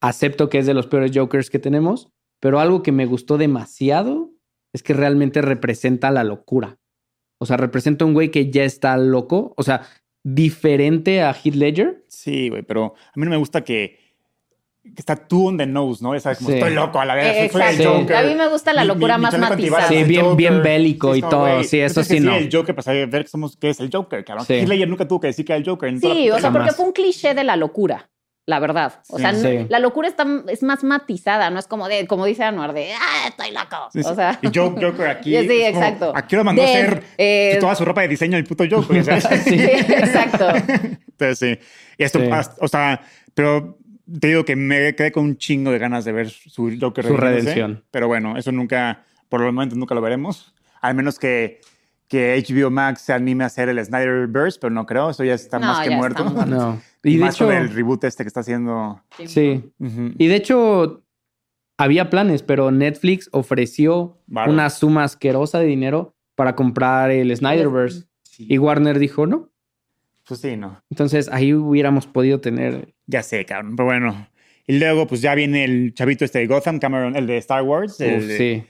acepto 0.02 0.50
que 0.50 0.60
es 0.60 0.66
de 0.66 0.74
los 0.74 0.88
peores 0.88 1.12
Jokers 1.14 1.50
que 1.50 1.60
tenemos, 1.60 2.10
pero 2.40 2.60
algo 2.60 2.84
que 2.84 2.92
me 2.92 3.06
gustó 3.06 3.38
demasiado 3.38 4.32
es 4.74 4.84
que 4.84 4.94
realmente 4.94 5.42
representa 5.42 6.12
la 6.12 6.24
locura. 6.24 6.78
O 7.40 7.46
sea, 7.46 7.58
representa 7.58 8.06
un 8.06 8.14
güey 8.14 8.32
que 8.32 8.52
ya 8.52 8.64
está 8.64 8.98
loco, 8.98 9.54
o 9.58 9.64
sea, 9.64 9.88
diferente 10.24 11.22
a 11.22 11.32
Heath 11.32 11.56
Ledger. 11.56 12.04
Sí, 12.08 12.50
güey, 12.50 12.64
pero 12.64 12.94
a 12.96 13.20
mí 13.20 13.26
no 13.26 13.32
me 13.32 13.38
gusta 13.38 13.64
que, 13.64 14.00
que 14.94 15.02
está 15.02 15.16
tú 15.16 15.48
on 15.48 15.58
the 15.58 15.66
nose, 15.66 16.02
¿no? 16.04 16.16
Esa 16.16 16.36
como 16.36 16.50
Sí. 16.50 16.56
estoy 16.56 16.74
loco 16.74 17.00
a 17.00 17.06
la 17.06 17.16
vez. 17.16 17.52
Soy 17.52 17.62
el. 17.62 17.86
Joker. 17.86 18.16
A 18.16 18.24
mí 18.24 18.36
me 18.36 18.48
gusta 18.48 18.72
la 18.74 18.82
Mi- 18.84 18.88
locura 18.88 19.18
mi- 19.18 19.22
mi 19.22 19.24
más 19.24 19.32
chaleco 19.32 19.54
antibalas 19.54 19.90
matizada. 19.90 20.04
Sí, 20.06 20.10
bien- 20.10 20.22
Joker. 20.24 20.38
bien 20.38 20.64
bélico 20.64 21.16
y 21.16 21.22
todo. 21.22 21.40
güey, 21.42 21.64
Sí, 21.66 21.80
eso 21.80 22.04
sí, 22.04 22.20
no. 22.20 22.36
el 22.36 22.50
Joker 22.52 22.74
para 22.76 22.84
saber 22.84 23.08
ver 23.08 23.24
que, 23.24 23.30
somos, 23.30 23.58
que 23.58 23.70
es 23.70 23.80
el 23.80 23.90
Joker, 23.92 24.24
cabrón. 24.24 24.46
Sí. 24.46 24.54
Heath 24.54 24.68
Ledger 24.70 24.88
nunca 24.88 25.08
tuvo 25.08 25.20
que 25.20 25.28
decir 25.28 25.44
que 25.46 25.54
era 25.54 25.58
el 25.60 25.66
Joker. 25.66 25.90
en 25.90 26.00
toda 26.00 26.14
la 26.14 26.20
Sí, 26.22 26.30
o 26.32 26.40
sea, 26.40 26.52
porque 26.52 26.72
fue 26.72 26.86
un 26.86 26.92
cliché 26.94 27.34
de 27.34 27.44
la 27.44 27.56
locura, 27.58 28.10
la 28.46 28.60
verdad. 28.60 29.02
O 29.10 29.18
Sí. 29.18 29.22
sea, 29.24 29.32
no- 29.34 29.40
Sí. 29.40 29.66
la 29.68 29.80
locura 29.80 30.08
está, 30.08 30.26
es 30.48 30.64
más 30.64 30.84
matizada, 30.84 31.50
no 31.50 31.60
es 31.60 31.68
como 31.68 31.88
de, 31.90 32.08
como 32.08 32.26
dice 32.26 32.44
Anuar, 32.44 32.74
de, 32.74 32.94
ah, 32.94 33.28
estoy 33.28 33.52
loco. 33.52 33.90
Sí, 33.92 34.02
sí. 34.04 34.10
O 34.10 34.16
sea, 34.16 34.40
y 34.42 34.48
Joe- 34.48 34.76
Joker 34.82 35.08
aquí. 35.10 35.32
Sí, 35.38 35.48
como, 35.48 35.52
exacto. 35.62 36.14
¿A 36.16 36.26
qué 36.26 36.36
hora 36.38 36.44
mandó 36.46 36.62
a 36.62 36.66
hacer 36.66 37.04
eh, 37.18 37.58
toda 37.60 37.76
su 37.76 37.84
ropa 37.84 38.02
de 38.02 38.08
diseño 38.08 38.38
el 38.38 38.46
puto 38.46 38.64
Joker? 38.70 39.04
sí, 39.44 39.56
exacto. 39.60 40.48
Entonces, 41.18 41.40
sí. 41.40 41.60
Y 41.98 42.04
esto, 42.04 42.20
Sí. 42.20 42.30
o 42.62 42.68
sea, 42.68 43.02
pero 43.34 43.78
te 44.20 44.28
digo 44.28 44.46
que 44.46 44.56
me 44.56 44.96
quedé 44.96 45.12
con 45.12 45.24
un 45.26 45.38
chingo 45.38 45.72
de 45.72 45.80
ganas 45.80 46.06
de 46.06 46.12
ver 46.12 46.30
su 46.30 46.76
Joker 46.80 47.06
Su 47.06 47.18
redimiéndose. 47.18 47.56
redención. 47.56 47.84
Pero 47.92 48.08
bueno, 48.08 48.38
eso 48.38 48.52
nunca, 48.52 49.04
por 49.30 49.42
el 49.42 49.48
momento 49.52 49.76
nunca 49.76 49.96
lo 49.96 50.02
veremos. 50.02 50.54
Al 50.82 50.96
menos 50.96 51.18
que, 51.20 51.62
que 52.08 52.44
HBO 52.48 52.70
Max 52.70 53.02
se 53.02 53.14
anime 53.14 53.44
a 53.44 53.48
hacer 53.48 53.70
el 53.70 53.84
Snyderverse, 53.84 54.60
pero 54.60 54.72
no 54.72 54.86
creo. 54.86 55.10
Eso 55.10 55.24
ya 55.24 55.34
está 55.34 55.60
No, 55.60 55.68
más 55.68 55.88
que 55.88 55.96
muerto. 55.96 56.24
No. 56.46 56.82
Y 57.06 57.18
de 57.18 57.26
más 57.26 57.36
hecho, 57.36 57.46
con 57.46 57.56
el 57.56 57.70
reboot 57.70 58.04
este 58.06 58.24
que 58.24 58.28
está 58.30 58.40
haciendo. 58.40 59.00
sí. 59.26 59.64
Y 60.18 60.28
de 60.28 60.36
hecho, 60.36 61.04
había 61.78 62.10
planes, 62.10 62.42
pero 62.42 62.72
Netflix 62.72 63.30
ofreció 63.32 64.18
una 64.28 64.72
suma 64.72 65.04
asquerosa 65.04 65.60
de 65.60 65.68
dinero 65.68 66.16
para 66.34 66.56
comprar 66.56 67.12
el 67.12 67.36
Snyderverse. 67.36 68.06
Sí. 68.24 68.48
Y 68.50 68.58
Warner 68.58 68.98
dijo 68.98 69.28
no. 69.28 69.52
Pues 70.28 70.40
sí, 70.40 70.58
no. 70.58 70.82
Entonces 70.90 71.30
ahí 71.32 71.54
hubiéramos 71.54 72.08
podido 72.08 72.42
tener. 72.42 72.95
Ya 73.08 73.24
sé, 73.24 73.46
cabrón. 73.46 73.76
Pero 73.76 73.86
bueno. 73.86 74.28
Y 74.68 74.80
luego, 74.80 75.06
pues 75.08 75.22
ya 75.22 75.36
viene 75.36 75.64
el 75.64 75.94
chavito 75.94 76.26
este 76.26 76.40
de 76.40 76.48
Gotham, 76.48 76.80
Cameron, 76.80 77.16
el 77.16 77.28
de 77.28 77.38
Star 77.38 77.62
Wars. 77.64 78.00
el 78.02 78.24
Uf, 78.24 78.32
sí. 78.38 78.64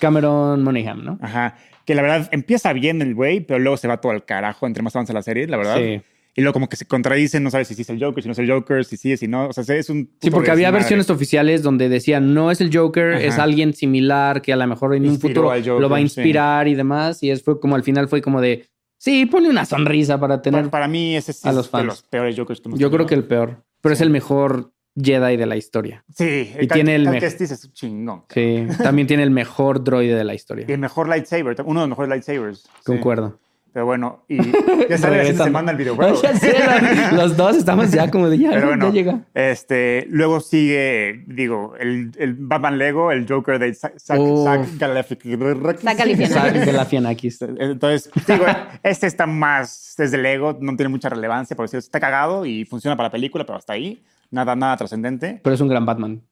Cameron 0.00 0.62
Monaghan, 0.62 1.04
¿no? 1.04 1.18
Ajá. 1.20 1.56
Que 1.84 1.94
la 1.94 2.02
verdad 2.02 2.28
empieza 2.32 2.72
bien 2.72 3.00
el 3.02 3.14
güey, 3.14 3.40
pero 3.40 3.60
luego 3.60 3.76
se 3.76 3.86
va 3.86 4.00
todo 4.00 4.12
al 4.12 4.24
carajo 4.24 4.66
entre 4.66 4.82
más 4.82 4.96
avanza 4.96 5.12
la 5.12 5.22
serie, 5.22 5.46
la 5.46 5.56
verdad. 5.56 5.76
Sí. 5.76 6.00
Y 6.38 6.42
luego 6.42 6.52
como 6.52 6.68
que 6.68 6.76
se 6.76 6.84
contradicen, 6.84 7.42
no 7.42 7.50
sabes 7.50 7.68
si 7.68 7.74
sí 7.74 7.82
es 7.82 7.88
el 7.88 8.02
Joker, 8.02 8.22
si 8.22 8.28
no 8.28 8.32
es 8.32 8.38
el 8.38 8.50
Joker, 8.50 8.84
si 8.84 8.98
sí, 8.98 9.16
si 9.16 9.26
no. 9.26 9.48
O 9.48 9.52
sea, 9.54 9.74
es 9.74 9.88
un... 9.88 10.10
Sí, 10.20 10.30
porque 10.30 10.50
había 10.50 10.70
versiones 10.70 11.08
oficiales 11.08 11.62
donde 11.62 11.88
decían 11.88 12.34
no 12.34 12.50
es 12.50 12.60
el 12.60 12.76
Joker, 12.76 13.14
Ajá. 13.14 13.24
es 13.24 13.38
alguien 13.38 13.72
similar 13.72 14.42
que 14.42 14.52
a 14.52 14.56
lo 14.56 14.66
mejor 14.66 14.94
en 14.94 15.08
un 15.08 15.18
futuro 15.18 15.48
Joker, 15.48 15.80
lo 15.80 15.88
va 15.88 15.96
a 15.96 16.00
sí. 16.00 16.04
inspirar 16.04 16.68
y 16.68 16.74
demás. 16.74 17.22
Y 17.22 17.30
es 17.30 17.42
fue 17.42 17.58
como 17.58 17.74
al 17.74 17.84
final 17.84 18.08
fue 18.08 18.20
como 18.20 18.42
de 18.42 18.66
sí, 18.98 19.26
ponle 19.26 19.48
una 19.50 19.64
sonrisa 19.64 20.18
para 20.18 20.40
tener. 20.42 20.60
Para, 20.62 20.70
para 20.70 20.88
mí 20.88 21.16
ese 21.16 21.32
sí 21.32 21.48
a 21.48 21.52
los 21.52 21.66
de 21.66 21.70
fans. 21.70 21.86
los 21.86 22.02
peores 22.02 22.36
Jokers 22.36 22.60
que 22.60 22.68
hemos 22.68 22.78
Yo 22.80 22.90
creo 22.90 23.06
que 23.06 23.14
el 23.14 23.24
peor, 23.24 23.62
pero 23.80 23.92
es 23.92 24.00
el 24.00 24.10
mejor 24.10 24.72
Jedi 24.98 25.36
de 25.36 25.46
la 25.46 25.56
historia. 25.56 26.04
Sí. 26.14 26.52
y 26.60 26.66
tiene 26.68 26.94
el 26.96 27.04
Cal 27.04 27.12
me- 27.14 27.20
Kestis 27.20 27.50
es 27.50 27.72
chingón. 27.72 28.24
Sí, 28.30 28.66
también 28.82 29.06
tiene 29.06 29.22
el 29.22 29.30
mejor 29.42 29.84
droide 29.84 30.14
de 30.14 30.24
la 30.24 30.32
Y 30.32 30.36
historia. 30.36 30.66
el 30.68 30.78
mejor 30.78 31.08
lightsaber, 31.08 31.54
uno 31.64 31.80
de 31.80 31.86
los 31.86 31.88
mejores 31.90 32.08
lightsabers. 32.08 32.66
Sí. 32.84 32.92
Pero 33.76 33.84
bueno, 33.84 34.24
y 34.26 34.36
ya 34.88 34.96
sale 34.96 35.16
la 35.18 35.22
Regresando. 35.22 35.44
semana 35.44 35.70
el 35.72 35.76
videojuego. 35.76 36.18
Ya 36.22 36.34
sé, 36.34 36.54
lo- 37.10 37.16
los 37.18 37.36
dos 37.36 37.56
estamos 37.58 37.90
ya 37.90 38.10
como 38.10 38.30
de 38.30 38.38
ya, 38.38 38.48
Pero 38.52 38.68
bueno, 38.68 38.86
ya 38.86 38.92
llega. 38.94 39.20
Este, 39.34 40.06
luego 40.08 40.40
sigue, 40.40 41.24
digo, 41.26 41.74
el, 41.78 42.10
el 42.16 42.32
Batman 42.38 42.78
Lego, 42.78 43.12
el 43.12 43.28
Joker 43.28 43.58
de 43.58 43.74
Zack 43.74 43.96
Zack- 43.98 44.18
Uf. 44.18 44.44
Zack 44.78 44.78
Galifianakis. 45.98 47.42
Entonces, 47.42 48.10
digo, 48.26 48.46
este 48.82 49.06
está 49.06 49.26
más 49.26 49.94
desde 49.98 50.16
Lego, 50.16 50.56
no 50.58 50.74
tiene 50.76 50.88
mucha 50.88 51.10
relevancia, 51.10 51.54
por 51.54 51.66
decirlo, 51.66 51.80
está 51.80 52.00
cagado 52.00 52.46
y 52.46 52.64
funciona 52.64 52.96
para 52.96 53.08
la 53.08 53.12
película, 53.12 53.44
pero 53.44 53.58
hasta 53.58 53.74
ahí, 53.74 54.02
nada, 54.30 54.56
nada 54.56 54.74
trascendente. 54.78 55.38
Pero 55.42 55.54
es 55.54 55.60
un 55.60 55.68
gran 55.68 55.84
Batman. 55.84 56.22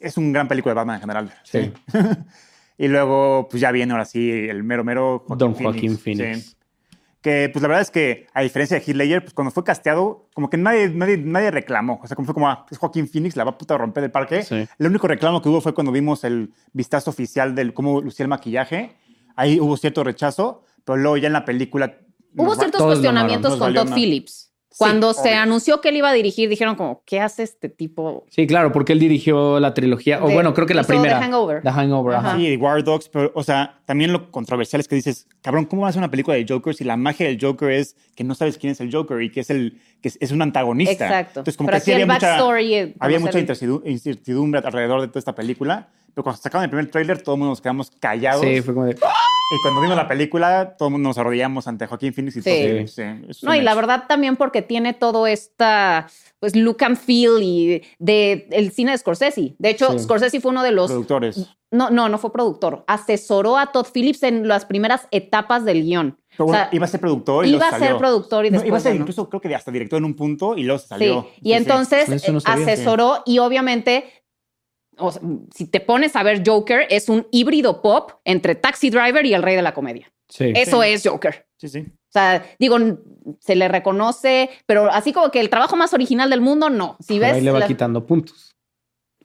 Es 0.00 0.16
un 0.16 0.32
gran 0.32 0.46
película 0.46 0.70
de 0.70 0.76
Batman 0.76 0.94
en 0.96 1.00
general. 1.00 1.34
Sí. 1.42 1.72
y 2.78 2.86
luego, 2.86 3.48
pues 3.50 3.60
ya 3.60 3.72
viene 3.72 3.90
ahora 3.92 4.04
sí 4.04 4.30
el 4.30 4.62
mero 4.62 4.84
mero 4.84 5.24
Don 5.28 5.54
Joaquín 5.54 5.98
Phoenix. 5.98 6.42
Sí. 6.46 6.56
Que 7.22 7.48
pues 7.52 7.62
la 7.62 7.68
verdad 7.68 7.82
es 7.82 7.90
que, 7.92 8.26
a 8.34 8.42
diferencia 8.42 8.76
de 8.76 8.84
Heath 8.84 8.96
Ledger, 8.96 9.22
pues 9.22 9.32
cuando 9.32 9.52
fue 9.52 9.62
casteado, 9.62 10.28
como 10.34 10.50
que 10.50 10.56
nadie, 10.56 10.88
nadie, 10.90 11.16
nadie 11.16 11.52
reclamó. 11.52 12.00
O 12.02 12.06
sea, 12.06 12.16
como 12.16 12.26
fue 12.26 12.34
como, 12.34 12.48
ah, 12.48 12.66
es 12.68 12.78
Joaquín 12.78 13.08
Phoenix, 13.08 13.36
la 13.36 13.44
va 13.44 13.52
a 13.52 13.58
puta 13.58 13.78
romper 13.78 14.02
el 14.02 14.10
parque. 14.10 14.42
Sí. 14.42 14.66
El 14.78 14.86
único 14.88 15.06
reclamo 15.06 15.40
que 15.40 15.48
hubo 15.48 15.60
fue 15.60 15.72
cuando 15.72 15.92
vimos 15.92 16.24
el 16.24 16.52
vistazo 16.72 17.10
oficial 17.10 17.54
del 17.54 17.72
cómo 17.74 18.00
lucía 18.00 18.24
el 18.24 18.28
maquillaje. 18.28 18.96
Ahí 19.36 19.60
hubo 19.60 19.76
cierto 19.76 20.02
rechazo, 20.02 20.64
pero 20.84 20.98
luego 20.98 21.16
ya 21.16 21.28
en 21.28 21.32
la 21.32 21.44
película... 21.44 21.96
Hubo 22.36 22.54
ciertos 22.56 22.82
cuestionamientos 22.82 23.56
con 23.56 23.72
Todd 23.72 23.90
más. 23.90 24.51
Phillips. 24.72 24.78
Sí, 24.78 24.78
Cuando 24.78 25.12
se 25.14 25.20
obvio. 25.30 25.40
anunció 25.40 25.80
que 25.80 25.90
él 25.90 25.96
iba 25.98 26.08
a 26.08 26.12
dirigir, 26.12 26.48
dijeron 26.48 26.74
como, 26.76 27.02
¿qué 27.04 27.20
hace 27.20 27.42
este 27.42 27.68
tipo? 27.68 28.24
Sí, 28.30 28.46
claro, 28.46 28.72
porque 28.72 28.92
él 28.92 28.98
dirigió 28.98 29.60
la 29.60 29.74
trilogía, 29.74 30.22
o 30.22 30.28
De- 30.28 30.34
bueno, 30.34 30.54
creo 30.54 30.66
que 30.66 30.74
la 30.74 30.82
primera. 30.84 31.18
The 31.18 31.24
Hangover. 31.26 31.62
The 31.62 31.70
Hangover, 31.70 32.14
ajá. 32.16 32.36
Sí, 32.36 32.56
War 32.56 32.82
Dogs, 32.82 33.08
pero, 33.08 33.30
o 33.34 33.42
sea, 33.44 33.80
también 33.84 34.12
lo 34.12 34.30
controversial 34.30 34.80
es 34.80 34.88
que 34.88 34.94
dices, 34.96 35.26
cabrón, 35.42 35.66
¿cómo 35.66 35.82
vas 35.82 35.88
a 35.88 35.90
hacer 35.90 36.00
una 36.00 36.10
película 36.10 36.36
de 36.36 36.46
Joker 36.48 36.74
si 36.74 36.84
la 36.84 36.96
magia 36.96 37.26
del 37.26 37.38
Joker 37.40 37.70
es 37.70 37.96
que 38.16 38.24
no 38.24 38.34
sabes 38.34 38.58
quién 38.58 38.72
es 38.72 38.80
el 38.80 38.92
Joker 38.92 39.20
y 39.22 39.30
que 39.30 39.40
es 39.40 39.50
el 39.50 39.78
que 40.00 40.08
es, 40.08 40.18
es 40.20 40.32
un 40.32 40.42
antagonista? 40.42 40.92
Exacto. 41.06 41.40
Entonces, 41.40 41.56
como 41.56 41.68
Pero 41.68 41.78
que 41.78 41.84
sí 41.84 41.92
había 41.92 42.06
mucha, 42.06 42.38
había 42.98 43.20
mucha 43.20 43.38
incertidumbre 43.84 44.60
alrededor 44.64 45.00
de 45.00 45.08
toda 45.08 45.18
esta 45.18 45.34
película, 45.34 45.88
pero 46.14 46.22
cuando 46.24 46.40
sacaron 46.42 46.64
el 46.64 46.70
primer 46.70 46.90
tráiler, 46.90 47.22
todo 47.22 47.34
el 47.34 47.38
mundo 47.40 47.50
nos 47.52 47.60
quedamos 47.60 47.90
callados. 47.98 48.42
Sí, 48.42 48.60
fue 48.62 48.74
como 48.74 48.86
de. 48.86 48.92
Y 48.94 49.60
cuando 49.62 49.82
vimos 49.82 49.96
la 49.96 50.08
película, 50.08 50.76
todo 50.78 50.88
el 50.88 50.92
mundo 50.92 51.10
nos 51.10 51.18
arrodillamos 51.18 51.68
ante 51.68 51.86
Joaquín 51.86 52.14
Phoenix 52.14 52.36
y 52.36 52.42
Sí. 52.42 52.86
todo. 52.94 53.32
Sí, 53.32 53.44
No, 53.46 53.54
y 53.54 53.60
la 53.60 53.74
verdad 53.74 54.04
también 54.08 54.36
porque 54.36 54.62
tiene 54.62 54.94
todo 54.94 55.26
esta 55.26 56.06
pues 56.40 56.56
look 56.56 56.82
and 56.84 56.96
feel 56.96 57.42
y 57.42 57.82
de 57.98 58.48
el 58.50 58.72
cine 58.72 58.92
de 58.92 58.98
Scorsese. 58.98 59.54
De 59.58 59.70
hecho, 59.70 59.92
Sí. 59.92 59.98
Scorsese 60.00 60.40
fue 60.40 60.50
uno 60.52 60.62
de 60.62 60.72
los 60.72 60.90
productores. 60.90 61.50
no, 61.70 61.90
no, 61.90 62.08
no 62.08 62.16
fue 62.18 62.32
productor. 62.32 62.82
Asesoró 62.86 63.58
a 63.58 63.66
Todd 63.72 63.86
Phillips 63.92 64.22
en 64.22 64.48
las 64.48 64.64
primeras 64.64 65.06
etapas 65.10 65.64
del 65.66 65.82
guion. 65.84 66.18
Pero 66.30 66.44
O 66.44 66.46
bueno, 66.46 66.62
sea, 66.64 66.68
iba 66.72 66.86
a 66.86 66.88
ser 66.88 67.00
productor 67.00 67.44
y 67.46 67.50
iba 67.54 67.68
a 67.68 67.78
ser 67.78 67.96
productor 67.98 68.46
y 68.46 68.50
No, 68.50 68.52
después 68.54 68.68
iba 68.68 68.76
a 68.78 68.80
ser 68.80 68.94
no. 68.94 69.00
incluso, 69.00 69.28
creo 69.28 69.40
que 69.42 69.54
hasta 69.54 69.70
director 69.70 69.98
en 69.98 70.06
un 70.06 70.14
punto 70.14 70.56
y 70.56 70.62
luego 70.64 70.78
salió. 70.78 71.24
Sí, 71.34 71.40
y 71.42 71.52
entonces 71.52 72.08
no 72.08 72.38
eh, 72.38 72.40
sabía. 72.40 72.64
asesoró 72.64 73.22
y 73.26 73.38
obviamente, 73.38 74.04
o 74.98 75.10
sea, 75.12 75.22
si 75.54 75.66
te 75.66 75.80
pones 75.80 76.14
a 76.16 76.22
ver 76.22 76.42
Joker, 76.46 76.86
es 76.90 77.08
un 77.08 77.26
híbrido 77.30 77.82
pop 77.82 78.12
entre 78.24 78.54
Taxi 78.54 78.90
Driver 78.90 79.24
y 79.26 79.34
El 79.34 79.42
Rey 79.42 79.56
de 79.56 79.62
la 79.62 79.74
Comedia. 79.74 80.12
Sí. 80.28 80.52
Eso 80.54 80.82
es 80.82 81.02
Joker. 81.06 81.46
Sí, 81.58 81.68
sí. 81.68 81.78
O 81.80 82.12
sea, 82.12 82.44
digo, 82.58 82.76
se 83.40 83.54
le 83.56 83.68
reconoce, 83.68 84.50
pero 84.66 84.90
así 84.90 85.12
como 85.12 85.30
que 85.30 85.40
el 85.40 85.48
trabajo 85.50 85.76
más 85.76 85.92
original 85.94 86.28
del 86.30 86.40
mundo, 86.40 86.68
no. 86.70 86.96
Si 87.00 87.18
ves, 87.18 87.32
ahí 87.34 87.40
le 87.40 87.50
va 87.50 87.58
la- 87.60 87.66
quitando 87.66 88.06
puntos. 88.06 88.54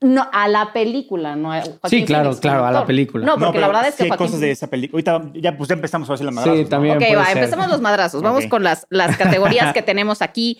no, 0.01 0.29
a 0.31 0.47
la 0.47 0.73
película, 0.73 1.35
no 1.35 1.51
a 1.51 1.61
Joaquín 1.61 1.79
Sí, 1.89 2.05
claro, 2.05 2.25
Phoenix, 2.25 2.39
claro, 2.41 2.65
a 2.65 2.71
la 2.71 2.85
película. 2.85 3.25
No, 3.25 3.37
porque 3.39 3.59
la 3.59 3.67
verdad 3.67 3.87
es 3.87 3.95
que 3.95 4.03
sí 4.03 4.09
Joaquín 4.09 4.27
cosas 4.27 4.39
de 4.41 4.51
esa 4.51 4.67
película. 4.67 5.01
Ahorita 5.11 5.31
ya, 5.39 5.57
pues 5.57 5.67
ya 5.69 5.75
empezamos 5.75 6.07
a 6.07 6.11
ver 6.11 6.19
si 6.19 6.23
la 6.23 6.29
Sí, 6.31 6.35
madrazos, 6.35 6.61
¿no? 6.63 6.69
también. 6.69 6.95
Ok, 6.97 7.03
puede 7.03 7.15
va, 7.15 7.25
ser. 7.25 7.37
empecemos 7.37 7.67
los 7.67 7.81
madrazos. 7.81 8.21
Vamos 8.21 8.43
Ok. 8.45 8.49
con 8.51 8.63
las, 8.63 8.85
las 8.89 9.17
categorías 9.17 9.73
que 9.73 9.81
tenemos 9.81 10.21
aquí. 10.21 10.59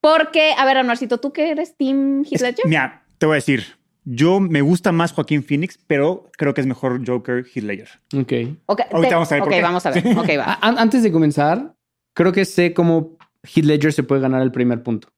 Porque, 0.00 0.52
a 0.56 0.64
ver, 0.64 0.76
Anuarcito, 0.76 1.18
¿tú 1.18 1.32
qué 1.32 1.50
eres 1.50 1.76
Team 1.76 2.22
Heath 2.24 2.34
Es- 2.34 2.42
Ledger? 2.42 2.66
Mira, 2.66 3.02
te 3.18 3.26
voy 3.26 3.34
a 3.34 3.36
decir, 3.36 3.77
yo 4.10 4.40
me 4.40 4.62
gusta 4.62 4.90
más 4.92 5.12
Joaquín 5.12 5.42
Phoenix, 5.42 5.78
pero 5.86 6.30
creo 6.36 6.54
que 6.54 6.60
es 6.62 6.66
mejor 6.66 7.06
Joker 7.06 7.44
Heath 7.44 7.64
Ledger. 7.64 7.88
Ok. 8.16 8.32
Ok, 8.66 8.80
Ahorita 8.92 9.08
te- 9.08 9.14
vamos 9.14 9.32
a 9.32 9.34
ver 9.34 9.42
por 9.44 9.48
ok, 9.48 9.54
qué. 9.54 9.62
vamos 9.62 9.86
a 9.86 9.90
ver. 9.90 10.04
Ok, 10.18 10.28
va. 10.38 10.44
A- 10.54 10.66
an- 10.68 10.78
antes 10.78 11.02
de 11.02 11.12
comenzar, 11.12 11.74
creo 12.14 12.32
que 12.32 12.44
sé 12.44 12.72
cómo 12.72 13.16
Heath 13.42 13.64
Ledger 13.66 13.92
se 13.92 14.02
puede 14.02 14.20
ganar 14.20 14.42
el 14.42 14.50
primer 14.52 14.82
punto. 14.82 15.08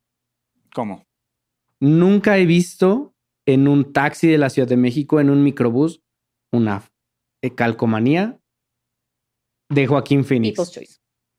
¿Cómo? 0.74 1.04
Nunca 1.80 2.36
he 2.38 2.46
visto 2.46 3.14
en 3.46 3.68
un 3.68 3.92
taxi 3.92 4.28
de 4.28 4.38
la 4.38 4.50
Ciudad 4.50 4.68
de 4.68 4.76
México, 4.76 5.20
en 5.20 5.30
un 5.30 5.42
microbús, 5.42 6.02
una 6.52 6.82
eh, 7.42 7.54
calcomanía 7.54 8.38
de 9.68 9.86
Joaquín 9.86 10.24
Phoenix. 10.24 10.52
People's 10.56 10.72
Choice. 10.72 10.96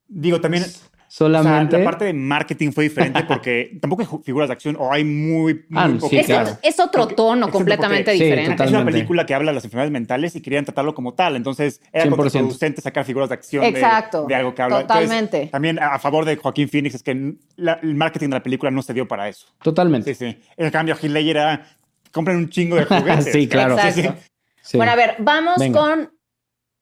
Digo, 0.07 0.41
también 0.41 0.63
solamente. 1.11 1.77
la 1.77 1.83
parte 1.83 2.05
de 2.05 2.13
marketing 2.13 2.71
fue 2.71 2.85
diferente 2.85 3.23
porque 3.25 3.77
tampoco 3.81 4.01
hay 4.01 4.07
figuras 4.23 4.47
de 4.49 4.53
acción 4.53 4.77
o 4.79 4.91
hay 4.91 5.03
muy. 5.03 5.65
Ah, 5.73 5.87
muy 5.87 5.99
sí, 6.09 6.17
es, 6.17 6.25
claro. 6.25 6.57
es 6.63 6.79
otro 6.79 7.01
Porque- 7.03 7.15
tono 7.15 7.49
completamente 7.51 8.11
porque- 8.11 8.17
Sí, 8.17 8.23
diferente. 8.23 8.63
Es 8.63 8.69
una 8.69 8.85
película 8.85 9.25
que 9.25 9.33
habla 9.33 9.51
de 9.51 9.55
las 9.55 9.63
enfermedades 9.65 9.91
mentales 9.91 10.35
y 10.35 10.41
querían 10.41 10.63
tratarlo 10.65 10.93
como 10.95 11.13
tal. 11.13 11.35
Entonces 11.35 11.81
era 11.91 12.05
100%. 12.05 12.09
contraproducente 12.09 12.81
sacar 12.81 13.03
figuras 13.05 13.29
de 13.29 13.35
acción 13.35 13.63
de- 13.63 13.69
Exacto, 13.69 14.25
de, 14.25 14.35
algo 14.35 14.55
que 14.55 14.61
habla. 14.61 14.81
Entonces, 14.81 15.05
totalmente. 15.07 15.47
también 15.51 15.79
a 15.79 15.99
favor 15.99 16.23
de 16.25 16.37
Joaquín 16.37 16.69
Phoenix 16.69 16.95
es 16.95 17.03
que 17.03 17.35
la- 17.57 17.79
el 17.83 17.95
marketing 17.95 18.29
de 18.29 18.35
la 18.35 18.43
película 18.43 18.71
no 18.71 18.81
se 18.81 18.93
dio 18.93 19.07
para 19.07 19.27
eso. 19.27 19.47
Totalmente. 19.61 20.15
Sí, 20.15 20.25
sí. 20.31 20.37
En 20.57 20.69
cambio, 20.71 20.95
Ledger 21.01 21.37
era. 21.37 21.65
Compren 22.13 22.37
un 22.37 22.49
chingo 22.49 22.75
de 22.75 22.85
juguetes. 22.85 23.25
Sí, 23.33 23.47
claro. 23.47 23.77
Sí, 23.77 23.91
sí. 23.93 23.99
Exacto. 24.01 24.21
Sí. 24.61 24.77
Bueno, 24.77 24.91
a 24.91 24.95
ver, 24.95 25.15
vamos 25.19 25.55
Venga. 25.57 25.79
con 25.79 26.11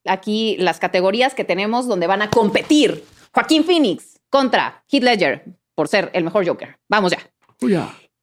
aquí 0.05 0.55
las 0.59 0.79
categorías 0.79 1.33
que 1.33 1.43
tenemos 1.43 1.87
donde 1.87 2.07
van 2.07 2.21
a 2.21 2.29
competir. 2.29 3.03
Joaquín 3.33 3.63
Phoenix 3.63 4.18
contra 4.29 4.83
Heath 4.91 5.03
Ledger 5.03 5.45
por 5.75 5.87
ser 5.87 6.09
el 6.13 6.23
mejor 6.23 6.47
Joker. 6.47 6.77
Vamos 6.87 7.11
ya. 7.11 7.19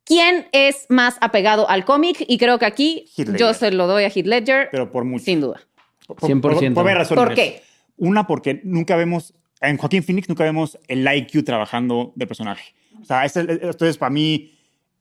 ¿Quién 0.05 0.47
es 0.53 0.87
más 0.89 1.17
apegado 1.21 1.69
al 1.69 1.85
cómic? 1.85 2.25
Y 2.29 2.39
creo 2.39 2.59
que 2.59 2.67
aquí 2.67 3.07
yo 3.39 3.53
se 3.55 3.73
lo 3.73 3.87
doy 3.87 4.05
a 4.05 4.09
Heath 4.09 4.27
Ledger, 4.27 4.69
Pero 4.71 4.91
por 4.93 5.05
mucho. 5.05 5.25
sin 5.25 5.41
duda. 5.41 5.61
Por, 6.07 6.17
por- 6.17 6.31
100%. 6.31 6.41
Por, 6.41 6.75
por 6.75 6.85
varias 6.85 6.99
razones. 7.09 7.25
¿Por 7.25 7.35
qué? 7.35 7.63
Una, 7.97 8.27
porque 8.27 8.61
nunca 8.63 8.95
vemos, 8.95 9.35
en 9.61 9.77
Joaquín 9.79 10.03
Phoenix 10.05 10.29
nunca 10.29 10.45
vemos 10.45 10.79
el 10.87 11.07
IQ 11.13 11.45
trabajando 11.45 12.13
de 12.15 12.27
personaje. 12.27 12.75
O 13.01 13.05
sea, 13.05 13.25
ese- 13.25 13.41
entonces 13.41 13.99
para 13.99 14.11
mí 14.11 14.53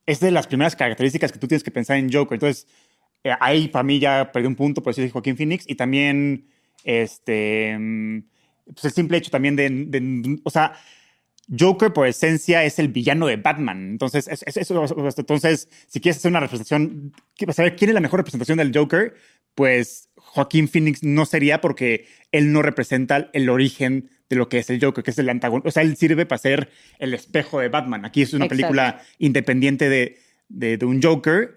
es 0.08 0.20
de 0.20 0.32
las 0.32 0.48
primeras 0.48 0.76
características 0.76 1.32
que 1.32 1.38
tú 1.40 1.48
tienes 1.48 1.64
que 1.64 1.72
pensar 1.72 1.98
en 1.98 2.12
Joker. 2.12 2.36
Entonces, 2.38 2.68
eh, 3.24 3.32
ahí 3.40 3.68
para 3.68 3.84
mí 3.84 4.00
ya 4.00 4.32
perdí 4.32 4.48
un 4.48 4.56
punto 4.56 4.82
por 4.82 4.96
decir 4.96 5.12
Joaquín 5.12 5.38
Phoenix 5.38 5.66
y 5.68 5.76
también, 5.76 6.48
este, 6.84 7.78
mm, 7.78 8.20
pues 8.74 8.86
el 8.86 8.92
simple 8.92 9.18
hecho 9.18 9.30
también 9.30 9.56
de, 9.56 9.70
de- 9.70 10.40
o 10.44 10.50
sea, 10.50 10.74
Joker 11.60 11.94
por 11.94 12.08
esencia 12.08 12.64
es 12.64 12.80
el 12.80 12.88
villano 12.88 13.28
de 13.28 13.38
Batman. 13.38 13.90
Entonces, 13.92 14.28
es- 14.28 14.44
es- 14.48 14.58
eso- 14.58 14.84
entonces 15.18 15.70
si 15.88 16.00
quieres 16.00 16.18
hacer 16.18 16.32
una 16.32 16.40
representación, 16.40 17.14
saber 17.54 17.76
quién 17.76 17.90
es 17.90 17.94
la 17.94 18.02
mejor 18.02 18.20
representación 18.20 18.58
del 18.58 18.72
Joker, 18.76 19.14
pues 19.54 20.10
Joaquín 20.18 20.68
Phoenix 20.68 21.04
no 21.04 21.26
sería 21.26 21.62
porque 21.62 22.08
él 22.32 22.52
no 22.52 22.62
representa 22.62 23.30
el 23.34 23.50
origen 23.50 24.10
de 24.30 24.36
lo 24.36 24.50
que 24.50 24.58
es 24.58 24.70
el 24.70 24.84
Joker, 24.84 25.04
que 25.04 25.12
es 25.12 25.20
el 25.20 25.30
antagonista. 25.30 25.70
O 25.70 25.72
sea, 25.72 25.84
él 25.84 25.96
sirve 25.96 26.26
para 26.26 26.40
ser 26.40 26.70
el 27.00 27.14
espejo 27.14 27.60
de 27.60 27.70
Batman. 27.70 28.06
Aquí 28.06 28.24
es 28.24 28.34
una 28.34 28.46
Exacto. 28.46 28.62
película 28.62 29.02
independiente 29.20 29.88
de, 29.88 30.18
de- 30.50 30.78
de 30.78 30.86
un 30.86 31.02
Joker, 31.02 31.56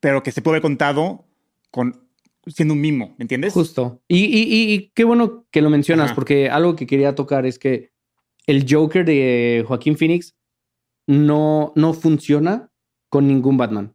pero 0.00 0.22
que 0.22 0.32
se 0.32 0.42
puede 0.42 0.54
haber 0.56 0.62
contado 0.62 1.24
con 1.70 2.04
siendo 2.46 2.74
un 2.74 2.80
mimo, 2.80 3.14
¿me 3.18 3.22
entiendes? 3.24 3.52
Justo. 3.52 4.02
Y, 4.08 4.24
y- 4.24 4.42
y- 4.42 4.72
y 4.74 4.88
qué 4.94 5.04
bueno 5.04 5.46
que 5.52 5.62
lo 5.62 5.70
mencionas, 5.70 6.06
Ajá. 6.06 6.14
porque 6.16 6.48
algo 6.50 6.74
que 6.74 6.86
quería 6.86 7.14
tocar 7.14 7.46
es 7.46 7.58
que 7.58 7.90
el 8.50 8.66
Joker 8.68 9.04
de 9.04 9.64
Joaquín 9.66 9.96
Phoenix 9.96 10.34
no, 11.06 11.72
no 11.76 11.92
funciona 11.92 12.70
con 13.08 13.26
ningún 13.26 13.56
Batman. 13.56 13.94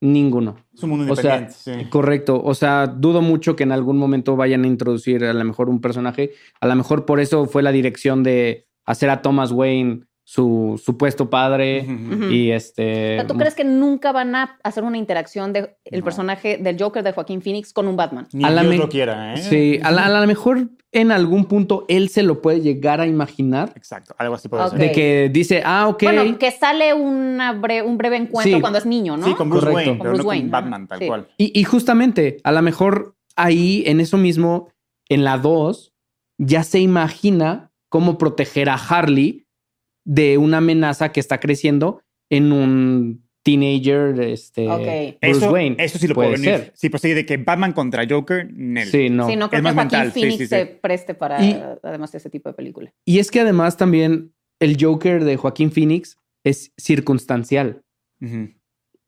Ninguno. 0.00 0.56
Es 0.72 0.82
un 0.82 0.90
mundo 0.90 1.12
O 1.12 1.16
sea, 1.16 1.48
sí. 1.48 1.72
Correcto. 1.88 2.42
O 2.42 2.54
sea, 2.54 2.86
dudo 2.86 3.22
mucho 3.22 3.56
que 3.56 3.62
en 3.62 3.72
algún 3.72 3.96
momento 3.96 4.36
vayan 4.36 4.64
a 4.64 4.66
introducir 4.66 5.24
a 5.24 5.32
lo 5.32 5.44
mejor 5.44 5.70
un 5.70 5.80
personaje. 5.80 6.32
A 6.60 6.66
lo 6.66 6.74
mejor 6.76 7.06
por 7.06 7.20
eso 7.20 7.46
fue 7.46 7.62
la 7.62 7.72
dirección 7.72 8.22
de 8.22 8.66
hacer 8.84 9.08
a 9.08 9.22
Thomas 9.22 9.50
Wayne 9.50 10.04
su 10.26 10.80
supuesto 10.82 11.28
padre. 11.28 11.86
Ujú. 11.86 12.24
Y 12.30 12.50
este. 12.50 13.22
¿Tú 13.28 13.36
crees 13.36 13.54
que 13.54 13.64
nunca 13.64 14.10
van 14.10 14.34
a 14.34 14.58
hacer 14.64 14.82
una 14.82 14.96
interacción 14.96 15.52
del 15.52 15.70
el 15.84 16.00
No. 16.00 16.04
personaje 16.04 16.56
del 16.58 16.78
Joker 16.80 17.02
de 17.04 17.12
Joaquín 17.12 17.42
Phoenix 17.42 17.72
con 17.74 17.86
un 17.88 17.96
Batman? 17.96 18.26
Ni 18.32 18.42
A 18.44 18.50
la 18.50 18.62
Dios 18.62 18.76
lo 18.76 18.88
quiera, 18.88 19.34
¿eh? 19.34 19.36
Sí, 19.36 19.80
a, 19.82 19.90
la- 19.90 20.06
a 20.06 20.20
lo 20.20 20.26
mejor 20.26 20.68
en 20.92 21.10
algún 21.12 21.44
punto 21.44 21.84
él 21.88 22.08
se 22.08 22.22
lo 22.22 22.40
puede 22.40 22.60
llegar 22.62 23.00
a 23.02 23.06
imaginar. 23.06 23.72
Exacto, 23.76 24.14
algo 24.16 24.34
así 24.36 24.48
puede 24.48 24.68
ser. 24.70 24.78
De 24.78 24.92
que 24.92 25.28
dice, 25.32 25.62
ah, 25.64 25.88
ok. 25.88 26.02
Bueno, 26.04 26.38
que 26.38 26.50
sale 26.52 26.94
una 26.94 27.52
bre- 27.60 27.84
un 27.84 27.98
breve 27.98 28.16
encuentro 28.16 28.56
Sí. 28.56 28.60
cuando 28.60 28.78
es 28.78 28.86
niño, 28.86 29.16
¿no? 29.18 29.26
Sí, 29.26 29.34
con 29.34 29.50
Bruce 29.50 29.66
Correcto. 29.66 29.76
Wayne, 29.90 29.98
Con 29.98 30.04
pero 30.04 30.10
Bruce 30.10 30.22
no 30.22 30.28
Wayne, 30.28 30.44
con. 30.44 30.50
Batman, 30.52 30.86
tal 30.88 30.98
Sí. 31.00 31.06
cual. 31.06 31.26
Y, 31.36 31.60
y 31.60 31.64
justamente, 31.64 32.38
a 32.44 32.52
lo 32.52 32.62
mejor 32.62 33.14
ahí, 33.36 33.82
en 33.86 34.00
eso 34.00 34.16
mismo, 34.16 34.68
en 35.10 35.22
la 35.24 35.36
2, 35.36 35.92
ya 36.38 36.62
se 36.62 36.78
imagina 36.80 37.72
cómo 37.90 38.16
proteger 38.16 38.70
a 38.70 38.74
Harley 38.74 39.43
de 40.04 40.38
una 40.38 40.58
amenaza 40.58 41.12
que 41.12 41.20
está 41.20 41.40
creciendo 41.40 42.00
en 42.30 42.52
un 42.52 43.24
teenager, 43.42 44.18
este, 44.20 44.68
Ok. 44.70 44.78
Bruce 44.80 45.18
Eso, 45.20 45.50
Wayne. 45.52 45.76
eso 45.78 45.98
sí 45.98 46.06
lo 46.08 46.14
Puede 46.14 46.30
puedo 46.30 46.42
venir. 46.42 46.58
ser. 46.60 46.72
Sí, 46.74 46.88
pues 46.88 47.02
sí, 47.02 47.10
de 47.12 47.26
que 47.26 47.36
Batman 47.36 47.72
contra 47.72 48.04
Joker, 48.08 48.50
Nel. 48.50 48.88
Sí, 48.88 49.10
no. 49.10 49.28
Sí, 49.28 49.36
no 49.36 49.50
creo 49.50 49.58
Es 49.58 49.62
que 49.62 49.62
más 49.62 49.74
Joaquín 49.74 49.98
mental, 49.98 50.12
Phoenix 50.12 50.36
sí, 50.38 50.44
sí. 50.44 50.46
se 50.46 50.66
preste 50.66 51.14
para, 51.14 51.44
Y- 51.44 51.60
además, 51.82 52.14
ese 52.14 52.30
tipo 52.30 52.48
de 52.48 52.54
película. 52.54 52.92
Y 53.04 53.18
es 53.18 53.30
que 53.30 53.40
además 53.40 53.76
también 53.76 54.32
el 54.60 54.76
Joker 54.82 55.24
de 55.24 55.36
Joaquín 55.36 55.70
Phoenix 55.72 56.16
es 56.42 56.72
circunstancial. 56.78 57.82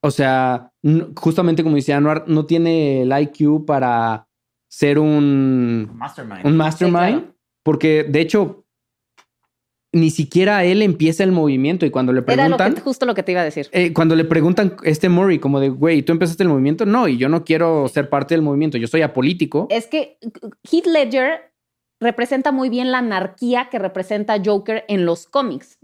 O 0.03 0.11
sea, 0.11 0.71
no- 0.83 1.09
justamente 1.17 1.63
como 1.63 1.77
decía 1.77 1.97
Anuar, 1.97 2.25
no 2.29 2.45
tiene 2.45 3.03
el 3.03 3.13
IQ 3.19 3.65
para 3.67 4.29
ser 4.69 4.99
un, 4.99 5.91
Mastermind. 5.95 6.45
un 6.45 6.57
mastermind, 6.57 7.07
Sí, 7.07 7.13
claro. 7.23 7.37
porque 7.65 8.05
de 8.05 8.21
hecho 8.21 8.66
ni 9.97 10.11
siquiera 10.11 10.65
él 10.65 10.83
empieza 10.83 11.25
el 11.25 11.33
movimiento 11.33 11.87
y 11.87 11.91
cuando 11.91 12.13
le 12.13 12.21
Era 12.21 12.49
lo 12.49 12.57
preguntan, 12.57 12.75
que, 12.75 12.81
justo 12.81 13.07
lo 13.07 13.15
que 13.15 13.23
te 13.23 13.33
iba 13.33 13.41
a 13.41 13.45
decir. 13.45 13.69
eh, 13.73 13.93
cuando 13.93 14.15
le 14.15 14.25
preguntan 14.25 14.77
este 14.85 15.09
Murray 15.09 15.39
como 15.39 15.59
de, 15.59 15.71
güey, 15.71 16.03
¿tú 16.03 16.13
empezaste 16.13 16.43
el 16.43 16.49
movimiento? 16.49 16.87
No, 16.87 17.09
y 17.09 17.17
yo 17.17 17.29
no 17.29 17.45
quiero 17.45 17.89
ser 17.89 18.09
parte 18.09 18.35
del 18.35 18.43
movimiento, 18.43 18.79
yo 18.79 18.87
soy 18.87 19.03
apolítico. 19.03 19.67
Es 19.71 19.87
que 19.87 20.19
Heath 20.71 20.87
Ledger 20.87 21.53
representa 22.01 22.53
muy 22.53 22.69
bien 22.69 22.93
la 22.93 22.99
anarquía 22.99 23.69
que 23.71 23.79
representa 23.79 24.37
Joker 24.45 24.85
en 24.89 25.07
los 25.07 25.27
cómics. 25.27 25.79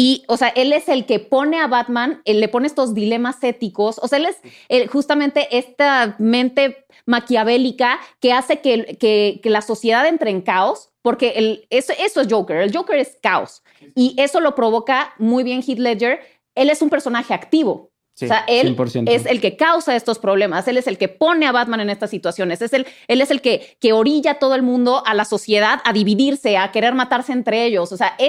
Y, 0.00 0.22
o 0.28 0.36
sea, 0.36 0.48
él 0.48 0.72
es 0.72 0.88
el 0.88 1.06
que 1.06 1.18
pone 1.18 1.58
a 1.58 1.66
Batman, 1.66 2.22
él 2.24 2.38
le 2.38 2.48
pone 2.48 2.68
estos 2.68 2.94
dilemas 2.94 3.42
éticos. 3.42 3.98
O 4.00 4.06
sea, 4.06 4.18
él 4.18 4.26
es 4.68 4.90
justamente 4.90 5.48
esta 5.58 6.14
mente 6.20 6.86
maquiavélica 7.06 7.98
que 8.20 8.32
hace 8.32 8.60
que, 8.60 8.96
que- 8.98 9.40
que 9.42 9.50
la 9.50 9.60
sociedad 9.62 10.06
entre 10.06 10.30
en 10.30 10.40
caos, 10.42 10.90
porque 11.02 11.30
el, 11.36 11.66
eso, 11.70 11.92
eso 11.98 12.20
es 12.20 12.28
Joker. 12.30 12.58
El 12.58 12.74
Joker 12.74 12.96
es 12.98 13.18
caos. 13.22 13.62
Y 13.94 14.14
eso 14.18 14.40
lo 14.40 14.54
provoca 14.54 15.14
muy 15.18 15.42
bien 15.42 15.62
Heath 15.66 15.78
Ledger. 15.78 16.20
Él 16.54 16.70
es 16.70 16.80
un 16.82 16.90
personaje 16.90 17.34
activo. 17.34 17.90
Sí, 18.14 18.24
o 18.24 18.28
sea, 18.28 18.44
él 18.48 18.76
100%. 18.76 19.08
es 19.08 19.26
el 19.26 19.40
que 19.40 19.56
causa 19.56 19.94
estos 19.94 20.18
problemas, 20.18 20.66
él 20.66 20.76
es 20.76 20.88
el 20.88 20.98
que 20.98 21.06
pone 21.06 21.46
a 21.46 21.52
Batman 21.52 21.78
en 21.78 21.88
estas 21.88 22.10
situaciones, 22.10 22.60
es 22.60 22.72
el, 22.72 22.84
él 23.06 23.20
es 23.20 23.30
el 23.30 23.40
que, 23.40 23.76
que 23.78 23.92
orilla 23.92 24.32
a 24.32 24.38
todo 24.40 24.56
el 24.56 24.62
mundo, 24.62 25.04
a 25.06 25.14
la 25.14 25.24
sociedad, 25.24 25.78
a 25.84 25.92
dividirse, 25.92 26.56
a 26.56 26.72
querer 26.72 26.94
matarse 26.94 27.32
entre 27.32 27.64
ellos. 27.64 27.92
O 27.92 27.96
sea, 27.96 28.16
Sí. 28.18 28.24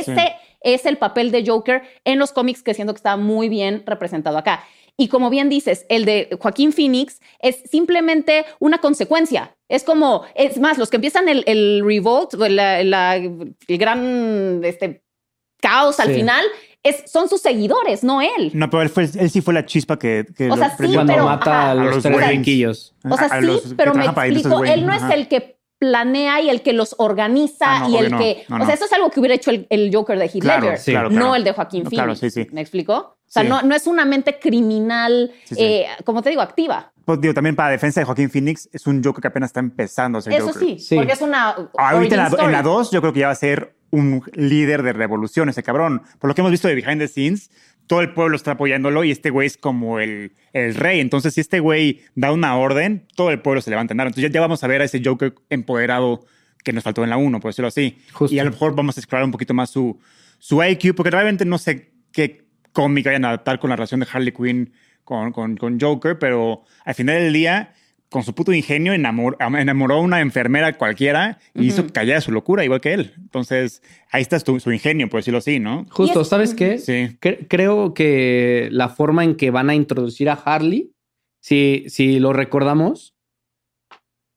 Es 0.62 0.86
el 0.86 0.98
papel 0.98 1.32
de 1.32 1.46
Joker 1.46 1.84
en 2.06 2.20
los 2.20 2.32
cómics 2.32 2.64
que 2.64 2.74
siento 2.74 2.94
que 2.94 2.98
está 3.00 3.18
muy 3.18 3.50
bien 3.50 3.84
representado 3.86 4.38
acá. 4.38 4.64
Y 4.98 5.08
como 5.08 5.30
bien 5.30 5.48
dices, 5.48 5.86
el 5.88 6.04
de 6.04 6.38
Joaquín 6.42 6.74
Phoenix 6.74 7.22
es 7.42 7.62
simplemente 7.72 8.46
una 8.60 8.80
consecuencia. 8.80 9.56
Es 9.70 9.84
como, 9.86 10.26
es 10.36 10.60
más, 10.60 10.78
los 10.78 10.90
que 10.90 10.98
empiezan 10.98 11.30
el, 11.30 11.44
el 11.48 11.82
revolt, 11.86 12.34
o 12.34 12.50
la- 12.50 12.84
la- 12.84 13.16
el 13.16 13.56
gran 13.78 14.62
este, 14.66 15.02
caos 15.62 16.00
al 16.02 16.10
Sí. 16.10 16.16
final, 16.16 16.44
es, 16.84 17.10
son 17.10 17.30
sus 17.30 17.42
seguidores, 17.42 18.04
no 18.04 18.22
él. 18.22 18.52
No, 18.54 18.70
pero 18.70 18.82
él, 18.84 18.90
fue, 18.90 19.04
él 19.04 19.30
sí 19.30 19.40
fue 19.42 19.54
la 19.54 19.66
chispa 19.66 19.98
que. 20.00 20.26
que 20.38 20.46
O 20.46 20.56
lo 20.56 20.58
sea, 20.58 20.70
sí, 20.72 20.76
prendió 20.78 20.98
cuando 21.00 21.14
pero- 21.14 21.26
mata 21.26 21.52
a 21.52 21.66
ajá. 21.72 21.74
los, 21.76 21.84
A 21.84 21.96
los 21.96 22.04
tres. 22.04 22.94
O 23.10 23.16
sea, 23.18 23.28
A 23.28 23.42
sí, 23.42 23.74
pero 23.78 23.94
me 23.94 24.06
explico, 24.06 24.64
él 24.66 24.86
no 24.86 24.92
ajá. 24.94 25.08
es 25.10 25.16
el 25.16 25.28
que 25.30 25.59
planea 25.80 26.42
y 26.42 26.50
el 26.50 26.62
que 26.62 26.74
los 26.74 26.94
organiza 27.00 27.66
Ah, 27.78 27.80
no, 27.80 27.90
y 27.90 27.98
el 27.98 28.12
no. 28.12 28.18
que... 28.20 28.44
No, 28.50 28.58
o 28.62 28.66
sea, 28.66 28.76
eso 28.76 28.86
es 28.86 28.94
algo 28.94 29.10
que 29.10 29.20
hubiera 29.20 29.34
hecho 29.36 29.50
el, 29.50 29.66
el 29.70 29.90
Joker 29.94 30.20
de 30.20 30.26
Heath 30.26 30.42
Claro, 30.42 30.62
Ledger, 30.64 30.78
sí, 30.80 30.92
claro, 30.92 31.10
no 31.10 31.16
claro. 31.18 31.36
el 31.36 31.44
de 31.46 31.52
Joaquín 31.54 31.82
Phoenix. 31.84 31.96
claro, 31.98 32.16
sí, 32.16 32.30
sí. 32.30 32.48
¿Me 32.52 32.62
explico? 32.62 32.94
O 32.98 33.32
sea, 33.32 33.44
Sí. 33.44 33.50
no, 33.50 33.62
no 33.62 33.76
es 33.76 33.88
una 33.88 34.06
mente 34.06 34.38
criminal, 34.40 35.32
Sí, 35.46 35.56
sí. 35.56 35.62
eh, 35.64 35.88
como 36.04 36.22
te 36.22 36.30
digo, 36.30 36.42
activa. 36.42 36.92
Pues 37.06 37.22
digo, 37.22 37.34
también 37.34 37.56
para 37.56 37.70
defensa 37.72 38.00
de 38.02 38.06
Joaquín 38.06 38.30
Phoenix, 38.30 38.70
es 38.72 38.86
un 38.88 39.04
Joker 39.04 39.22
que 39.22 39.28
apenas 39.30 39.50
está 39.50 39.60
empezando 39.62 40.20
a 40.20 40.22
ser 40.22 40.34
Eso 40.34 40.48
Joker. 40.48 40.62
sí, 40.62 40.80
Sí. 40.80 40.96
porque 40.96 41.14
es 41.14 41.22
una 41.22 41.56
Ahorita 41.78 42.16
la, 42.18 42.24
story. 42.28 42.46
en 42.46 42.52
la 42.52 42.62
2, 42.62 42.92
yo 42.92 43.02
creo 43.02 43.14
que 43.14 43.20
ya 43.22 43.28
va 43.28 43.32
a 43.34 43.36
ser 43.36 43.76
un 43.92 44.24
líder 44.34 44.84
de 44.84 44.94
revolución 44.94 45.50
ese 45.50 45.64
cabrón. 45.64 46.04
Por 46.20 46.28
lo 46.28 46.36
que 46.36 46.42
hemos 46.42 46.52
visto 46.52 46.68
de 46.68 46.76
Behind 46.76 47.00
the 47.00 47.08
Scenes, 47.08 47.50
todo 47.90 48.02
el 48.02 48.14
pueblo 48.14 48.36
está 48.36 48.52
apoyándolo 48.52 49.04
y 49.04 49.10
este 49.10 49.32
güey 49.32 49.48
es 49.48 49.58
como 49.58 50.00
el, 50.00 50.34
el 50.54 50.76
rey. 50.76 51.00
Entonces, 51.00 51.34
si 51.34 51.42
este 51.42 51.60
güey 51.60 52.02
da 52.14 52.32
una 52.32 52.56
orden, 52.56 53.08
todo 53.16 53.32
el 53.32 53.42
pueblo 53.42 53.62
se 53.62 53.72
levanta 53.72 53.96
en 53.96 54.00
armas. 54.00 54.12
Entonces, 54.12 54.32
ya, 54.32 54.34
ya 54.36 54.42
vamos 54.42 54.64
a 54.64 54.68
ver 54.68 54.82
a 54.82 54.86
ese 54.86 55.02
Joker 55.04 55.34
empoderado 55.50 56.24
que 56.64 56.72
nos 56.72 56.84
faltó 56.84 57.04
en 57.04 57.10
la 57.10 57.18
1, 57.18 57.40
por 57.40 57.50
decirlo 57.50 57.68
así. 57.68 57.98
Justo. 58.14 58.36
Y 58.36 58.38
a 58.38 58.44
lo 58.44 58.52
mejor 58.52 58.76
vamos 58.76 58.96
a 58.96 59.00
explorar 59.00 59.26
un 59.26 59.32
poquito 59.32 59.56
más 59.56 59.72
su, 59.72 60.00
su 60.38 60.64
IQ, 60.64 60.94
porque 60.94 61.10
realmente 61.10 61.46
no 61.46 61.58
sé 61.58 61.92
qué 62.12 62.46
cómic 62.74 63.08
vayan 63.08 63.26
a 63.26 63.30
adaptar 63.30 63.58
con 63.58 63.72
la 63.72 63.76
relación 63.76 64.02
de 64.02 64.08
Harley 64.14 64.34
Quinn 64.34 64.72
con, 65.04 65.32
con, 65.32 65.58
con 65.58 65.80
Joker, 65.80 66.20
pero 66.20 66.66
al 66.86 66.94
final 66.94 67.16
del 67.16 67.34
día, 67.34 67.74
con 68.10 68.24
su 68.24 68.34
puto 68.34 68.52
ingenio, 68.54 68.94
enamor- 68.94 69.38
enamoró 69.60 69.96
a 69.96 70.00
una 70.02 70.20
enfermera 70.22 70.78
cualquiera 70.78 71.38
y 71.54 71.68
hizo 71.68 71.86
callar 71.94 72.22
su 72.24 72.32
locura, 72.32 72.64
igual 72.66 72.82
que 72.82 72.94
él. 72.94 73.14
Entonces, 73.18 73.84
ahí 74.12 74.22
está 74.24 74.40
su, 74.40 74.60
su 74.60 74.72
ingenio, 74.72 75.08
por 75.10 75.20
decirlo 75.20 75.38
así, 75.38 75.60
¿no? 75.60 75.86
Justo, 75.92 76.24
¿sabes 76.26 76.56
qué? 76.56 76.80
Sí. 76.80 77.18
Cre- 77.22 77.46
creo 77.48 77.94
que 77.94 78.68
la 78.72 78.90
forma 78.90 79.24
en 79.24 79.36
que 79.36 79.52
van 79.52 79.70
a 79.70 79.76
introducir 79.76 80.30
a 80.30 80.34
Harley, 80.34 80.92
si, 81.42 81.86
si 81.88 82.20
lo 82.20 82.34
recordamos, 82.34 83.14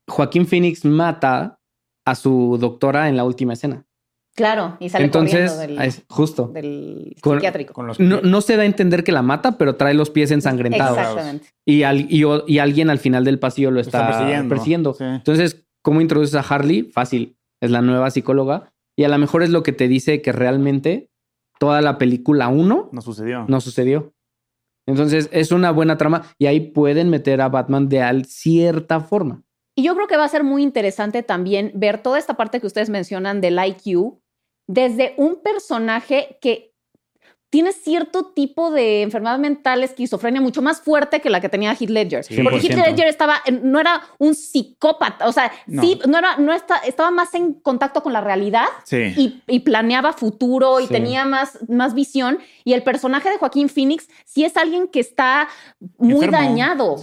Joaquín 0.09 0.47
Phoenix 0.47 0.85
mata 0.85 1.59
a 2.05 2.15
su 2.15 2.59
doctora 2.61 3.09
en 3.09 3.17
la 3.17 3.25
última 3.25 3.55
escena. 3.55 3.87
Claro, 4.35 4.79
y 4.81 4.89
sale 4.89 5.05
Entonces, 5.05 5.59
del, 5.59 5.79
justo. 6.09 6.51
del 6.55 7.15
psiquiátrico. 7.23 7.83
no, 7.99 8.41
se 8.41 8.57
da 8.57 8.63
a 8.63 8.67
entender 8.67 9.05
que 9.05 9.13
la 9.13 9.21
mata, 9.21 9.59
pero 9.59 9.77
trae 9.77 9.93
los 9.93 10.09
pies 10.09 10.31
ensangrentados. 10.31 10.97
Exactamente. 10.97 11.49
Y, 11.67 11.83
y, 11.83 12.59
alguien 12.59 12.89
al 12.89 12.99
final 12.99 13.25
del 13.25 13.39
pasillo 13.39 13.71
lo 13.71 13.81
está, 13.81 14.07
persiguiendo. 14.49 14.97
Entonces, 14.99 15.67
¿cómo 15.83 16.01
introduces 16.01 16.35
a 16.35 16.41
Harley? 16.41 16.83
Fácil. 16.85 17.37
Es 17.61 17.71
la 17.71 17.83
nueva 17.83 18.11
psicóloga. 18.11 18.73
Y 18.97 19.05
a 19.05 19.09
lo 19.09 19.19
mejor 19.19 19.43
es 19.43 19.51
lo 19.51 19.63
que 19.63 19.73
te 19.73 19.87
dice 19.87 20.23
que 20.23 20.33
realmente 20.33 21.11
toda 21.59 21.83
la 21.83 21.99
película 21.99 22.49
1 22.49 22.89
no 22.91 23.01
sucedió. 23.03 23.45
No 23.49 23.61
sucedió. 23.61 24.15
Entonces, 24.87 25.29
es 25.31 25.53
una 25.53 25.71
buena 25.71 25.99
trama 25.99 26.23
y 26.39 26.47
ahí 26.47 26.61
pueden 26.61 27.11
meter 27.11 27.41
a 27.41 27.49
Batman 27.49 27.89
de 27.89 28.25
cierta 28.27 29.01
forma. 29.01 29.43
Y 29.75 29.85
yo 29.85 29.95
creo 29.95 30.07
que 30.07 30.17
va 30.17 30.25
a 30.25 30.29
ser 30.29 30.45
muy 30.45 30.63
interesante 30.63 31.23
también 31.23 31.71
ver 31.75 32.03
toda 32.03 32.19
esta 32.19 32.35
parte 32.35 32.61
que 32.61 32.67
ustedes 32.67 32.91
mencionan 32.91 33.41
del 33.41 33.59
IQ 33.65 34.22
desde 34.73 35.13
un 35.19 35.37
personaje 35.43 36.39
que 36.41 36.73
tiene 37.51 37.73
cierto 37.73 38.33
tipo 38.35 38.71
de 38.71 39.03
enfermedad 39.03 39.39
mental, 39.39 39.85
esquizofrenia 39.85 40.41
mucho 40.41 40.63
más 40.63 40.81
fuerte 40.81 41.21
que 41.21 41.29
la 41.29 41.39
que 41.43 41.51
tenía 41.51 41.73
Heath 41.73 41.91
Ledger. 41.91 42.25
Porque 42.43 42.67
Heath 42.67 42.87
Ledger 42.87 43.07
estaba, 43.07 43.43
no 43.63 43.79
era 43.79 44.01
un 44.17 44.35
psicópata, 44.35 45.29
o 45.29 45.33
sea, 45.33 45.53
sí, 45.69 46.01
no 46.09 46.17
era, 46.17 46.39
no 46.39 46.55
estaba 46.55 47.11
más 47.11 47.35
en 47.35 47.53
contacto 47.53 48.03
con 48.03 48.15
la 48.15 48.23
realidad 48.23 48.65
y, 48.91 49.61
planeaba 49.61 50.15
futuro 50.15 50.81
y 50.81 50.87
tenía 50.87 51.27
más, 51.27 51.59
más 51.69 51.93
visión. 51.93 52.39
Y 52.65 52.73
el 52.73 52.83
personaje 52.83 53.29
de 53.29 53.37
Joaquín 53.37 53.69
Phoenix 53.69 54.09
sí 54.25 54.47
es 54.47 54.57
alguien 54.57 54.89
que 54.89 55.01
está 55.01 55.51
muy 55.99 56.29
dañado. 56.29 56.97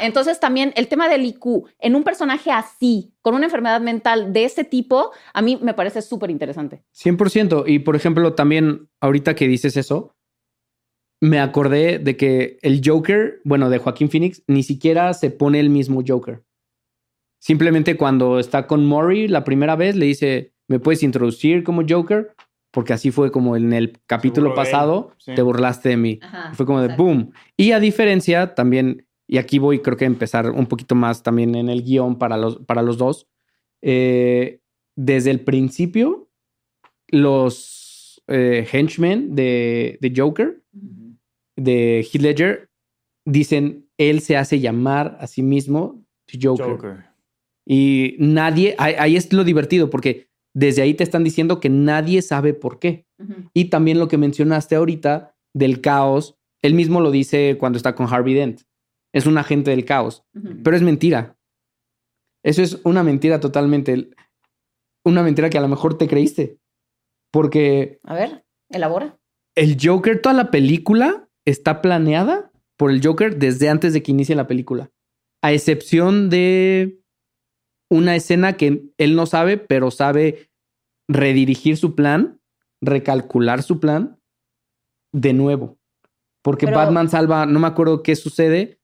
Entonces 0.00 0.40
también 0.40 0.72
el 0.74 0.88
tema 0.88 1.08
del 1.08 1.24
IQ 1.24 1.68
en 1.78 1.94
un 1.94 2.02
personaje 2.02 2.50
así, 2.50 3.11
con 3.22 3.34
una 3.34 3.46
enfermedad 3.46 3.80
mental 3.80 4.32
de 4.32 4.44
ese 4.44 4.64
tipo, 4.64 5.12
a 5.32 5.42
mí 5.42 5.58
me 5.62 5.74
parece 5.74 6.02
súper 6.02 6.30
interesante. 6.30 6.82
100%. 6.94 7.64
Y 7.66 7.78
por 7.78 7.96
ejemplo, 7.96 8.34
también 8.34 8.88
ahorita 9.00 9.34
que 9.34 9.48
dices 9.48 9.76
eso, 9.76 10.14
me 11.20 11.38
acordé 11.38 12.00
de 12.00 12.16
que 12.16 12.58
el 12.62 12.82
Joker, 12.84 13.40
bueno, 13.44 13.70
de 13.70 13.78
Joaquín 13.78 14.10
Phoenix, 14.10 14.42
ni 14.48 14.64
siquiera 14.64 15.14
se 15.14 15.30
pone 15.30 15.60
el 15.60 15.70
mismo 15.70 16.02
Joker. 16.06 16.42
Simplemente 17.40 17.96
cuando 17.96 18.40
está 18.40 18.66
con 18.66 18.84
Murray 18.86 19.28
la 19.28 19.44
primera 19.44 19.76
vez, 19.76 19.94
le 19.94 20.06
dice, 20.06 20.52
¿me 20.68 20.80
puedes 20.80 21.04
introducir 21.04 21.62
como 21.62 21.82
Joker? 21.88 22.34
Porque 22.72 22.92
así 22.92 23.12
fue 23.12 23.30
como 23.30 23.56
en 23.56 23.72
el 23.72 24.00
capítulo 24.06 24.54
pasado, 24.54 25.12
te 25.24 25.42
burlaste 25.42 25.90
de 25.90 25.96
mí. 25.96 26.20
fue 26.54 26.66
como 26.66 26.80
de 26.80 26.96
boom. 26.96 27.32
Y 27.56 27.70
a 27.70 27.78
diferencia, 27.78 28.54
también, 28.54 29.06
y 29.32 29.38
aquí 29.38 29.58
voy 29.58 29.78
creo 29.78 29.96
que 29.96 30.04
a 30.04 30.08
empezar 30.08 30.50
un 30.50 30.66
poquito 30.66 30.94
más 30.94 31.22
también 31.22 31.54
en 31.54 31.70
el 31.70 31.82
guion 31.82 32.18
para 32.18 32.36
los, 32.36 32.58
para 32.58 32.82
los 32.82 32.98
dos, 32.98 33.26
eh, 33.80 34.60
desde 34.94 35.30
el 35.30 35.40
principio, 35.40 36.28
los 37.08 38.22
eh, 38.26 38.68
henchmen 38.70 39.34
de, 39.34 40.12
Joker, 40.14 40.62
de 41.56 42.06
Heath 42.12 42.20
Ledger, 42.20 42.68
dicen, 43.24 43.88
él 43.96 44.20
se 44.20 44.36
hace 44.36 44.60
llamar 44.60 45.16
a 45.18 45.26
sí 45.26 45.42
mismo 45.42 46.04
Joker. 46.38 47.06
Y 47.66 48.16
nadie, 48.18 48.74
ahí, 48.76 49.16
es 49.16 49.32
lo 49.32 49.44
divertido, 49.44 49.88
porque 49.88 50.28
desde 50.52 50.82
ahí 50.82 50.92
te 50.92 51.04
están 51.04 51.24
diciendo 51.24 51.58
que 51.58 51.70
nadie 51.70 52.20
sabe 52.20 52.52
por 52.52 52.78
qué. 52.78 53.06
Y 53.54 53.70
también 53.70 53.98
lo 53.98 54.08
que 54.08 54.18
mencionaste 54.18 54.76
ahorita 54.76 55.34
del 55.54 55.80
caos, 55.80 56.36
él 56.60 56.74
mismo 56.74 57.00
lo 57.00 57.10
dice 57.10 57.56
cuando 57.58 57.78
está 57.78 57.94
con 57.94 58.12
Harvey 58.12 58.34
Dent. 58.34 58.60
Es 59.12 59.26
un 59.26 59.38
agente 59.38 59.70
del 59.70 59.84
caos, 59.84 60.24
pero 60.64 60.76
es 60.76 60.82
mentira. 60.82 61.36
Eso 62.42 62.62
es 62.62 62.80
una 62.84 63.02
mentira 63.02 63.40
totalmente. 63.40 64.10
Una 65.04 65.22
mentira 65.22 65.50
que 65.50 65.58
a 65.58 65.62
lo 65.62 65.68
mejor 65.68 65.98
te 65.98 66.08
creíste. 66.08 66.58
Porque. 67.30 68.00
A 68.04 68.14
ver, 68.14 68.44
elabora. 68.68 69.18
El 69.54 69.76
Joker, 69.80 70.20
toda 70.20 70.34
la 70.34 70.50
película 70.50 71.28
está 71.44 71.82
planeada 71.82 72.50
por 72.76 72.90
el 72.90 73.04
Joker 73.04 73.38
desde 73.38 73.68
antes 73.68 73.92
de 73.92 74.02
que 74.02 74.12
inicie 74.12 74.34
la 74.34 74.46
película. 74.46 74.90
A 75.42 75.52
excepción 75.52 76.30
de 76.30 77.00
una 77.90 78.16
escena 78.16 78.54
que 78.54 78.84
él 78.96 79.16
no 79.16 79.26
sabe, 79.26 79.58
pero 79.58 79.90
sabe 79.90 80.50
redirigir 81.08 81.76
su 81.76 81.94
plan, 81.94 82.40
recalcular 82.80 83.62
su 83.62 83.80
plan 83.80 84.18
de 85.12 85.32
nuevo. 85.34 85.78
Porque 86.42 86.66
Batman 86.66 87.08
salva, 87.08 87.46
no 87.46 87.60
me 87.60 87.66
acuerdo 87.66 88.02
qué 88.02 88.16
sucede, 88.16 88.80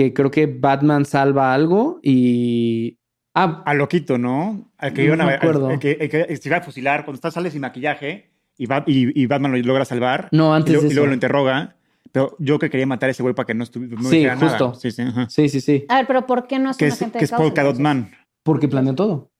que 0.00 0.14
creo 0.14 0.30
que 0.30 0.46
Batman 0.46 1.04
salva 1.04 1.52
algo 1.52 2.00
y 2.02 2.96
Ah, 3.34 3.62
a 3.64 3.74
loquito, 3.74 4.16
¿no? 4.18 4.72
Al 4.78 4.92
que 4.92 5.04
iban 5.04 5.20
a 5.20 5.26
ver. 5.26 5.40
El, 5.44 5.78
que, 5.78 6.36
se 6.40 6.48
iba 6.48 6.56
a 6.56 6.62
fusilar 6.62 7.04
cuando 7.04 7.16
está, 7.16 7.30
sale 7.30 7.50
sin 7.50 7.60
maquillaje 7.60 8.32
y, 8.56 8.66
y, 8.86 9.26
Batman 9.26 9.52
lo 9.52 9.58
logra 9.58 9.84
salvar. 9.84 10.28
No, 10.32 10.52
antes 10.52 10.70
y, 10.70 10.72
luego, 10.72 10.90
y 10.90 10.94
luego 10.94 11.06
lo 11.08 11.14
interroga. 11.14 11.76
Pero 12.10 12.34
yo 12.40 12.58
que 12.58 12.70
quería 12.70 12.86
matar 12.86 13.08
a 13.08 13.12
ese 13.12 13.22
güey 13.22 13.34
para 13.34 13.46
que 13.46 13.54
no 13.54 13.62
estuviera. 13.62 13.94
No 13.94 14.08
sí, 14.08 14.26
justo. 14.46 14.74
Sí, 14.74 14.90
sí, 14.90 15.04
sí, 15.28 15.48
sí, 15.48 15.60
sí. 15.60 15.84
A 15.88 15.98
ver, 15.98 16.06
pero 16.06 16.26
¿por 16.26 16.48
qué 16.48 16.58
no 16.58 16.70
es 16.70 16.76
que 16.76 16.86
un 16.86 16.92
agente 16.92 17.18
Que 17.18 17.24
es 17.26 17.30
Paul 17.30 17.52
Cadotman. 17.52 18.10
Porque 18.42 18.66
planeó 18.66 18.94
todo. 18.94 19.30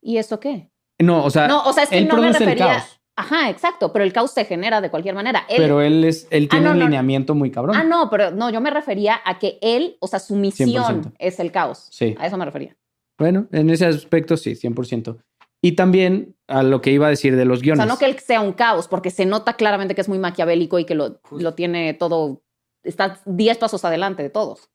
¿Y 0.00 0.18
eso 0.18 0.38
qué? 0.38 0.70
No, 1.00 1.24
o 1.24 1.30
sea, 1.30 1.48
no, 1.48 1.64
o 1.64 1.72
sea 1.72 1.84
es 1.84 1.88
que 1.88 1.98
él 1.98 2.06
no 2.06 2.18
me 2.18 2.28
refería... 2.28 2.52
el 2.52 2.58
caos. 2.58 3.00
Ajá, 3.16 3.48
exacto, 3.48 3.92
pero 3.92 4.04
el 4.04 4.12
caos 4.12 4.32
se 4.32 4.44
genera 4.44 4.80
de 4.80 4.90
cualquier 4.90 5.14
manera. 5.14 5.46
pero 5.56 5.80
él 5.80 6.04
es, 6.04 6.26
él 6.30 6.48
ah, 6.50 6.56
tiene 6.56 6.70
un 6.70 6.78
lineamiento 6.80 7.34
muy 7.34 7.50
cabrón. 7.50 7.76
Ah, 7.76 7.84
no, 7.84 8.10
pero 8.10 8.32
no, 8.32 8.50
yo 8.50 8.60
me 8.60 8.70
refería 8.70 9.20
a 9.24 9.38
que 9.38 9.58
él, 9.62 9.96
o 10.00 10.06
sea, 10.08 10.18
su 10.18 10.34
misión 10.34 11.14
es 11.18 11.38
el 11.38 11.52
caos. 11.52 11.86
Sí. 11.90 12.16
A 12.18 12.26
eso 12.26 12.36
me 12.36 12.44
refería. 12.44 12.76
Bueno, 13.16 13.46
en 13.52 13.70
ese 13.70 13.86
aspecto 13.86 14.36
sí, 14.36 14.52
100%. 14.52 15.16
Y 15.62 15.72
también 15.72 16.36
a 16.48 16.62
lo 16.62 16.80
que 16.80 16.90
iba 16.90 17.06
a 17.06 17.10
decir 17.10 17.36
de 17.36 17.44
los 17.44 17.62
guiones. 17.62 17.80
O 17.80 17.86
sea, 17.86 17.92
no 17.92 17.98
que 17.98 18.06
él 18.06 18.18
sea 18.18 18.40
un 18.40 18.52
caos, 18.52 18.88
porque 18.88 19.10
se 19.10 19.24
nota 19.24 19.54
claramente 19.54 19.94
que 19.94 20.00
es 20.00 20.08
muy 20.08 20.18
maquiavélico 20.18 20.78
y 20.78 20.84
que 20.84 20.94
lo, 20.94 21.20
lo 21.30 21.54
tiene 21.54 21.94
todo, 21.94 22.42
está 22.82 23.20
10 23.24 23.58
pasos 23.58 23.84
adelante 23.84 24.22
de 24.22 24.30
todos. 24.30 24.70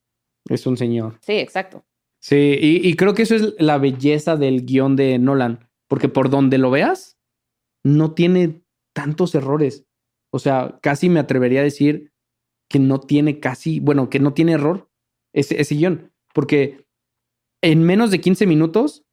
Es 0.48 0.66
un 0.66 0.76
señor. 0.76 1.18
Sí, 1.20 1.34
exacto. 1.34 1.84
Sí, 2.18 2.58
y, 2.60 2.96
creo 2.96 3.14
que 3.14 3.22
eso 3.22 3.34
es 3.34 3.54
la 3.58 3.78
belleza 3.78 4.36
del 4.36 4.66
guion 4.66 4.94
de 4.94 5.18
Nolan, 5.18 5.70
porque 5.88 6.08
por 6.08 6.28
donde 6.28 6.58
lo 6.58 6.70
veas, 6.70 7.16
no 7.84 8.14
tiene 8.14 8.62
tantos 8.94 9.34
errores. 9.34 9.86
O 10.32 10.38
sea, 10.38 10.78
casi 10.82 11.08
me 11.08 11.20
atrevería 11.20 11.60
a 11.60 11.64
decir 11.64 12.12
que 12.68 12.78
no 12.78 13.00
tiene 13.00 13.40
casi, 13.40 13.80
bueno, 13.80 14.10
que 14.10 14.20
no 14.20 14.32
tiene 14.32 14.52
error 14.52 14.88
ese, 15.32 15.60
ese 15.60 15.74
guion, 15.74 16.12
porque 16.34 16.86
en 17.62 17.82
menos 17.82 18.10
de 18.10 18.20
15 18.20 18.46
minutos 18.46 19.04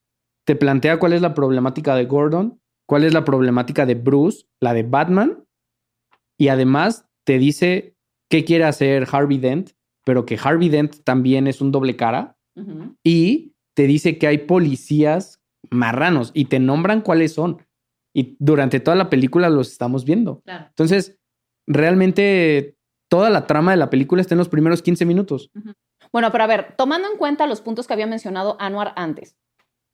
te 0.46 0.56
plantea 0.56 1.00
cuál 1.00 1.14
es 1.14 1.22
la 1.22 1.34
problemática 1.34 1.96
de 1.96 2.06
Gordon, 2.06 2.62
cuál 2.88 3.04
es 3.04 3.14
la 3.14 3.26
problemática 3.26 3.86
de 3.86 3.96
Bruce, 3.96 4.46
la 4.62 4.74
de 4.74 4.84
Batman, 4.84 5.44
y 6.40 6.48
además 6.50 7.06
te 7.26 7.40
dice 7.40 7.96
qué 8.30 8.46
quiere 8.46 8.64
hacer 8.64 9.08
Harvey 9.12 9.40
Dent, 9.40 9.72
pero 10.06 10.26
que 10.26 10.40
Harvey 10.42 10.70
Dent 10.70 11.04
también 11.04 11.48
es 11.48 11.62
un 11.62 11.72
doble 11.72 11.96
cara, 11.96 12.38
y 13.04 13.54
te 13.76 13.86
dice 13.86 14.18
que 14.18 14.26
hay 14.26 14.40
policías 14.40 15.44
marranos 15.70 16.32
y 16.34 16.46
te 16.46 16.60
nombran 16.60 17.02
cuáles 17.02 17.34
son. 17.34 17.62
Y 18.18 18.36
durante 18.40 18.80
toda 18.80 18.98
la 18.98 19.12
película 19.12 19.48
los 19.48 19.72
estamos 19.72 20.04
viendo. 20.04 20.42
Entonces, 20.48 21.20
realmente 21.68 22.76
toda 23.10 23.30
la 23.30 23.46
trama 23.46 23.70
de 23.70 23.78
la 23.78 23.92
película 23.92 24.22
está 24.22 24.34
en 24.34 24.40
los 24.40 24.50
primeros 24.50 24.82
15 24.82 25.06
minutos. 25.06 25.52
Bueno, 26.12 26.32
pero 26.32 26.44
a 26.44 26.48
ver, 26.48 26.74
tomando 26.76 27.08
en 27.12 27.20
cuenta 27.20 27.46
los 27.46 27.62
puntos 27.62 27.86
que 27.86 27.94
había 27.94 28.08
mencionado 28.08 28.58
Anuar 28.60 28.94
antes, 28.96 29.38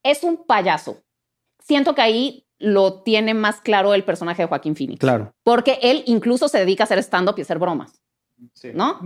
es 0.02 0.24
un 0.24 0.46
payaso. 0.46 1.02
Siento 1.58 1.94
que 1.94 2.00
ahí 2.00 2.46
lo 2.58 3.02
tiene 3.02 3.34
más 3.34 3.60
claro 3.60 3.92
el 3.92 4.04
personaje 4.04 4.40
de 4.40 4.48
Joaquín 4.48 4.74
Phoenix. 4.74 5.00
Claro. 5.00 5.34
Porque 5.42 5.78
él 5.82 6.02
incluso 6.06 6.48
se 6.48 6.60
dedica 6.60 6.84
a 6.84 6.86
hacer 6.86 7.00
stand-up 7.00 7.34
y 7.36 7.42
hacer 7.42 7.58
bromas. 7.58 8.00
Sí. 8.54 8.70
¿No? 8.74 9.00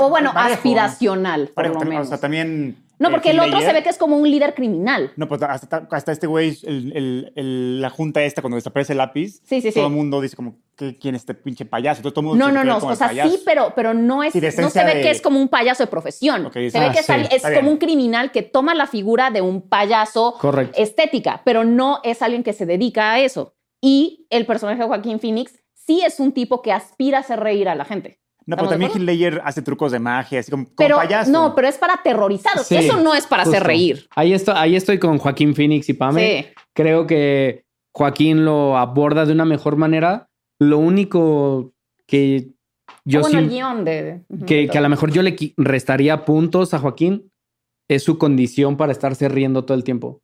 o, 0.00 0.08
bueno, 0.08 0.32
aspiracional, 0.34 1.52
por 1.54 1.68
lo 1.68 1.78
menos. 1.78 2.06
O 2.06 2.08
sea, 2.08 2.18
también 2.18 2.83
no, 2.98 3.10
porque 3.10 3.30
el 3.30 3.40
otro 3.40 3.60
se 3.60 3.72
ve 3.72 3.82
que 3.82 3.88
es 3.88 3.98
como 3.98 4.16
un 4.16 4.30
líder 4.30 4.54
criminal. 4.54 5.12
No, 5.16 5.28
pues 5.28 5.42
hasta, 5.42 5.88
hasta 5.90 6.12
este 6.12 6.26
güey, 6.26 6.58
el, 6.62 7.80
la 7.80 7.90
junta 7.90 8.22
esta, 8.22 8.42
cuando 8.42 8.56
desaparece 8.56 8.92
el 8.92 8.98
lápiz, 8.98 9.40
sí, 9.44 9.60
sí, 9.60 9.72
todo 9.72 9.86
el 9.86 9.92
mundo 9.92 10.20
dice 10.20 10.36
como, 10.36 10.58
¿quién 10.76 11.14
es 11.14 11.22
este 11.22 11.34
pinche 11.34 11.64
payaso? 11.64 12.02
Todo, 12.02 12.20
el 12.20 12.26
mundo 12.26 12.46
no, 12.46 12.52
no, 12.52 12.64
no, 12.64 12.86
o 12.86 12.96
sea, 12.96 13.08
sí, 13.08 13.40
pero, 13.44 13.72
pero 13.74 13.94
no, 13.94 14.22
es, 14.22 14.34
no 14.58 14.70
se 14.70 14.84
ve 14.84 15.02
que 15.02 15.10
es 15.10 15.20
como 15.20 15.40
un 15.40 15.48
payaso 15.48 15.82
de 15.82 15.88
profesión. 15.88 16.50
se 16.52 16.60
ve 16.60 16.90
que 16.92 17.34
es, 17.34 17.42
como 17.42 17.70
un 17.70 17.78
criminal 17.78 18.30
que 18.30 18.42
toma 18.42 18.74
la 18.74 18.86
figura 18.86 19.30
de 19.30 19.40
un 19.40 19.62
payaso 19.62 20.36
estética, 20.76 21.42
pero 21.44 21.64
no 21.64 22.00
es 22.04 22.22
alguien 22.22 22.42
que 22.42 22.52
se 22.52 22.66
dedica 22.66 23.12
a 23.12 23.20
eso. 23.20 23.54
Y 23.80 24.26
el 24.30 24.46
personaje 24.46 24.80
de 24.80 24.86
Joaquín 24.86 25.20
Phoenix 25.20 25.60
sí 25.74 26.00
es 26.04 26.18
un 26.18 26.32
tipo 26.32 26.62
que 26.62 26.72
aspira 26.72 27.18
a 27.18 27.20
hacer 27.20 27.40
reír 27.40 27.68
a 27.68 27.74
la 27.74 27.84
gente. 27.84 28.23
No, 28.46 28.56
pero 28.56 28.68
también 28.68 28.90
Hitler 28.94 29.40
hace 29.44 29.62
trucos 29.62 29.92
de 29.92 29.98
magia, 29.98 30.40
así 30.40 30.50
como, 30.50 30.66
pero, 30.76 30.96
payaso. 30.96 31.30
No, 31.30 31.54
pero 31.54 31.68
es 31.68 31.78
para 31.78 31.94
aterrorizar. 31.94 32.52
Eso 32.58 33.00
no 33.00 33.14
es 33.14 33.26
para 33.26 33.44
hacer 33.44 33.62
reír. 33.62 34.06
Ahí 34.14 34.32
estoy, 34.32 34.54
ahí 34.56 34.76
estoy 34.76 34.98
con 34.98 35.18
Joaquín 35.18 35.54
Phoenix 35.54 35.88
y 35.88 35.94
Pame. 35.94 36.52
Creo 36.74 37.06
que 37.06 37.64
Joaquín 37.94 38.44
lo 38.44 38.76
aborda 38.76 39.24
de 39.24 39.32
una 39.32 39.44
mejor 39.44 39.76
manera. 39.76 40.28
Lo 40.58 40.78
único 40.78 41.72
que 42.06 42.52
yo 43.04 43.20
bueno, 43.20 43.38
el 43.38 43.48
guion 43.48 43.84
de, 43.84 44.22
que, 44.46 44.68
que 44.68 44.78
a 44.78 44.80
lo 44.80 44.88
mejor 44.88 45.10
yo 45.10 45.22
le 45.22 45.36
restaría 45.56 46.24
puntos 46.24 46.74
a 46.74 46.78
Joaquín 46.78 47.30
es 47.88 48.02
su 48.02 48.18
condición 48.18 48.76
para 48.76 48.92
estarse 48.92 49.28
riendo 49.28 49.64
todo 49.64 49.76
el 49.76 49.84
tiempo. 49.84 50.22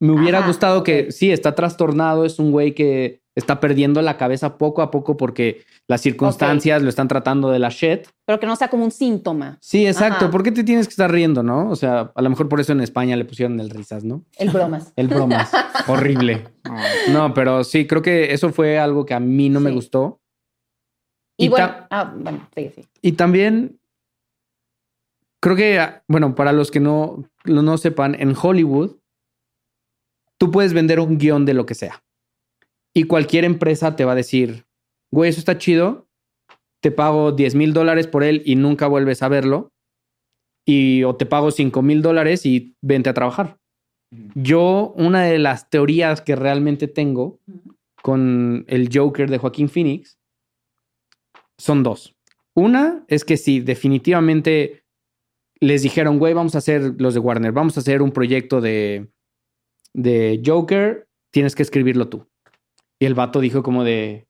Me 0.00 0.12
hubiera 0.12 0.46
gustado 0.46 0.82
que 0.82 1.12
sí, 1.12 1.30
está 1.30 1.54
trastornado, 1.54 2.24
es 2.24 2.38
un 2.38 2.52
güey 2.52 2.74
que 2.74 3.19
está 3.34 3.60
perdiendo 3.60 4.02
la 4.02 4.16
cabeza 4.16 4.58
poco 4.58 4.82
a 4.82 4.90
poco 4.90 5.16
porque 5.16 5.64
las 5.86 6.00
circunstancias 6.00 6.82
lo 6.82 6.88
están 6.88 7.08
tratando 7.08 7.50
de 7.50 7.58
la 7.58 7.68
shit. 7.68 8.06
Pero 8.24 8.40
que 8.40 8.46
no 8.46 8.56
sea 8.56 8.68
como 8.68 8.84
un 8.84 8.90
síntoma. 8.90 9.58
Sí, 9.60 9.86
exacto. 9.86 10.30
¿Por 10.30 10.42
qué 10.42 10.52
te 10.52 10.64
tienes 10.64 10.86
que 10.86 10.92
estar 10.92 11.10
riendo, 11.10 11.42
no? 11.42 11.70
O 11.70 11.76
sea, 11.76 12.12
a 12.14 12.22
lo 12.22 12.30
mejor 12.30 12.48
por 12.48 12.60
eso 12.60 12.72
en 12.72 12.80
España 12.80 13.16
le 13.16 13.24
pusieron 13.24 13.58
el 13.60 13.70
risas, 13.70 14.04
¿no? 14.04 14.24
El 14.38 14.50
bromas. 14.50 14.92
el 14.96 15.08
bromas. 15.08 15.50
Horrible. 15.86 16.48
No, 17.10 17.34
pero 17.34 17.64
sí, 17.64 17.86
creo 17.86 18.02
que 18.02 18.32
eso 18.32 18.52
fue 18.52 18.78
algo 18.78 19.04
que 19.04 19.14
a 19.14 19.18
mí 19.18 19.48
no 19.48 19.58
me 19.58 19.72
gustó. 19.72 20.20
Y, 21.36 21.48
bueno, 21.48 21.74
ah, 21.90 22.14
bueno, 22.14 22.48
sí, 22.54 22.70
sí. 22.74 22.86
Y 23.02 23.12
también 23.12 23.80
creo 25.40 25.56
que, 25.56 25.80
bueno, 26.06 26.34
para 26.34 26.52
los 26.52 26.70
que 26.70 26.78
no, 26.78 27.24
no 27.44 27.78
sepan, 27.78 28.14
en 28.20 28.36
Hollywood 28.40 28.96
tú 30.38 30.50
puedes 30.50 30.72
vender 30.72 31.00
un 31.00 31.18
guion 31.18 31.44
de 31.44 31.54
lo 31.54 31.66
que 31.66 31.74
sea. 31.74 32.02
Y 32.94 33.04
cualquier 33.04 33.44
empresa 33.44 33.96
te 33.96 34.04
va 34.04 34.12
a 34.12 34.16
decir, 34.16 34.66
güey, 35.12 35.30
eso 35.30 35.38
está 35.38 35.58
chido, 35.58 36.08
te 36.80 36.90
pago 36.90 37.32
10 37.32 37.54
mil 37.54 37.72
dólares 37.72 38.06
por 38.06 38.24
él 38.24 38.42
y 38.44 38.56
nunca 38.56 38.86
vuelves 38.86 39.22
a 39.22 39.28
verlo. 39.28 39.72
Y 40.66 41.04
o 41.04 41.16
te 41.16 41.26
pago 41.26 41.50
5 41.50 41.82
mil 41.82 42.02
dólares 42.02 42.46
y 42.46 42.76
vente 42.80 43.10
a 43.10 43.14
trabajar. 43.14 43.58
Yo, 44.34 44.92
una 44.96 45.22
de 45.24 45.38
las 45.38 45.70
teorías 45.70 46.20
que 46.20 46.36
realmente 46.36 46.88
tengo 46.88 47.38
con 48.02 48.64
el 48.66 48.88
Joker 48.92 49.30
de 49.30 49.38
Joaquín 49.38 49.68
Phoenix 49.68 50.18
son 51.58 51.82
dos. 51.82 52.16
Una 52.54 53.04
es 53.08 53.24
que 53.24 53.36
si 53.36 53.60
definitivamente 53.60 54.84
les 55.60 55.82
dijeron, 55.82 56.18
güey, 56.18 56.34
vamos 56.34 56.54
a 56.54 56.58
hacer 56.58 56.94
los 56.98 57.14
de 57.14 57.20
Warner, 57.20 57.52
vamos 57.52 57.76
a 57.76 57.80
hacer 57.80 58.02
un 58.02 58.12
proyecto 58.12 58.60
de, 58.60 59.12
de 59.92 60.42
Joker, 60.44 61.08
tienes 61.30 61.54
que 61.54 61.62
escribirlo 61.62 62.08
tú. 62.08 62.26
Y 63.00 63.06
el 63.06 63.14
vato 63.14 63.40
dijo 63.40 63.62
como 63.62 63.82
de, 63.82 64.28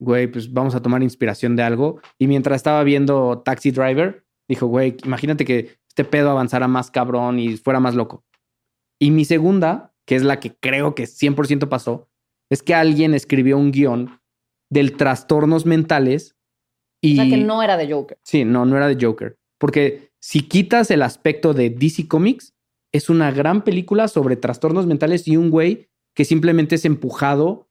güey, 0.00 0.26
pues 0.26 0.52
vamos 0.52 0.74
a 0.74 0.82
tomar 0.82 1.02
inspiración 1.02 1.54
de 1.54 1.62
algo. 1.62 2.00
Y 2.18 2.26
mientras 2.26 2.56
estaba 2.56 2.82
viendo 2.82 3.42
Taxi 3.44 3.70
Driver, 3.70 4.24
dijo, 4.48 4.66
güey, 4.66 4.96
imagínate 5.04 5.44
que 5.44 5.78
este 5.86 6.04
pedo 6.04 6.30
avanzara 6.30 6.66
más 6.66 6.90
cabrón 6.90 7.38
y 7.38 7.56
fuera 7.58 7.78
más 7.78 7.94
loco. 7.94 8.24
Y 8.98 9.10
mi 9.10 9.24
segunda, 9.24 9.94
que 10.06 10.16
es 10.16 10.22
la 10.22 10.40
que 10.40 10.56
creo 10.56 10.94
que 10.94 11.04
100% 11.04 11.68
pasó, 11.68 12.08
es 12.50 12.62
que 12.62 12.74
alguien 12.74 13.14
escribió 13.14 13.58
un 13.58 13.72
guion 13.72 14.20
del 14.70 14.96
trastornos 14.96 15.66
mentales 15.66 16.36
y... 17.02 17.18
O 17.18 17.22
sea, 17.22 17.30
que 17.30 17.44
no 17.44 17.62
era 17.62 17.76
de 17.76 17.92
Joker. 17.92 18.18
Sí, 18.24 18.44
no, 18.44 18.64
no 18.64 18.76
era 18.76 18.88
de 18.88 19.04
Joker. 19.04 19.38
Porque 19.58 20.12
si 20.18 20.40
quitas 20.42 20.90
el 20.90 21.02
aspecto 21.02 21.52
de 21.52 21.70
DC 21.70 22.08
Comics, 22.08 22.54
es 22.92 23.10
una 23.10 23.30
gran 23.30 23.62
película 23.62 24.08
sobre 24.08 24.36
trastornos 24.36 24.86
mentales 24.86 25.28
y 25.28 25.36
un 25.36 25.50
güey 25.50 25.89
que 26.14 26.24
simplemente 26.24 26.74
es 26.74 26.84
empujado 26.84 27.68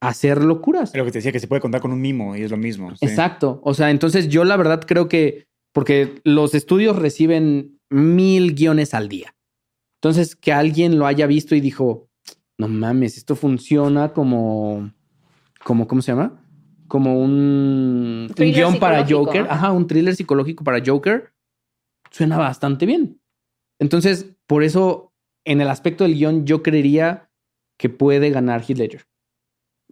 a 0.00 0.08
hacer 0.08 0.42
locuras. 0.42 0.94
Lo 0.94 1.04
que 1.04 1.12
te 1.12 1.18
decía 1.18 1.32
que 1.32 1.40
se 1.40 1.48
puede 1.48 1.62
contar 1.62 1.80
con 1.80 1.92
un 1.92 2.00
mimo 2.00 2.36
y 2.36 2.42
es 2.42 2.50
lo 2.50 2.56
mismo. 2.56 2.92
Exacto. 3.00 3.60
O 3.64 3.74
sea, 3.74 3.90
entonces 3.90 4.28
yo 4.28 4.44
la 4.44 4.56
verdad 4.56 4.82
creo 4.86 5.08
que, 5.08 5.46
porque 5.72 6.20
los 6.24 6.54
estudios 6.54 6.96
reciben 6.96 7.80
mil 7.90 8.54
guiones 8.54 8.94
al 8.94 9.08
día. 9.08 9.34
Entonces, 10.00 10.36
que 10.36 10.52
alguien 10.52 10.98
lo 10.98 11.06
haya 11.06 11.26
visto 11.26 11.54
y 11.54 11.60
dijo, 11.60 12.08
no 12.58 12.68
mames, 12.68 13.16
esto 13.16 13.36
funciona 13.36 14.12
como, 14.12 14.92
como 15.64 15.88
¿cómo 15.88 16.02
se 16.02 16.12
llama? 16.12 16.42
Como 16.88 17.20
un, 17.20 18.28
un 18.28 18.52
guion 18.52 18.78
para 18.78 19.06
Joker. 19.08 19.46
Ajá, 19.48 19.72
un 19.72 19.86
thriller 19.86 20.14
psicológico 20.14 20.62
para 20.62 20.82
Joker. 20.84 21.32
Suena 22.10 22.38
bastante 22.38 22.86
bien. 22.86 23.20
Entonces, 23.80 24.36
por 24.46 24.62
eso, 24.62 25.12
en 25.44 25.60
el 25.60 25.68
aspecto 25.68 26.04
del 26.04 26.14
guion, 26.14 26.46
yo 26.46 26.62
creería 26.62 27.25
que 27.76 27.88
puede 27.88 28.30
ganar 28.30 28.62
Heath. 28.62 29.04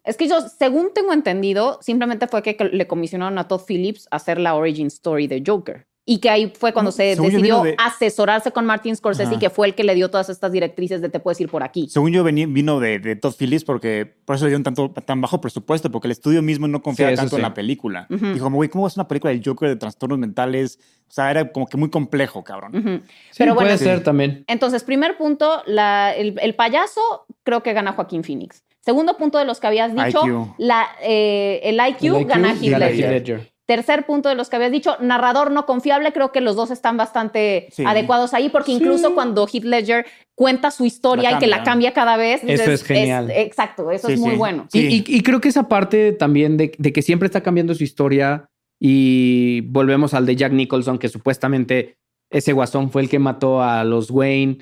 Es 0.04 0.16
que 0.16 0.28
yo, 0.28 0.40
según 0.40 0.92
tengo 0.94 1.12
entendido, 1.12 1.78
simplemente 1.80 2.26
fue 2.26 2.42
que 2.42 2.56
le 2.64 2.86
comisionaron 2.86 3.38
a 3.38 3.48
Todd 3.48 3.62
Phillips 3.66 4.06
hacer 4.10 4.38
la 4.38 4.54
origin 4.54 4.88
story 4.88 5.26
de 5.26 5.42
Joker. 5.46 5.86
Y 6.06 6.18
que 6.18 6.28
ahí 6.28 6.52
fue 6.54 6.74
cuando 6.74 6.92
se 6.92 7.16
decidió 7.16 7.62
asesorarse 7.78 8.52
con 8.52 8.66
Martin 8.66 8.94
Scorsese, 8.94 9.36
y 9.36 9.38
que 9.38 9.48
fue 9.48 9.68
el 9.68 9.74
que 9.74 9.84
le 9.84 9.94
dio 9.94 10.10
todas 10.10 10.28
estas 10.28 10.52
directrices 10.52 11.00
de 11.00 11.08
te 11.08 11.18
puedes 11.18 11.40
ir 11.40 11.48
por 11.48 11.62
aquí. 11.62 11.88
Según 11.88 12.12
yo, 12.12 12.22
vino 12.24 12.78
de, 12.78 13.16
Todd 13.16 13.34
Phillips 13.38 13.64
porque 13.64 14.14
por 14.24 14.36
eso 14.36 14.44
le 14.44 14.50
dieron 14.50 14.64
tanto, 14.64 14.90
tan 14.90 15.22
bajo 15.22 15.40
presupuesto, 15.40 15.90
porque 15.90 16.08
el 16.08 16.12
estudio 16.12 16.42
mismo 16.42 16.68
no 16.68 16.82
confiaba 16.82 17.14
tanto 17.14 17.36
en 17.36 17.42
la 17.42 17.54
película. 17.54 18.06
Dijo, 18.10 18.50
güey, 18.50 18.68
¿cómo 18.68 18.86
es 18.86 18.96
una 18.96 19.08
película 19.08 19.32
del 19.32 19.42
Joker 19.42 19.68
de 19.68 19.76
trastornos 19.76 20.18
mentales? 20.18 20.78
O 21.08 21.12
sea, 21.12 21.30
era 21.30 21.50
como 21.50 21.66
que 21.66 21.78
muy 21.78 21.88
complejo, 21.88 22.44
cabrón. 22.44 23.02
Pero 23.38 23.54
puede 23.54 23.78
ser 23.78 24.02
también. 24.02 24.44
Entonces, 24.46 24.84
primer 24.84 25.16
punto, 25.16 25.62
el, 25.66 26.54
payaso 26.54 27.00
creo 27.44 27.62
que 27.62 27.72
gana 27.72 27.92
Joaquín 27.92 28.24
Phoenix. 28.24 28.62
Segundo 28.80 29.16
punto 29.16 29.38
de 29.38 29.46
los 29.46 29.60
que 29.60 29.66
habías 29.66 29.94
dicho, 29.94 30.54
La, 30.58 30.86
eh, 31.02 31.60
el, 31.62 31.80
IQ 31.80 32.26
gana 32.26 32.52
Heath 32.52 32.78
Ledger. 32.78 33.53
Tercer 33.66 34.04
punto 34.04 34.28
de 34.28 34.34
los 34.34 34.50
que 34.50 34.56
habías 34.56 34.72
dicho, 34.72 34.96
narrador 35.00 35.50
no 35.50 35.64
confiable, 35.64 36.12
creo 36.12 36.32
que 36.32 36.42
los 36.42 36.54
dos 36.54 36.70
están 36.70 36.98
bastante 36.98 37.68
adecuados 37.86 38.34
ahí, 38.34 38.50
porque 38.50 38.72
incluso 38.72 39.14
cuando 39.14 39.46
Heath 39.46 39.64
Ledger 39.64 40.04
cuenta 40.34 40.70
su 40.70 40.84
historia 40.84 41.32
y 41.32 41.38
que 41.38 41.46
la 41.46 41.62
cambia 41.62 41.94
cada 41.94 42.18
vez. 42.18 42.42
Eso 42.44 42.70
es 42.70 42.82
genial. 42.82 43.30
exacto, 43.30 43.90
eso 43.90 44.08
es 44.08 44.20
muy 44.20 44.36
bueno. 44.36 44.68
Y, 44.72 45.22
creo 45.22 45.40
que 45.40 45.48
esa 45.48 45.66
parte 45.66 46.12
también 46.12 46.58
de, 46.58 46.70
que 46.72 47.00
siempre 47.00 47.24
está 47.24 47.42
cambiando 47.42 47.74
su 47.74 47.84
historia 47.84 48.50
y 48.78 49.62
volvemos 49.62 50.12
al 50.12 50.26
de 50.26 50.36
Jack 50.36 50.52
Nicholson, 50.52 50.98
que 50.98 51.08
supuestamente 51.08 51.96
ese 52.30 52.52
guasón 52.52 52.90
fue 52.90 53.00
el 53.00 53.08
que 53.08 53.18
mató 53.18 53.62
a 53.62 53.82
los 53.84 54.10
Wayne. 54.10 54.58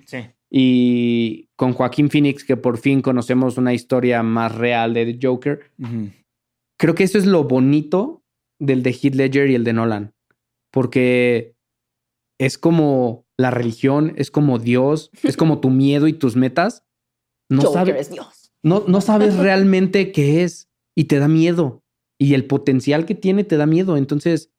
Y 0.48 1.48
con 1.56 1.72
Joaquín 1.72 2.08
Phoenix, 2.08 2.44
que 2.44 2.56
por 2.56 2.78
fin 2.78 3.00
conocemos 3.00 3.56
una 3.56 3.74
historia 3.74 4.22
más 4.22 4.54
real 4.54 4.94
de 4.94 5.18
Joker. 5.20 5.72
Creo 6.78 6.94
que 6.94 7.04
eso 7.04 7.18
es 7.18 7.26
lo 7.26 7.44
bonito 7.44 8.21
del 8.62 8.82
de 8.82 8.92
Heath 8.92 9.14
Ledger 9.14 9.50
y 9.50 9.54
el 9.54 9.64
de 9.64 9.72
Nolan. 9.72 10.14
Porque 10.70 11.54
es 12.38 12.58
como 12.58 13.26
la 13.36 13.50
religión, 13.50 14.14
es 14.16 14.30
como 14.30 14.58
Dios, 14.58 15.10
es 15.22 15.36
como 15.36 15.60
tu 15.60 15.70
miedo 15.70 16.06
y 16.06 16.12
tus 16.12 16.36
metas. 16.36 16.84
No 17.48 17.62
sabes, 17.62 18.10
Dios. 18.10 18.52
No, 18.62 18.84
no 18.86 19.00
sabes 19.00 19.36
realmente 19.36 20.12
qué 20.12 20.44
es 20.44 20.70
y 20.94 21.04
te 21.04 21.18
da 21.18 21.28
miedo. 21.28 21.82
Y 22.18 22.34
el 22.34 22.46
potencial 22.46 23.04
que 23.04 23.14
tiene 23.14 23.44
te 23.44 23.56
da 23.56 23.66
miedo. 23.66 23.96
Entonces, 23.96 24.52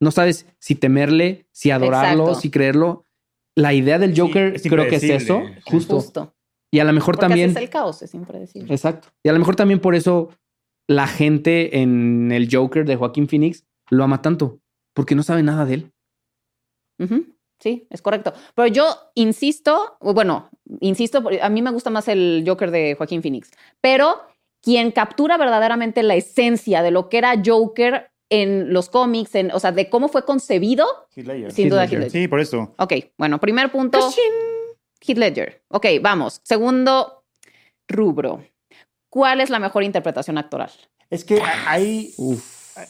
no 0.00 0.10
sabes 0.10 0.46
si 0.58 0.74
temerle, 0.74 1.46
si 1.52 1.70
adorarlo, 1.70 2.34
si 2.34 2.50
creerlo. 2.50 3.04
La 3.54 3.74
idea 3.74 3.98
del 3.98 4.18
Joker 4.18 4.60
creo 4.60 4.88
que 4.88 4.96
es 4.96 5.04
eso, 5.04 5.42
justo. 5.64 6.34
Y 6.72 6.78
a 6.78 6.84
lo 6.84 6.92
mejor 6.92 7.18
también. 7.18 7.50
es 7.50 7.56
el 7.56 7.68
caos, 7.68 8.00
es 8.02 8.14
impredecible. 8.14 8.72
Exacto. 8.72 9.08
Y 9.22 9.28
a 9.28 9.32
lo 9.32 9.38
mejor 9.38 9.56
también 9.56 9.80
por 9.80 9.94
eso 9.94 10.30
la 10.90 11.06
gente 11.06 11.78
en 11.78 12.32
el 12.32 12.48
Joker 12.50 12.84
de 12.84 12.96
Joaquín 12.96 13.28
Phoenix 13.28 13.64
lo 13.90 14.02
ama 14.02 14.22
tanto, 14.22 14.58
porque 14.92 15.14
no 15.14 15.22
sabe 15.22 15.44
nada 15.44 15.64
de 15.64 15.74
él. 15.74 15.92
Sí, 17.60 17.86
es 17.90 18.02
correcto. 18.02 18.32
Pero 18.56 18.66
yo 18.66 18.86
insisto, 19.14 19.96
bueno, 20.00 20.50
insisto, 20.80 21.22
a 21.40 21.48
mí 21.48 21.62
me 21.62 21.70
gusta 21.70 21.90
más 21.90 22.08
el 22.08 22.42
Joker 22.44 22.72
de 22.72 22.96
Joaquín 22.96 23.22
Phoenix, 23.22 23.52
pero 23.80 24.20
quien 24.60 24.90
captura 24.90 25.38
verdaderamente 25.38 26.02
la 26.02 26.16
esencia 26.16 26.82
de 26.82 26.90
lo 26.90 27.08
que 27.08 27.18
era 27.18 27.40
Joker 27.44 28.10
en 28.28 28.72
los 28.72 28.88
cómics, 28.88 29.36
en, 29.36 29.52
o 29.52 29.60
sea, 29.60 29.70
de 29.70 29.88
cómo 29.88 30.08
fue 30.08 30.24
concebido, 30.24 30.88
sin 31.10 31.68
duda 31.68 31.86
Ledger. 31.86 32.10
Sí, 32.10 32.26
por 32.26 32.40
eso. 32.40 32.74
Ok, 32.78 32.94
bueno, 33.16 33.38
primer 33.38 33.70
punto, 33.70 34.00
Heath 35.06 35.18
Ledger. 35.18 35.62
Ok, 35.68 35.86
vamos. 36.02 36.40
Segundo 36.42 37.22
rubro. 37.86 38.42
¿Cuál 39.10 39.40
es 39.40 39.50
la 39.50 39.58
mejor 39.58 39.82
interpretación 39.82 40.38
actoral? 40.38 40.70
Es 41.10 41.24
que 41.24 41.42
ahí, 41.66 42.14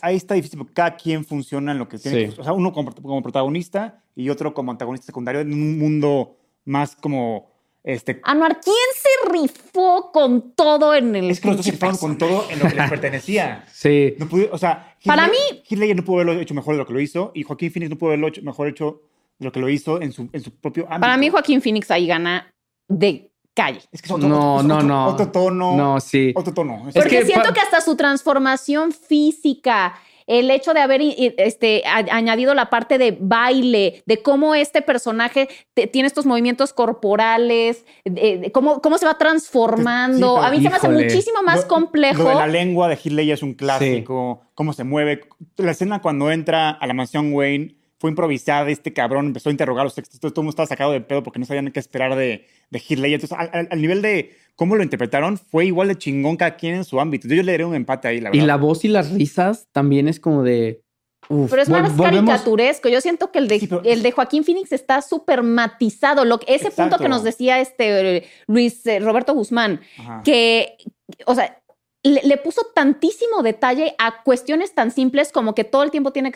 ahí 0.03 0.17
está 0.17 0.35
difícil 0.35 0.59
porque 0.59 0.75
cada 0.75 0.95
quien 0.97 1.25
funciona 1.25 1.73
en 1.73 1.79
lo 1.79 1.89
que 1.89 1.99
tiene. 1.99 2.33
O 2.39 2.45
sea, 2.45 2.53
uno 2.53 2.73
como, 2.73 3.23
protagonista 3.23 4.03
y 4.15 4.29
otro 4.29 4.53
como 4.53 4.71
antagonista 4.71 5.07
secundario 5.07 5.41
en 5.41 5.53
un 5.53 5.79
mundo 5.79 6.37
más 6.67 6.95
como. 6.95 7.51
Este... 7.83 8.21
Anuar, 8.25 8.61
¿quién 8.61 8.77
se 8.95 9.33
rifó 9.33 10.13
con 10.13 10.53
todo 10.55 10.95
en 10.95 11.17
el. 11.17 11.31
Es 11.31 11.41
que 11.41 11.49
los 11.49 11.57
dos 11.57 11.65
se 11.65 11.79
con 11.99 12.19
todo 12.19 12.45
en 12.51 12.59
lo 12.59 12.69
que 12.69 12.75
les 12.75 12.91
pertenecía. 12.91 13.65
sí. 13.73 14.15
No 14.19 14.29
o 14.53 14.59
sea, 14.59 14.95
para 15.07 15.27
mí. 15.29 15.63
Hitler 15.67 15.97
no 15.97 16.05
pudo 16.05 16.21
haberlo 16.21 16.39
hecho 16.39 16.53
mejor 16.53 16.75
de 16.75 16.79
lo 16.79 16.87
que 16.87 16.93
lo 16.93 17.01
hizo 17.01 17.33
y 17.35 17.43
Joaquín 17.43 17.73
Phoenix 17.73 17.89
no 17.89 17.97
pudo 17.97 18.11
haberlo 18.11 18.29
hecho 18.29 18.43
mejor 18.43 18.69
hecho 18.69 19.01
de 19.39 19.47
lo 19.47 19.53
que 19.53 19.61
lo 19.61 19.71
hizo 19.71 20.03
en 20.03 20.13
su, 20.13 20.29
en 20.31 20.43
su 20.43 20.51
propio 20.51 20.85
ámbito. 20.85 21.01
Para 21.01 21.17
mí, 21.17 21.31
Joaquín 21.31 21.63
Phoenix 21.63 21.91
ahí 21.91 22.07
gana 22.07 22.53
de 22.87 23.30
calle. 23.55 23.81
Es 23.93 24.03
que 24.03 24.07
es 24.07 24.13
otro, 24.13 24.29
no, 24.29 24.63
no, 24.63 24.83
no. 24.83 25.09
Otro 25.09 25.31
tono. 25.31 25.77
No, 25.77 26.01
sí. 26.01 26.33
Otro 26.35 26.53
tono. 26.53 26.85
Porque 26.95 27.25
siento 27.25 27.53
que 27.53 27.61
hasta 27.61 27.81
su 27.81 27.97
transformación 27.97 28.93
física, 28.93 29.95
el 30.27 30.51
hecho 30.51 30.75
de 30.75 30.81
haber 30.81 31.01
este, 31.03 31.83
añadido 31.85 32.55
la 32.55 32.71
parte 32.71 32.99
de 32.99 33.17
baile, 33.19 34.03
de 34.07 34.23
cómo 34.23 34.55
este 34.55 34.81
personaje 34.81 35.49
tiene 35.93 36.07
estos 36.07 36.25
movimientos 36.25 36.73
corporales, 36.73 37.85
de, 38.05 38.51
cómo, 38.53 38.81
cómo 38.81 38.99
se 38.99 39.07
va 39.07 39.19
transformando. 39.19 40.39
a 40.39 40.51
mí 40.51 40.63
se 40.63 40.71
me 40.71 40.77
hace 40.77 40.89
muchísimo 40.89 41.43
más 41.43 41.65
complejo. 41.65 42.23
Lo 42.23 42.29
de 42.29 42.35
la 42.37 42.47
lengua 42.47 42.89
de 42.89 42.99
Hitler 43.03 43.29
es 43.31 43.43
un 43.43 43.55
clásico, 43.55 44.43
cómo 44.55 44.73
se 44.73 44.85
mueve. 44.85 45.23
La 45.57 45.73
escena 45.73 46.01
cuando 46.01 46.31
entra 46.31 46.71
a 46.71 46.87
la 46.87 46.95
mansión 46.95 47.33
Wayne 47.33 47.80
fue 48.01 48.09
improvisada, 48.09 48.71
este 48.71 48.95
cabrón 48.95 49.27
empezó 49.27 49.51
a 49.51 49.53
interrogar 49.53 49.85
los 49.85 49.95
textos, 49.95 50.19
todo 50.19 50.33
el 50.35 50.35
mundo 50.37 50.51
estaba 50.51 50.67
sacado 50.67 50.93
de 50.93 51.03
pedo 51.03 51.23
porque 51.23 51.39
no 51.39 51.45
sabían 51.45 51.71
qué 51.71 51.81
esperar 51.81 52.17
de, 52.17 52.47
de 52.71 52.79
Ledger. 52.89 53.21
Entonces, 53.21 53.37
al, 53.71 53.79
nivel 53.79 54.01
de 54.01 54.35
cómo 54.57 54.75
lo 54.75 54.83
interpretaron, 54.83 55.37
fue 55.37 55.67
igual 55.67 55.89
de 55.89 55.99
chingón 55.99 56.39
cada 56.39 56.57
quien 56.57 56.77
en 56.77 56.85
su 56.85 56.99
ámbito. 56.99 57.29
Yo 57.29 57.43
le 57.43 57.53
daría 57.53 57.67
un 57.67 57.75
empate 57.75 58.09
ahí, 58.09 58.21
la 58.21 58.31
verdad. 58.31 58.43
Y 58.43 58.47
la 58.47 58.57
voz 58.57 58.87
y 58.87 58.89
las 58.89 59.13
risas 59.13 59.69
también 59.73 60.09
es 60.09 60.19
como 60.19 60.43
de... 60.43 60.83
pero 61.29 61.61
es 61.61 61.69
más 61.69 61.93
caricaturesco. 61.93 62.89
Yo 62.89 63.03
siento 63.03 63.31
que 63.31 63.39
el 63.39 63.49
de, 63.49 63.83
el 63.85 64.03
de 64.03 64.13
Joaquín 64.13 64.45
Phoenix 64.45 64.73
está 64.73 65.03
súper 65.03 65.43
matizado. 65.43 66.25
Lo, 66.25 66.41
ese 66.47 66.71
punto 66.71 66.97
que 66.97 67.11
nos 67.11 67.23
decía 67.23 67.61
este 67.61 68.27
Luis 68.47 68.87
eh, 68.87 69.01
Roberto 69.01 69.35
Guzmán, 69.35 69.83
que, 70.25 70.79
o 71.27 71.35
sea, 71.35 71.61
le, 72.03 72.37
puso 72.39 72.63
tantísimo 72.75 73.43
detalle 73.43 73.95
a 73.99 74.23
cuestiones 74.23 74.75
tan 74.75 74.91
simples 74.91 75.33
como 75.33 75.55
que 75.55 75.65
todo 75.65 75.83
el 75.83 75.91
tiempo 75.91 76.13
tiene 76.13 76.33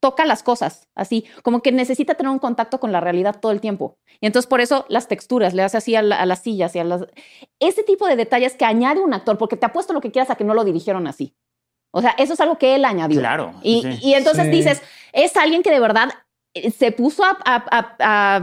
toca 0.00 0.24
las 0.24 0.42
cosas, 0.42 0.88
así, 0.94 1.24
como 1.42 1.62
que 1.62 1.72
necesita 1.72 2.14
tener 2.14 2.30
un 2.30 2.38
contacto 2.38 2.80
con 2.80 2.92
la 2.92 3.00
realidad 3.00 3.40
todo 3.40 3.52
el 3.52 3.60
tiempo. 3.60 3.98
Y 4.20 4.26
entonces 4.26 4.48
por 4.48 4.60
eso 4.60 4.84
las 4.88 5.08
texturas, 5.08 5.54
le 5.54 5.62
hace 5.62 5.78
así 5.78 5.96
a, 5.96 6.02
las 6.02 6.42
sillas 6.42 6.74
y 6.76 6.78
a 6.78 6.84
las... 6.84 7.06
Ese 7.60 7.82
tipo 7.82 8.06
de 8.06 8.16
detalles 8.16 8.54
que 8.54 8.64
añade 8.64 9.00
un 9.00 9.14
actor, 9.14 9.38
porque 9.38 9.56
te 9.56 9.66
apuesto 9.66 9.92
lo 9.92 10.00
que 10.00 10.10
quieras 10.10 10.30
a 10.30 10.36
que 10.36 10.44
no 10.44 10.54
lo 10.54 10.64
dirigieron 10.64 11.06
así. 11.06 11.34
O 11.92 12.02
sea, 12.02 12.14
eso 12.18 12.34
es 12.34 12.40
algo 12.40 12.58
que 12.58 12.74
él 12.74 12.84
añadió. 12.84 13.20
Claro. 13.20 13.54
Y, 13.62 14.12
entonces 14.12 14.50
dices, 14.50 14.82
es 15.12 15.36
alguien 15.36 15.62
que 15.62 15.70
de 15.70 15.80
verdad 15.80 16.10
eh, 16.52 16.70
se 16.70 16.92
puso 16.92 17.22
a, 17.24 18.42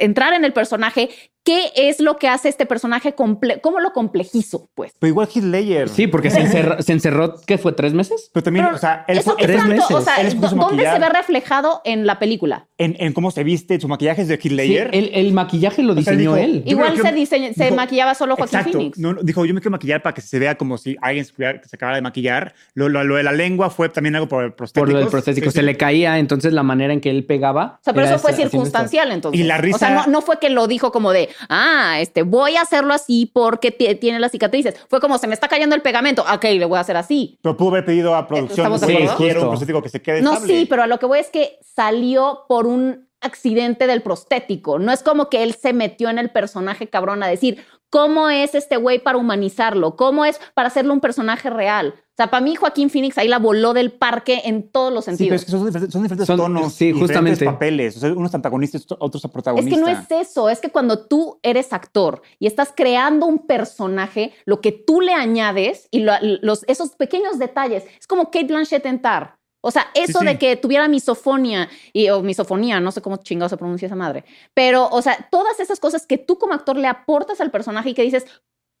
entrar 0.00 0.32
en 0.32 0.44
el 0.44 0.52
personaje 0.52 1.10
¿Qué 1.48 1.72
es 1.74 1.98
lo 1.98 2.18
que 2.18 2.28
hace 2.28 2.50
este 2.50 2.66
personaje? 2.66 3.14
¿Cómo 3.14 3.80
lo 3.80 3.92
complejizo, 3.94 4.68
pues? 4.74 4.92
Pero 4.98 5.08
igual 5.08 5.28
Ledger. 5.34 5.88
Sí, 5.88 6.06
porque 6.06 6.28
se 6.30 6.40
encerró, 6.40 6.82
se 6.82 6.92
encerró, 6.92 7.36
¿qué 7.46 7.56
fue? 7.56 7.72
¿Tres 7.72 7.94
meses? 7.94 8.30
Pero 8.34 8.44
también, 8.44 8.66
o 8.66 8.76
sea, 8.76 9.06
él 9.08 9.22
fue, 9.22 9.34
tres 9.38 9.64
meses. 9.64 9.90
O 9.90 10.02
sea, 10.02 10.16
¿dónde 10.28 10.84
se 10.84 10.98
ve 10.98 11.08
reflejado 11.08 11.80
en 11.86 12.04
la 12.04 12.18
película? 12.18 12.66
En, 12.76 13.14
cómo 13.14 13.30
se 13.30 13.44
viste, 13.44 13.80
su 13.80 13.88
maquillaje 13.88 14.20
es 14.20 14.28
de. 14.28 14.38
Sí, 14.38 14.76
el, 14.76 15.32
maquillaje 15.32 15.82
lo 15.82 15.94
diseñó 15.94 16.36
él. 16.36 16.64
Igual 16.66 16.98
se, 16.98 17.54
se 17.54 17.70
maquillaba 17.70 18.14
solo 18.14 18.36
Joaquín 18.36 18.60
Phoenix. 18.64 18.98
No, 18.98 19.14
dijo, 19.14 19.46
yo 19.46 19.54
me 19.54 19.60
quiero 19.60 19.70
maquillar 19.70 20.02
para 20.02 20.12
que 20.12 20.20
se 20.20 20.38
vea 20.38 20.56
como 20.56 20.76
si 20.76 20.98
alguien 21.00 21.24
se, 21.24 21.32
se 21.34 21.76
acabara 21.76 21.96
de 21.96 22.02
maquillar. 22.02 22.54
Lo, 22.74 22.90
lo, 22.90 23.14
de 23.14 23.22
la 23.22 23.32
lengua 23.32 23.70
fue 23.70 23.88
también 23.88 24.16
algo 24.16 24.28
por 24.28 24.44
el 24.44 24.52
prostético. 24.52 24.84
Por 24.84 24.92
lo 24.92 24.98
del 24.98 25.08
prostético. 25.08 25.50
Se 25.50 25.62
le 25.62 25.78
caía, 25.78 26.18
entonces 26.18 26.52
la 26.52 26.62
manera 26.62 26.92
en 26.92 27.00
que 27.00 27.08
él 27.08 27.24
pegaba. 27.24 27.78
O 27.80 27.84
sea, 27.84 27.94
pero 27.94 28.04
eso 28.04 28.18
fue 28.18 28.34
circunstancial, 28.34 29.12
entonces. 29.12 29.40
Y 29.40 29.44
la 29.44 29.56
risa. 29.56 29.76
O 29.76 29.78
sea, 29.78 29.90
no, 29.94 30.06
no 30.08 30.20
fue 30.20 30.38
que 30.38 30.50
lo 30.50 30.66
dijo 30.66 30.92
como 30.92 31.12
de, 31.12 31.30
ah, 31.48 31.98
este 32.00 32.22
voy 32.22 32.56
a 32.56 32.62
hacerlo 32.62 32.94
así 32.94 33.30
porque 33.32 33.70
tiene 33.70 34.18
las 34.20 34.32
cicatrices. 34.32 34.74
Fue 34.88 35.00
como, 35.00 35.18
se 35.18 35.26
me 35.26 35.34
está 35.34 35.48
cayendo 35.48 35.74
el 35.74 35.82
pegamento, 35.82 36.22
ok, 36.22 36.44
le 36.44 36.64
voy 36.64 36.78
a 36.78 36.80
hacer 36.80 36.96
así. 36.96 37.38
Pero 37.42 37.56
pudo 37.56 37.70
haber 37.70 37.84
pedido 37.84 38.14
a 38.14 38.26
producción, 38.26 38.72
¿Estamos 38.72 38.80
de 38.80 39.10
quiero 39.16 39.50
un 39.50 39.82
que 39.82 39.88
se 39.88 40.02
quede 40.02 40.22
No, 40.22 40.40
sí, 40.40 40.66
pero 40.68 40.82
a 40.82 40.86
lo 40.86 40.98
que 40.98 41.06
voy 41.06 41.18
es 41.18 41.28
que 41.28 41.58
salió 41.62 42.44
por 42.48 42.66
un 42.66 43.08
accidente 43.20 43.86
del 43.86 44.02
prostético. 44.02 44.78
No 44.78 44.92
es 44.92 45.02
como 45.02 45.28
que 45.28 45.42
él 45.42 45.54
se 45.54 45.72
metió 45.72 46.08
en 46.08 46.18
el 46.18 46.30
personaje 46.30 46.88
cabrón 46.88 47.22
a 47.22 47.26
decir, 47.26 47.64
¿cómo 47.90 48.28
es 48.28 48.54
este 48.54 48.76
güey 48.76 49.02
para 49.02 49.18
humanizarlo? 49.18 49.96
¿Cómo 49.96 50.24
es 50.24 50.40
para 50.54 50.68
hacerlo 50.68 50.92
un 50.92 51.00
personaje 51.00 51.50
real? 51.50 51.94
O 51.96 52.20
sea, 52.20 52.30
para 52.30 52.40
mí 52.40 52.56
Joaquín 52.56 52.90
Phoenix 52.90 53.16
ahí 53.16 53.28
la 53.28 53.38
voló 53.38 53.74
del 53.74 53.92
parque 53.92 54.42
en 54.44 54.68
todos 54.72 54.92
los 54.92 55.04
sentidos. 55.04 55.40
Sí, 55.40 55.46
pero 55.46 55.66
es 55.68 55.74
que 55.84 55.92
son, 55.92 56.02
diferentes, 56.02 56.26
tonos, 56.26 56.72
sí, 56.72 56.92
diferentes 56.92 57.38
papeles. 57.44 57.96
O 57.96 58.00
sea, 58.00 58.12
unos 58.12 58.34
antagonistas, 58.34 58.86
otros 58.98 59.22
protagonistas. 59.32 59.72
Es 59.72 59.78
que 59.78 59.80
no 59.80 60.00
es 60.00 60.28
eso, 60.28 60.48
es 60.48 60.58
que 60.58 60.70
cuando 60.70 61.06
tú 61.06 61.38
eres 61.44 61.72
actor 61.72 62.22
y 62.40 62.48
estás 62.48 62.72
creando 62.74 63.26
un 63.26 63.46
personaje, 63.46 64.32
lo 64.46 64.60
que 64.60 64.72
tú 64.72 65.00
le 65.00 65.12
añades 65.12 65.86
y 65.92 66.00
los, 66.00 66.64
esos 66.66 66.90
pequeños 66.96 67.38
detalles, 67.38 67.84
es 68.00 68.08
como 68.08 68.32
Kate 68.32 68.46
Blanchett 68.46 68.84
en 68.86 69.00
Tar. 69.00 69.37
O 69.60 69.70
sea, 69.70 69.88
eso 69.94 70.20
de 70.20 70.38
que 70.38 70.56
tuviera 70.56 70.86
misofonía 70.88 71.68
y, 71.92 72.08
o 72.10 72.22
misofonía, 72.22 72.80
no 72.80 72.92
sé 72.92 73.02
cómo 73.02 73.16
chingado 73.16 73.48
se 73.48 73.56
pronuncia 73.56 73.86
esa 73.86 73.96
madre, 73.96 74.24
pero, 74.54 74.88
o 74.88 75.02
sea, 75.02 75.28
todas 75.30 75.58
esas 75.58 75.80
cosas 75.80 76.06
que 76.06 76.16
tú 76.16 76.38
como 76.38 76.54
actor 76.54 76.76
le 76.76 76.86
aportas 76.86 77.40
al 77.40 77.50
personaje 77.50 77.90
y 77.90 77.94
que 77.94 78.02
dices, 78.02 78.24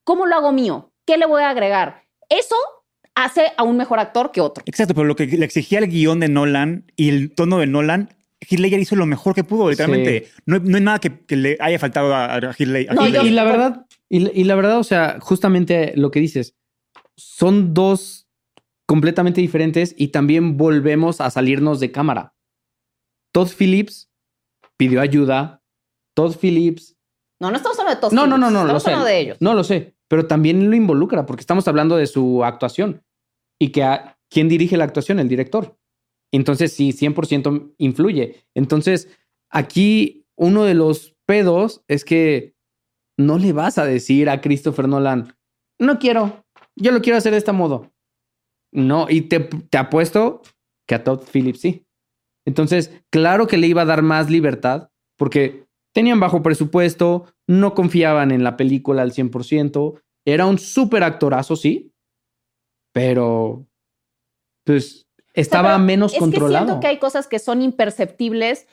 ¿cómo 0.04 0.26
lo 0.26 0.36
hago 0.36 0.52
mío? 0.52 0.92
¿Qué 1.04 1.16
le 1.16 1.26
voy 1.26 1.42
a 1.42 1.50
agregar? 1.50 2.04
Eso 2.28 2.54
hace 3.14 3.52
a 3.56 3.64
un 3.64 3.76
mejor 3.76 3.98
actor 3.98 4.30
que 4.30 4.40
otro. 4.40 4.62
Exacto, 4.66 4.94
pero 4.94 5.06
lo 5.06 5.16
que 5.16 5.26
le 5.26 5.44
exigía 5.44 5.80
el 5.80 5.88
guion 5.88 6.20
de 6.20 6.28
Nolan 6.28 6.84
y 6.94 7.08
el 7.08 7.34
tono 7.34 7.58
de 7.58 7.66
Nolan 7.66 8.14
Heath 8.40 8.60
Ledger 8.60 8.80
hizo 8.80 8.96
lo 8.96 9.06
mejor 9.06 9.34
que 9.34 9.44
pudo, 9.44 9.68
literalmente. 9.70 10.28
No, 10.46 10.56
hay 10.56 10.82
nada 10.82 11.00
que, 11.00 11.36
le 11.36 11.56
haya 11.60 11.78
faltado 11.78 12.14
a, 12.14 12.34
a 12.36 12.38
Heath 12.38 12.60
Ledger. 12.60 12.96
y, 13.24 13.30
la 13.30 13.44
verdad, 13.44 13.86
y, 14.08 14.44
la 14.44 14.54
verdad, 14.54 14.78
o 14.78 14.84
sea, 14.84 15.18
justamente 15.20 15.92
lo 15.96 16.10
que 16.10 16.20
dices, 16.20 16.54
son 17.16 17.74
dos 17.74 18.27
completamente 18.88 19.42
diferentes 19.42 19.94
y 19.98 20.08
también 20.08 20.56
volvemos 20.56 21.20
a 21.20 21.30
salirnos 21.30 21.78
de 21.78 21.92
cámara. 21.92 22.34
Todd 23.32 23.50
Phillips 23.56 24.10
pidió 24.78 25.02
ayuda. 25.02 25.62
Todd 26.16 26.34
Phillips. 26.40 26.96
No, 27.38 27.50
no 27.50 27.56
estamos 27.58 27.78
hablando 27.78 27.96
de 27.96 28.00
Todd 28.00 28.12
no, 28.12 28.22
Phillips. 28.22 28.40
No, 28.40 28.50
no, 28.50 28.50
no, 28.50 28.72
no. 28.72 28.76
Estamos 28.78 29.04
de 29.04 29.20
ellos. 29.20 29.36
No 29.40 29.52
lo 29.52 29.62
sé. 29.62 29.94
Pero 30.08 30.26
también 30.26 30.70
lo 30.70 30.74
involucra 30.74 31.26
porque 31.26 31.42
estamos 31.42 31.68
hablando 31.68 31.96
de 31.96 32.06
su 32.06 32.42
actuación 32.42 33.04
y 33.60 33.72
que 33.72 33.82
a, 33.82 34.18
quién 34.30 34.48
dirige 34.48 34.78
la 34.78 34.84
actuación, 34.84 35.18
el 35.18 35.28
director. 35.28 35.78
Entonces 36.32 36.72
sí, 36.72 36.92
100% 36.92 37.74
influye. 37.76 38.46
Entonces, 38.54 39.08
aquí 39.50 40.26
uno 40.34 40.64
de 40.64 40.74
los 40.74 41.14
pedos 41.26 41.84
es 41.88 42.06
que 42.06 42.54
no 43.18 43.38
le 43.38 43.52
vas 43.52 43.76
a 43.76 43.84
decir 43.84 44.30
a 44.30 44.40
Christopher 44.40 44.88
Nolan, 44.88 45.36
no 45.78 45.98
quiero, 45.98 46.46
yo 46.74 46.92
lo 46.92 47.02
quiero 47.02 47.18
hacer 47.18 47.32
de 47.32 47.38
este 47.38 47.52
modo. 47.52 47.92
No, 48.72 49.06
y 49.08 49.22
te, 49.22 49.40
te 49.40 49.78
apuesto 49.78 50.42
que 50.86 50.94
a 50.94 51.04
Todd 51.04 51.22
Phillips 51.32 51.60
sí. 51.60 51.86
Entonces, 52.46 52.90
claro 53.10 53.46
que 53.46 53.58
le 53.58 53.66
iba 53.66 53.82
a 53.82 53.86
dar 53.86 54.02
más 54.02 54.30
libertad 54.30 54.90
porque 55.16 55.66
tenían 55.92 56.20
bajo 56.20 56.42
presupuesto, 56.42 57.26
no 57.46 57.74
confiaban 57.74 58.30
en 58.30 58.44
la 58.44 58.56
película 58.56 59.02
al 59.02 59.12
100%, 59.12 60.00
era 60.24 60.46
un 60.46 60.58
súper 60.58 61.02
actorazo, 61.02 61.56
sí, 61.56 61.92
pero 62.92 63.66
pues 64.64 65.06
estaba 65.34 65.78
menos 65.78 66.12
es 66.12 66.18
controlado. 66.18 66.64
Que 66.64 66.70
siento 66.70 66.80
que 66.80 66.86
hay 66.86 66.98
cosas 66.98 67.26
que 67.26 67.38
son 67.38 67.62
imperceptibles 67.62 68.66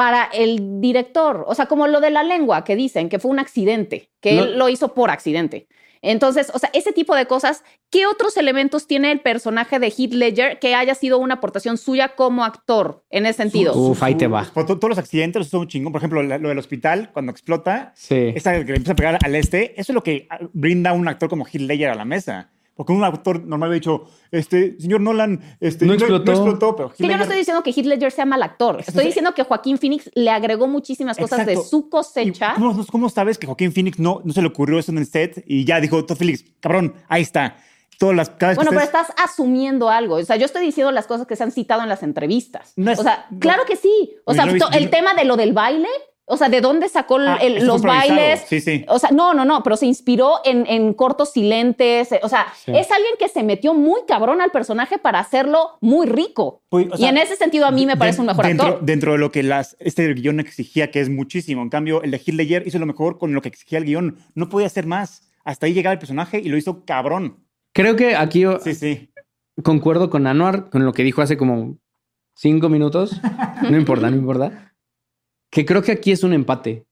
para 0.00 0.30
el 0.32 0.80
director, 0.80 1.44
o 1.46 1.54
sea, 1.54 1.66
como 1.66 1.86
lo 1.86 2.00
de 2.00 2.08
la 2.08 2.22
lengua 2.22 2.64
que 2.64 2.74
dicen 2.74 3.10
que 3.10 3.18
fue 3.18 3.30
un 3.30 3.38
accidente, 3.38 4.08
que 4.22 4.38
él 4.38 4.56
lo 4.56 4.70
hizo 4.70 4.94
por 4.94 5.10
accidente. 5.10 5.66
Entonces, 6.00 6.50
o 6.54 6.58
sea, 6.58 6.70
ese 6.72 6.92
tipo 6.92 7.14
de 7.14 7.26
cosas, 7.26 7.64
¿qué 7.90 8.06
otros 8.06 8.38
elementos 8.38 8.86
tiene 8.86 9.12
el 9.12 9.20
personaje 9.20 9.78
de 9.78 9.88
Heath 9.88 10.14
Ledger 10.14 10.58
que 10.58 10.74
haya 10.74 10.94
sido 10.94 11.18
una 11.18 11.34
aportación 11.34 11.76
suya 11.76 12.14
como 12.16 12.46
actor 12.46 13.04
en 13.10 13.26
ese 13.26 13.42
sentido? 13.42 13.76
Uf, 13.76 14.02
ahí 14.02 14.14
te 14.14 14.26
va. 14.26 14.46
Todos 14.46 14.88
los 14.88 14.96
accidentes 14.96 15.46
son 15.48 15.60
un 15.60 15.68
chingón. 15.68 15.92
Por 15.92 16.00
ejemplo, 16.00 16.22
lo 16.22 16.48
del 16.48 16.58
hospital, 16.58 17.10
cuando 17.12 17.30
explota, 17.30 17.92
esa 18.08 18.52
que 18.52 18.72
le 18.72 18.76
empieza 18.76 18.92
a 18.92 18.96
pegar 18.96 19.18
al 19.22 19.34
este, 19.34 19.78
eso 19.78 19.92
es 19.92 19.94
lo 19.94 20.02
que 20.02 20.28
brinda 20.54 20.94
un 20.94 21.08
actor 21.08 21.28
como 21.28 21.44
Heath 21.44 21.60
Ledger 21.60 21.90
a 21.90 21.94
la 21.94 22.06
mesa. 22.06 22.50
Porque 22.80 22.94
un 22.94 23.04
actor 23.04 23.44
normal 23.44 23.68
hubiera 23.68 23.78
dicho, 23.78 24.06
este, 24.30 24.80
señor 24.80 25.02
Nolan, 25.02 25.38
este, 25.60 25.84
no, 25.84 25.92
explotó. 25.92 26.74
pero 26.74 26.94
yo 26.96 27.14
no 27.14 27.22
estoy 27.24 27.36
diciendo 27.36 27.62
que 27.62 27.72
Heath 27.72 27.84
Ledger 27.84 28.10
sea 28.10 28.24
mal 28.24 28.42
actor. 28.42 28.80
Estoy 28.80 29.04
diciendo 29.04 29.34
que 29.34 29.42
Joaquín 29.42 29.76
Phoenix 29.76 30.10
le 30.14 30.30
agregó 30.30 30.66
muchísimas 30.66 31.18
cosas 31.18 31.44
de 31.44 31.58
su 31.58 31.90
cosecha. 31.90 32.54
Cómo, 32.90 33.10
sabes 33.10 33.36
que 33.36 33.46
Joaquín 33.46 33.70
Phoenix 33.70 33.98
no, 33.98 34.22
no 34.24 34.32
se 34.32 34.40
le 34.40 34.48
ocurrió 34.48 34.78
eso 34.78 34.92
en 34.92 34.96
el 34.96 35.04
set 35.04 35.44
y 35.46 35.66
ya 35.66 35.78
dijo, 35.78 36.06
Todd 36.06 36.16
Phillips, 36.16 36.42
cabrón, 36.58 36.94
ahí 37.06 37.20
está. 37.20 37.58
Todas 37.98 38.16
las, 38.16 38.38
bueno, 38.56 38.70
pero 38.70 38.80
estás 38.80 39.08
asumiendo 39.22 39.90
algo. 39.90 40.14
O 40.14 40.24
sea, 40.24 40.36
yo 40.36 40.46
estoy 40.46 40.64
diciendo 40.64 40.90
las 40.90 41.06
cosas 41.06 41.26
que 41.26 41.36
se 41.36 41.42
han 41.42 41.52
citado 41.52 41.82
en 41.82 41.90
las 41.90 42.02
entrevistas. 42.02 42.72
o 42.78 43.02
sea, 43.02 43.26
claro 43.40 43.64
que 43.66 43.76
sí. 43.76 44.16
O 44.24 44.32
sea, 44.32 44.46
el 44.72 44.88
tema 44.88 45.12
de 45.12 45.26
lo 45.26 45.36
del 45.36 45.52
baile, 45.52 45.90
o 46.30 46.36
sea, 46.36 46.48
¿de 46.48 46.60
dónde 46.60 46.88
sacó 46.88 47.18
ah, 47.18 47.38
los 47.60 47.82
bailes? 47.82 48.44
Sí, 48.46 48.60
sí. 48.60 48.84
O 48.88 48.98
sea, 49.00 49.10
no, 49.10 49.34
no, 49.34 49.44
no, 49.44 49.62
pero 49.64 49.76
se 49.76 49.86
inspiró 49.86 50.36
en, 50.44 50.94
cortos 50.94 51.32
silentes. 51.32 52.08
O 52.22 52.28
sea, 52.28 52.46
es 52.66 52.90
alguien 52.90 53.14
que 53.18 53.28
se 53.28 53.42
metió 53.42 53.74
muy 53.74 54.00
cabrón 54.06 54.40
al 54.40 54.50
personaje 54.50 54.98
para 54.98 55.18
hacerlo 55.18 55.78
muy 55.80 56.06
rico. 56.06 56.62
y 56.70 57.04
en 57.04 57.18
ese 57.18 57.36
sentido 57.36 57.66
a 57.66 57.72
mí 57.72 57.84
me 57.84 57.96
parece 57.96 58.20
un 58.20 58.28
mejor 58.28 58.46
actor. 58.46 58.80
Dentro 58.80 59.12
de 59.12 59.18
lo 59.18 59.32
que 59.32 59.42
las, 59.42 59.76
este 59.80 60.14
guion 60.14 60.38
exigía, 60.38 60.90
que 60.90 61.00
es 61.00 61.08
muchísimo. 61.08 61.62
En 61.62 61.68
cambio, 61.68 62.02
el 62.02 62.12
de 62.12 62.62
hizo 62.64 62.78
lo 62.78 62.86
mejor 62.86 63.18
con 63.18 63.34
lo 63.34 63.42
que 63.42 63.48
exigía 63.48 63.78
el 63.78 63.84
guion. 63.84 64.18
No 64.34 64.48
podía 64.48 64.68
hacer 64.68 64.86
más. 64.86 65.28
Hasta 65.44 65.66
ahí 65.66 65.74
llegaba 65.74 65.92
el 65.92 65.98
personaje 65.98 66.38
y 66.38 66.48
lo 66.48 66.56
hizo 66.56 66.84
cabrón. 66.84 67.44
Creo 67.72 67.96
que 67.96 68.14
aquí 68.14 68.44
sí, 68.62 68.74
sí. 68.74 69.10
concuerdo 69.64 70.10
con 70.10 70.26
Anuar, 70.26 70.70
con 70.70 70.84
lo 70.84 70.92
que 70.92 71.02
dijo 71.02 71.22
hace 71.22 71.36
como 71.36 71.76
cinco 72.34 72.68
minutos. 72.68 73.20
No 73.68 73.76
importa, 73.76 74.10
no 74.10 74.16
importa 74.16 74.69
que 75.50 75.64
creo 75.64 75.82
que 75.82 75.92
aquí 75.92 76.12
es 76.12 76.22
un 76.22 76.32
empate. 76.32 76.86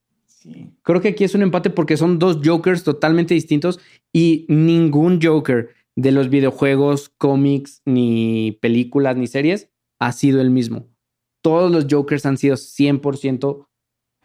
Creo 0.83 1.01
que 1.01 1.09
aquí 1.09 1.25
es 1.25 1.35
un 1.35 1.43
empate 1.43 1.71
porque 1.71 1.97
son 1.97 2.19
dos 2.19 2.41
Jokers 2.45 2.85
totalmente 2.85 3.35
distintos 3.35 3.81
y 4.13 4.47
ningún 4.49 5.21
Joker 5.23 5.71
de 5.97 6.13
los 6.13 6.29
videojuegos, 6.29 7.09
cómics, 7.19 7.83
ni 7.85 8.59
películas, 8.61 9.17
ni 9.17 9.27
series 9.27 9.71
ha 9.99 10.13
sido 10.13 10.41
el 10.41 10.51
mismo. 10.51 10.89
Todos 11.43 11.71
los 11.71 11.87
Jokers 11.91 12.27
han 12.27 12.39
sido 12.39 12.57
100% 12.57 13.68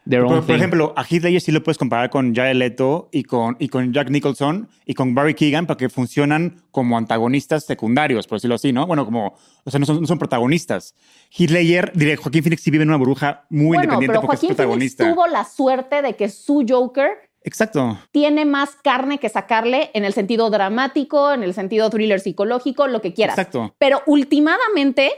por, 0.06 0.52
ejemplo, 0.52 0.94
a 0.98 1.04
Heath 1.04 1.24
Ledger 1.24 1.42
sí 1.42 1.52
lo 1.52 1.64
puedes 1.64 1.78
comparar 1.78 2.10
con 2.10 2.36
Jared 2.36 2.56
Leto 2.56 3.10
y 3.12 3.24
con, 3.24 3.56
y 3.60 3.70
con 3.70 3.94
Jack 3.94 4.10
Nicholson 4.10 4.70
y 4.86 4.94
con 4.94 5.16
Barry 5.16 5.34
Keegan 5.34 5.66
porque 5.66 5.90
funcionan 5.90 6.64
como 6.72 6.98
antagonistas 6.98 7.66
secundarios, 7.66 8.28
por 8.28 8.38
decirlo 8.38 8.56
así, 8.56 8.74
¿no? 8.74 8.86
Bueno, 8.86 9.06
como, 9.06 9.36
o 9.64 9.72
sea, 9.72 9.80
no 9.80 9.86
son, 9.86 10.02
no 10.02 10.08
son 10.08 10.20
protagonistas. 10.20 10.96
Heath 11.32 11.52
Ledger, 11.52 11.92
diré, 11.96 12.18
Joaquín 12.18 12.44
Phoenix 12.44 12.62
sí 12.62 12.72
vive 12.72 12.84
en 12.84 12.90
una 12.90 12.98
burbuja 12.98 13.46
muy 13.50 13.78
independiente 13.78 14.20
porque 14.20 14.36
es 14.36 14.46
protagonista. 14.46 15.04
Phoenix 15.04 15.16
tuvo 15.16 15.28
la 15.28 15.46
suerte 15.46 16.02
de 16.02 16.16
que 16.16 16.30
su 16.30 16.66
Joker 16.68 17.12
Exacto. 17.44 18.00
Tiene 18.12 18.46
más 18.46 18.76
carne 18.84 19.20
que 19.20 19.30
sacarle 19.30 19.92
en 19.94 20.06
el 20.06 20.14
sentido 20.14 20.50
dramático, 20.50 21.34
en 21.34 21.44
el 21.44 21.54
sentido 21.54 21.90
thriller 21.90 22.20
psicológico, 22.20 22.88
lo 22.88 23.02
que 23.02 23.14
quieras. 23.14 23.38
Exacto. 23.38 23.76
Pero 23.78 24.02
últimamente, 24.06 25.12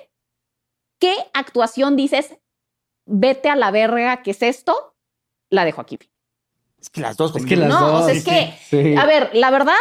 ¿qué 0.99 1.13
actuación 1.33 1.95
dices? 1.95 2.35
Vete 3.05 3.49
a 3.49 3.55
la 3.55 3.71
verga, 3.71 4.23
¿qué 4.23 4.31
es 4.31 4.41
esto? 4.41 4.95
La 5.49 5.65
de 5.65 5.71
Joaquín. 5.71 5.99
Es 6.79 6.89
que 6.89 7.01
las 7.01 7.17
dos. 7.17 7.35
Es 7.35 7.45
que 7.45 7.55
las 7.55 7.69
no, 7.69 8.07
es 8.07 8.23
que, 8.23 8.95
a 8.97 9.05
ver, 9.05 9.31
la 9.33 9.49
verdad, 9.51 9.73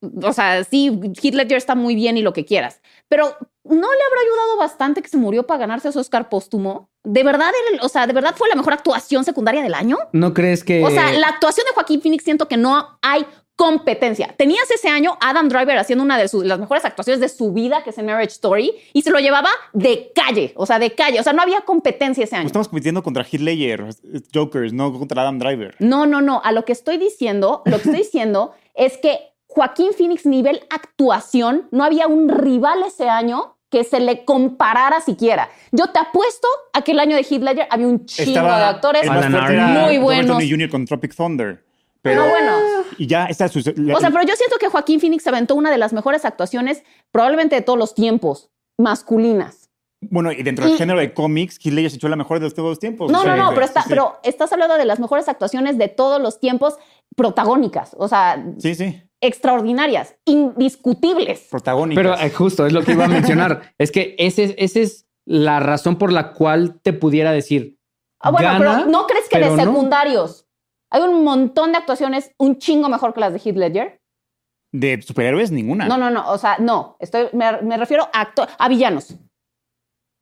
o 0.00 0.32
sea, 0.32 0.64
sí, 0.64 1.00
Heath 1.22 1.34
Ledger 1.34 1.56
está 1.56 1.74
muy 1.74 1.94
bien 1.94 2.16
y 2.16 2.22
lo 2.22 2.32
que 2.32 2.44
quieras, 2.44 2.80
pero 3.08 3.36
¿no 3.64 3.74
le 3.74 3.82
habrá 3.82 4.20
ayudado 4.22 4.56
bastante 4.58 5.02
que 5.02 5.08
se 5.08 5.16
murió 5.16 5.46
para 5.46 5.60
ganarse 5.60 5.92
su 5.92 5.98
Oscar 5.98 6.28
póstumo? 6.28 6.88
¿De 7.04 7.22
verdad, 7.24 7.50
o 7.82 7.88
sea, 7.88 8.06
de 8.06 8.12
verdad 8.12 8.34
fue 8.36 8.48
la 8.48 8.54
mejor 8.54 8.74
actuación 8.74 9.24
secundaria 9.24 9.62
del 9.62 9.74
año? 9.74 9.98
¿No 10.12 10.34
crees 10.34 10.64
que...? 10.64 10.84
O 10.84 10.90
sea, 10.90 11.12
la 11.12 11.28
actuación 11.28 11.66
de 11.66 11.74
Joaquín 11.74 12.00
Phoenix 12.00 12.24
siento 12.24 12.48
que 12.48 12.56
no 12.56 12.98
hay 13.02 13.26
competencia. 13.58 14.32
Tenías 14.36 14.70
ese 14.70 14.88
año 14.88 15.18
Adam 15.20 15.48
Driver 15.48 15.76
haciendo 15.78 16.04
una 16.04 16.16
de 16.16 16.28
sus, 16.28 16.44
las 16.44 16.60
mejores 16.60 16.84
actuaciones 16.84 17.20
de 17.20 17.28
su 17.28 17.52
vida, 17.52 17.82
que 17.82 17.90
es 17.90 17.98
en 17.98 18.06
Marriage 18.06 18.34
Story, 18.34 18.72
y 18.92 19.02
se 19.02 19.10
lo 19.10 19.18
llevaba 19.18 19.48
de 19.72 20.12
calle, 20.14 20.52
o 20.54 20.64
sea, 20.64 20.78
de 20.78 20.92
calle. 20.94 21.18
O 21.18 21.24
sea, 21.24 21.32
no 21.32 21.42
había 21.42 21.62
competencia 21.62 22.22
ese 22.22 22.36
año. 22.36 22.46
estamos 22.46 22.68
compitiendo 22.68 23.02
contra 23.02 23.24
Heath 23.24 23.40
Ledger, 23.40 23.86
Jokers, 24.32 24.72
no 24.72 24.96
contra 24.96 25.22
Adam 25.22 25.40
Driver. 25.40 25.74
No, 25.80 26.06
no, 26.06 26.20
no. 26.20 26.40
A 26.44 26.52
lo 26.52 26.64
que 26.64 26.70
estoy 26.70 26.98
diciendo, 26.98 27.62
lo 27.64 27.78
que 27.78 27.88
estoy 27.88 27.96
diciendo 28.04 28.52
es 28.76 28.96
que 28.96 29.18
Joaquín 29.48 29.92
Phoenix 29.96 30.26
nivel 30.26 30.60
actuación, 30.70 31.68
no 31.72 31.82
había 31.82 32.06
un 32.06 32.28
rival 32.28 32.82
ese 32.86 33.08
año 33.08 33.56
que 33.70 33.84
se 33.84 34.00
le 34.00 34.24
comparara 34.24 35.00
siquiera. 35.00 35.50
Yo 35.72 35.88
te 35.88 35.98
apuesto 35.98 36.46
a 36.72 36.82
que 36.82 36.92
el 36.92 37.00
año 37.00 37.16
de 37.16 37.22
Heath 37.22 37.42
Ledger 37.42 37.66
había 37.70 37.86
un 37.86 38.06
chingo 38.06 38.40
de 38.40 38.64
actores 38.64 39.02
muy 39.10 39.98
buenos. 39.98 40.42
Jr. 40.48 40.70
con 40.70 40.84
Tropic 40.84 41.14
Thunder. 41.14 41.64
Pero, 42.00 42.28
bueno. 42.28 42.52
Y 42.96 43.06
ya 43.06 43.26
está 43.26 43.48
su, 43.48 43.58
O 43.58 43.62
sea, 44.00 44.10
pero 44.10 44.22
yo 44.22 44.36
siento 44.36 44.56
que 44.58 44.68
Joaquín 44.68 45.00
Phoenix 45.00 45.26
aventó 45.26 45.54
una 45.56 45.70
de 45.70 45.78
las 45.78 45.92
mejores 45.92 46.24
actuaciones, 46.24 46.84
probablemente 47.10 47.56
de 47.56 47.62
todos 47.62 47.78
los 47.78 47.94
tiempos, 47.94 48.50
masculinas. 48.78 49.68
Bueno, 50.00 50.30
y 50.30 50.42
dentro 50.44 50.64
del 50.64 50.78
género 50.78 51.00
de 51.00 51.12
cómics, 51.12 51.58
Heath 51.58 51.74
Ledger 51.74 51.90
se 51.90 51.96
echó 51.96 52.08
la 52.08 52.16
mejor 52.16 52.38
de 52.38 52.48
todos 52.50 52.68
los 52.68 52.78
tiempos. 52.78 53.10
No, 53.10 53.24
no, 53.24 53.36
no, 53.36 53.52
pero, 53.52 53.66
pero 53.88 54.20
estás 54.22 54.52
hablando 54.52 54.76
de 54.76 54.84
las 54.84 55.00
mejores 55.00 55.28
actuaciones 55.28 55.76
de 55.76 55.88
todos 55.88 56.22
los 56.22 56.38
tiempos 56.38 56.78
protagónicas. 57.16 57.96
O 57.98 58.06
sea, 58.06 58.42
sí, 58.58 58.74
sí 58.76 59.02
extraordinarias, 59.20 60.16
indiscutibles. 60.24 61.48
Protagónicas. 61.50 62.02
Pero 62.02 62.18
eh, 62.18 62.30
justo 62.30 62.66
es 62.66 62.72
lo 62.72 62.82
que 62.82 62.92
iba 62.92 63.04
a 63.04 63.08
mencionar. 63.08 63.74
es 63.78 63.90
que 63.90 64.14
esa 64.18 64.42
es 64.42 65.06
la 65.24 65.60
razón 65.60 65.96
por 65.96 66.12
la 66.12 66.32
cual 66.32 66.80
te 66.82 66.92
pudiera 66.92 67.32
decir. 67.32 67.78
Ah, 68.20 68.30
bueno, 68.30 68.50
pero 68.58 68.86
¿no 68.86 69.06
crees 69.06 69.28
que 69.28 69.38
de 69.38 69.54
secundarios 69.56 70.46
hay 70.90 71.02
un 71.02 71.22
montón 71.22 71.72
de 71.72 71.78
actuaciones 71.78 72.32
un 72.38 72.58
chingo 72.58 72.88
mejor 72.88 73.14
que 73.14 73.20
las 73.20 73.32
de 73.32 73.38
Heath 73.38 73.56
Ledger? 73.56 74.00
De 74.72 75.00
superhéroes, 75.02 75.50
ninguna. 75.50 75.86
No, 75.86 75.96
no, 75.96 76.10
no. 76.10 76.30
O 76.30 76.38
sea, 76.38 76.56
no. 76.58 76.96
Estoy, 76.98 77.28
me, 77.32 77.62
me 77.62 77.76
refiero 77.76 78.08
a, 78.12 78.32
a 78.58 78.68
villanos. 78.68 79.14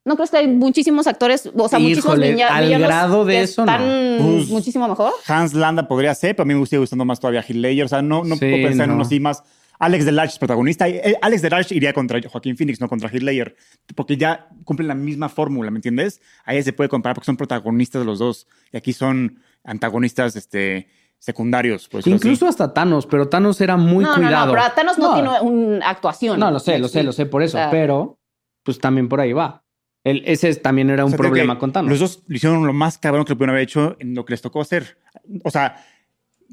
¿No 0.07 0.15
crees 0.15 0.31
que 0.31 0.37
hay 0.37 0.47
muchísimos 0.47 1.09
actores, 1.09 1.51
o 1.53 1.69
sea, 1.69 1.81
muchísimos 1.81 2.17
villanos 2.17 2.57
al 2.57 2.79
grado 2.79 3.25
de 3.25 3.41
eso, 3.41 3.63
están 3.63 3.83
pues, 4.21 4.49
muchísimo 4.49 4.87
mejor? 4.87 5.13
Hans 5.27 5.53
Landa 5.53 5.89
podría 5.89 6.15
ser, 6.15 6.37
pero 6.37 6.45
a 6.45 6.47
mí 6.47 6.55
me 6.55 6.61
gustaría 6.61 6.79
gustando 6.79 7.05
más 7.05 7.19
todavía 7.19 7.41
Heath 7.43 7.57
Ledger. 7.57 7.87
O 7.87 7.89
sea, 7.89 8.03
no, 8.03 8.23
no 8.23 8.37
puedo 8.37 8.53
pensar 8.53 8.87
en 8.87 8.93
uno 8.93 9.03
así 9.03 9.19
más. 9.19 9.43
Alex 9.81 10.05
Delarge 10.05 10.35
es 10.35 10.39
protagonista. 10.39 10.89
Eh, 10.89 11.17
Alex 11.21 11.43
Delarge 11.43 11.75
iría 11.75 11.93
contra 11.93 12.21
Joaquín 12.23 12.57
Phoenix, 12.57 12.81
no 12.81 12.89
contra 12.89 13.09
Heath 13.09 13.25
Ledger, 13.25 13.57
porque 13.97 14.17
ya 14.17 14.49
cumplen 14.63 14.87
la 14.87 14.95
misma 14.95 15.29
fórmula, 15.29 15.73
¿me 15.73 15.79
entiendes? 15.79 16.21
Ahí 16.45 16.63
se 16.63 16.73
puede 16.73 16.89
comparar 16.89 17.17
porque 17.17 17.27
son 17.27 17.37
protagonistas 17.37 18.01
de 18.01 18.07
los 18.07 18.21
dos 18.21 18.47
y 18.73 18.77
aquí 18.77 18.93
son 18.93 19.41
antagonistas, 19.65 20.37
este 20.37 20.87
secundarios. 21.19 21.89
Pues, 21.89 22.07
Incluso 22.07 22.47
hasta 22.47 22.73
Thanos, 22.73 23.07
pero 23.07 23.29
Thanos 23.29 23.61
era 23.61 23.77
muy 23.77 24.05
cuidado. 24.05 24.47
No, 24.47 24.53
pero 24.53 24.73
Thanos 24.73 24.99
no, 24.99 25.15
tiene 25.15 25.41
una 25.41 25.91
actuación. 25.91 26.39
No, 26.39 26.53
lo 26.53 26.61
sé, 26.61 26.79
lo 26.79 26.87
sé, 26.87 27.03
lo 27.03 27.13
sé 27.13 27.27
por 27.27 27.43
eso, 27.43 27.59
pero 27.73 28.21
pues 28.63 28.79
también 28.79 29.09
por 29.09 29.21
ahí 29.21 29.33
va 29.33 29.66
ese 30.07 30.55
también 30.57 30.91
era 30.91 31.05
un 31.05 31.13
problema 31.13 31.59
con 31.59 31.73
Thanos. 31.73 31.91
Los 31.91 31.99
dos 31.99 32.23
lo 32.29 32.37
hicieron 32.37 32.67
lo 32.67 32.73
más 32.73 32.97
cabrón 32.99 33.25
que 33.25 33.33
lo 33.33 33.37
pudieron 33.37 33.55
haber 33.55 33.65
hecho 33.65 33.97
en 33.99 34.15
lo 34.15 34.25
que 34.25 34.35
les 34.35 34.43
tocó 34.43 34.61
hacer. 34.61 34.99
O 35.43 35.51
sea, 35.51 35.85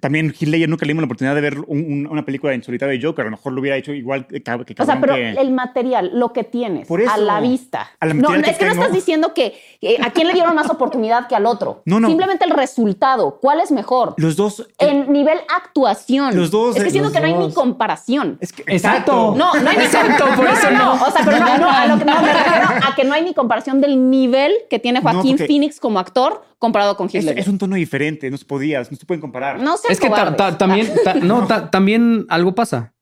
también 0.03 0.33
Heath 0.37 0.49
Ledger 0.49 0.67
nunca 0.67 0.85
le 0.85 0.89
dimos 0.89 1.01
la 1.01 1.05
oportunidad 1.05 1.33
de 1.33 1.39
ver 1.39 1.59
una 1.65 2.25
película 2.25 2.53
en 2.53 2.61
solitario 2.61 2.99
de 2.99 3.01
Joker. 3.01 3.21
A 3.21 3.29
lo 3.29 3.37
mejor 3.37 3.53
lo 3.53 3.61
hubiera 3.61 3.77
hecho 3.77 3.93
igual 3.93 4.27
que, 4.27 4.43
que 4.43 4.75
O 4.77 4.85
sea, 4.85 4.99
pero 4.99 5.15
el 5.15 5.51
material, 5.51 6.11
lo 6.13 6.33
que 6.33 6.43
tienes 6.43 6.91
a 6.91 7.17
la 7.17 7.39
vista. 7.39 7.89
no, 8.13 8.35
es 8.35 8.57
que 8.57 8.65
no 8.65 8.73
estás 8.73 8.91
diciendo 8.91 9.33
que 9.33 9.53
a 10.01 10.11
quién 10.11 10.27
le 10.27 10.33
dieron 10.33 10.55
más 10.55 10.69
oportunidad 10.69 11.27
que 11.27 11.35
al 11.35 11.45
otro. 11.45 11.83
No, 11.93 11.99
no. 11.99 12.07
Simplemente 12.07 12.43
el 12.43 12.51
resultado. 12.51 13.37
¿Cuál 13.39 13.59
es 13.61 13.71
mejor? 13.71 14.15
Los 14.17 14.35
dos. 14.35 14.67
En 14.79 15.11
nivel 15.13 15.37
actuación. 15.55 16.35
Los 16.35 16.49
dos. 16.49 16.75
Es 16.75 16.83
que 16.83 16.89
siento 16.89 17.11
que 17.11 17.19
no 17.19 17.27
hay 17.27 17.35
ni 17.35 17.53
comparación. 17.53 18.39
exacto. 18.67 19.35
No, 19.37 19.53
no 19.53 19.69
hay 19.69 19.77
ni 19.77 19.83
Exacto, 19.83 20.25
por 20.35 20.47
eso 20.47 20.71
no. 20.71 20.93
O 20.93 21.11
sea, 21.11 21.21
pero 21.23 21.39
no, 21.39 21.69
a 21.69 21.85
lo 21.85 21.99
que 21.99 22.05
no 22.05 22.19
me 22.19 22.33
refiero 22.33 22.67
a 22.83 22.95
que 22.95 23.03
no 23.03 23.13
hay 23.13 23.23
ni 23.23 23.33
comparación 23.33 23.79
del 23.79 24.09
nivel 24.09 24.53
que 24.69 24.79
tiene 24.79 25.01
Joaquín 25.01 25.37
Phoenix 25.37 25.79
como 25.79 25.99
actor 25.99 26.41
comparado 26.63 26.95
con 26.95 27.09
Heath 27.09 27.37
Es, 27.37 27.49
un 27.49 27.57
tono 27.57 27.75
diferente, 27.75 28.31
no 28.31 28.37
se 28.37 28.45
podía, 28.45 28.79
no 28.79 28.95
se 28.95 29.05
pueden 29.05 29.19
comparar. 29.19 29.61
No 29.61 29.75
sé. 29.75 29.91
Es 29.91 29.99
que 29.99 30.09
también, 30.57 30.89
no, 31.23 31.45
también 31.69 32.25
algo 32.29 32.55
pasa. 32.55 32.93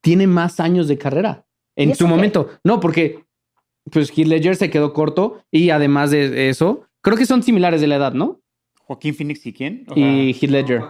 Tiene 0.00 0.28
más 0.28 0.60
años 0.60 0.86
de 0.86 0.96
carrera 0.96 1.46
en 1.74 1.96
su 1.96 2.06
momento. 2.06 2.48
No, 2.62 2.78
porque 2.78 3.24
pues 3.90 4.16
Heath 4.16 4.28
Ledger 4.28 4.54
se 4.54 4.70
quedó 4.70 4.92
corto 4.92 5.42
y 5.50 5.70
además 5.70 6.12
de 6.12 6.48
eso, 6.48 6.84
creo 7.00 7.16
que 7.16 7.26
son 7.26 7.42
similares 7.42 7.80
de 7.80 7.88
la 7.88 7.96
edad, 7.96 8.12
¿no? 8.12 8.40
Joaquín 8.84 9.16
Phoenix 9.16 9.44
y 9.44 9.52
quién? 9.52 9.84
y 9.96 10.30
Heath 10.30 10.50
Ledger. 10.50 10.82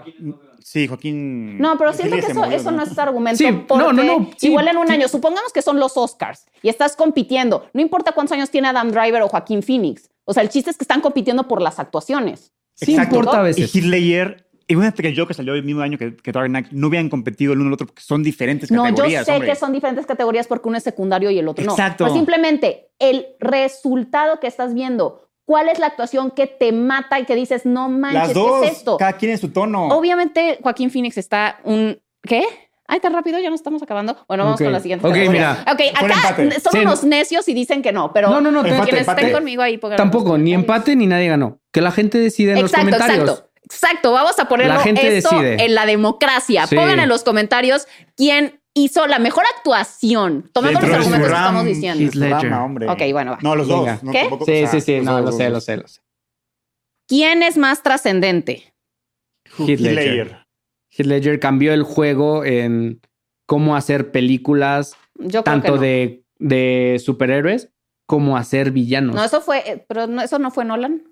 Sí, 0.60 0.86
Joaquín. 0.86 1.56
No, 1.56 1.78
pero 1.78 1.94
siento 1.94 2.16
que 2.16 2.26
eso, 2.26 2.44
eso 2.44 2.70
no 2.70 2.82
es 2.82 2.98
argumento. 2.98 3.38
Sí, 3.38 3.50
no, 3.70 3.90
no, 3.90 4.04
no. 4.04 4.30
igual 4.42 4.68
en 4.68 4.76
un 4.76 4.90
año, 4.90 5.08
supongamos 5.08 5.50
que 5.50 5.62
son 5.62 5.80
los 5.80 5.96
Oscars 5.96 6.44
y 6.62 6.68
estás 6.68 6.94
compitiendo. 6.94 7.70
No 7.72 7.80
importa 7.80 8.12
cuántos 8.12 8.36
años 8.36 8.50
tiene 8.50 8.68
Adam 8.68 8.90
Driver 8.90 9.22
o 9.22 9.28
Joaquín 9.28 9.62
Phoenix. 9.62 10.10
O 10.28 10.34
sea, 10.34 10.42
el 10.42 10.50
chiste 10.50 10.70
es 10.70 10.76
que 10.76 10.84
están 10.84 11.00
compitiendo 11.00 11.48
por 11.48 11.62
las 11.62 11.78
actuaciones. 11.78 12.52
Sí 12.74 12.94
importa 12.94 13.40
a 13.40 13.42
veces. 13.42 13.74
Y 13.74 13.78
Heath 13.78 13.86
Ledger 13.86 14.48
y 14.70 14.74
fíjate 14.74 15.02
que 15.02 15.14
yo 15.14 15.26
que 15.26 15.32
salió 15.32 15.54
el 15.54 15.62
mismo 15.62 15.80
año 15.80 15.96
que, 15.96 16.14
que 16.14 16.30
Dark 16.30 16.48
Knight 16.48 16.68
no 16.72 16.88
habían 16.88 17.08
competido 17.08 17.54
el 17.54 17.60
uno 17.60 17.68
el 17.68 17.72
otro 17.72 17.86
porque 17.86 18.02
son 18.02 18.22
diferentes 18.22 18.68
categorías. 18.68 19.26
No, 19.26 19.34
yo 19.34 19.40
sé 19.40 19.46
que 19.46 19.56
son 19.56 19.72
diferentes 19.72 20.04
categorías 20.04 20.46
porque 20.46 20.68
uno 20.68 20.76
es 20.76 20.84
secundario 20.84 21.30
y 21.30 21.38
el 21.38 21.48
otro 21.48 21.64
Exacto. 21.64 22.04
no. 22.04 22.08
Pero 22.10 22.14
simplemente 22.14 22.90
el 22.98 23.28
resultado 23.40 24.38
que 24.40 24.46
estás 24.46 24.74
viendo, 24.74 25.30
cuál 25.46 25.70
es 25.70 25.78
la 25.78 25.86
actuación 25.86 26.30
que 26.30 26.46
te 26.46 26.72
mata 26.72 27.18
y 27.18 27.24
que 27.24 27.34
dices, 27.34 27.64
no 27.64 27.88
manches, 27.88 28.26
Las 28.28 28.34
dos, 28.34 28.60
¿qué 28.60 28.66
es 28.66 28.72
esto? 28.74 28.98
Cada 28.98 29.14
quien 29.14 29.32
en 29.32 29.38
su 29.38 29.48
tono. 29.48 29.88
Obviamente, 29.88 30.58
Joaquín 30.62 30.90
Phoenix 30.90 31.16
está 31.16 31.60
un. 31.64 31.98
¿Qué? 32.20 32.44
Ay, 32.90 33.00
tan 33.00 33.12
rápido, 33.12 33.38
ya 33.38 33.50
no 33.50 33.54
estamos 33.54 33.82
acabando. 33.82 34.16
Bueno, 34.26 34.44
vamos 34.44 34.58
con 34.60 34.72
la 34.72 34.80
siguiente. 34.80 35.06
Ok, 35.06 35.14
mira. 35.30 35.64
Ok, 35.70 35.80
acá 35.94 36.36
son 36.62 36.80
unos 36.80 37.04
necios 37.04 37.46
y 37.48 37.54
dicen 37.54 37.82
que 37.82 37.92
no, 37.92 38.12
pero 38.12 38.30
no, 38.30 38.40
no, 38.40 38.50
no, 38.50 38.62
quienes 38.62 39.06
estén 39.06 39.30
conmigo 39.30 39.62
ahí. 39.62 39.78
Tampoco, 39.96 40.38
ni 40.38 40.54
empate 40.54 40.96
ni 40.96 41.06
nadie 41.06 41.28
ganó. 41.28 41.60
Que 41.70 41.82
la 41.82 41.92
gente 41.92 42.18
decide 42.18 42.52
en 42.52 42.62
los 42.62 42.72
comentarios. 42.72 43.20
Exacto. 43.20 43.44
Exacto, 43.70 44.12
vamos 44.12 44.38
a 44.38 44.48
ponerlo 44.48 44.80
esto 44.80 45.42
en 45.42 45.74
la 45.74 45.84
democracia. 45.84 46.66
Pongan 46.66 47.00
en 47.00 47.08
los 47.08 47.22
comentarios 47.22 47.86
quién 48.16 48.60
hizo 48.72 49.06
la 49.06 49.18
mejor 49.18 49.44
actuación, 49.56 50.48
tomando 50.54 50.80
los 50.80 50.90
argumentos 50.90 51.28
que 51.28 51.34
estamos 51.34 51.64
diciendo. 51.66 52.64
hombre. 52.64 52.88
Ok, 52.88 53.02
bueno, 53.12 53.32
va. 53.32 53.38
No, 53.42 53.54
los 53.54 53.68
dos. 53.68 53.86
¿Qué? 54.10 54.30
sí, 54.46 54.66
sí, 54.68 54.80
sí, 54.80 55.00
no, 55.00 55.20
lo 55.20 55.32
sé, 55.32 55.50
lo 55.50 55.60
sé, 55.60 55.76
lo 55.76 55.86
sé. 55.86 56.00
¿Quién 57.06 57.42
es 57.42 57.56
más 57.56 57.82
trascendente? 57.82 58.74
Heath 59.58 59.80
Ledger. 59.80 60.47
Heath 60.90 61.06
Ledger 61.06 61.40
cambió 61.40 61.72
el 61.72 61.82
juego 61.82 62.44
en 62.44 63.00
cómo 63.46 63.76
hacer 63.76 64.10
películas, 64.10 64.96
tanto 65.44 65.78
de, 65.78 66.24
de, 66.38 67.00
superhéroes 67.04 67.70
como 68.06 68.36
hacer 68.36 68.70
villanos. 68.70 69.14
No, 69.14 69.24
eso 69.24 69.40
fue, 69.40 69.58
eh, 69.70 69.84
pero 69.88 70.04
eso 70.20 70.38
no 70.38 70.50
fue 70.50 70.64
Nolan. 70.64 71.04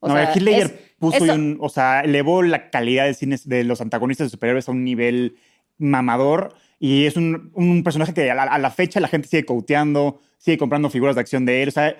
O 0.00 0.08
no, 0.08 0.14
sea, 0.14 0.32
Heath 0.32 0.42
Ledger 0.42 0.94
puso 0.98 1.24
un, 1.24 1.58
o 1.60 1.68
sea, 1.68 2.00
elevó 2.00 2.42
la 2.42 2.70
calidad 2.70 3.06
de 3.06 3.14
cine 3.14 3.36
de 3.44 3.64
los 3.64 3.80
antagonistas 3.80 4.26
de 4.26 4.30
superhéroes 4.30 4.68
a 4.68 4.72
un 4.72 4.84
nivel 4.84 5.36
mamador 5.78 6.54
y 6.78 7.06
es 7.06 7.16
un, 7.16 7.50
un 7.54 7.82
personaje 7.82 8.14
que 8.14 8.30
a 8.30 8.58
la, 8.58 8.70
fecha 8.70 9.00
la 9.00 9.08
gente 9.08 9.28
sigue 9.28 9.44
coteando, 9.44 10.20
sigue 10.38 10.58
comprando 10.58 10.90
figuras 10.90 11.16
de 11.16 11.20
acción 11.20 11.44
de 11.44 11.62
él. 11.62 11.68
O 11.70 11.72
sea, 11.72 11.96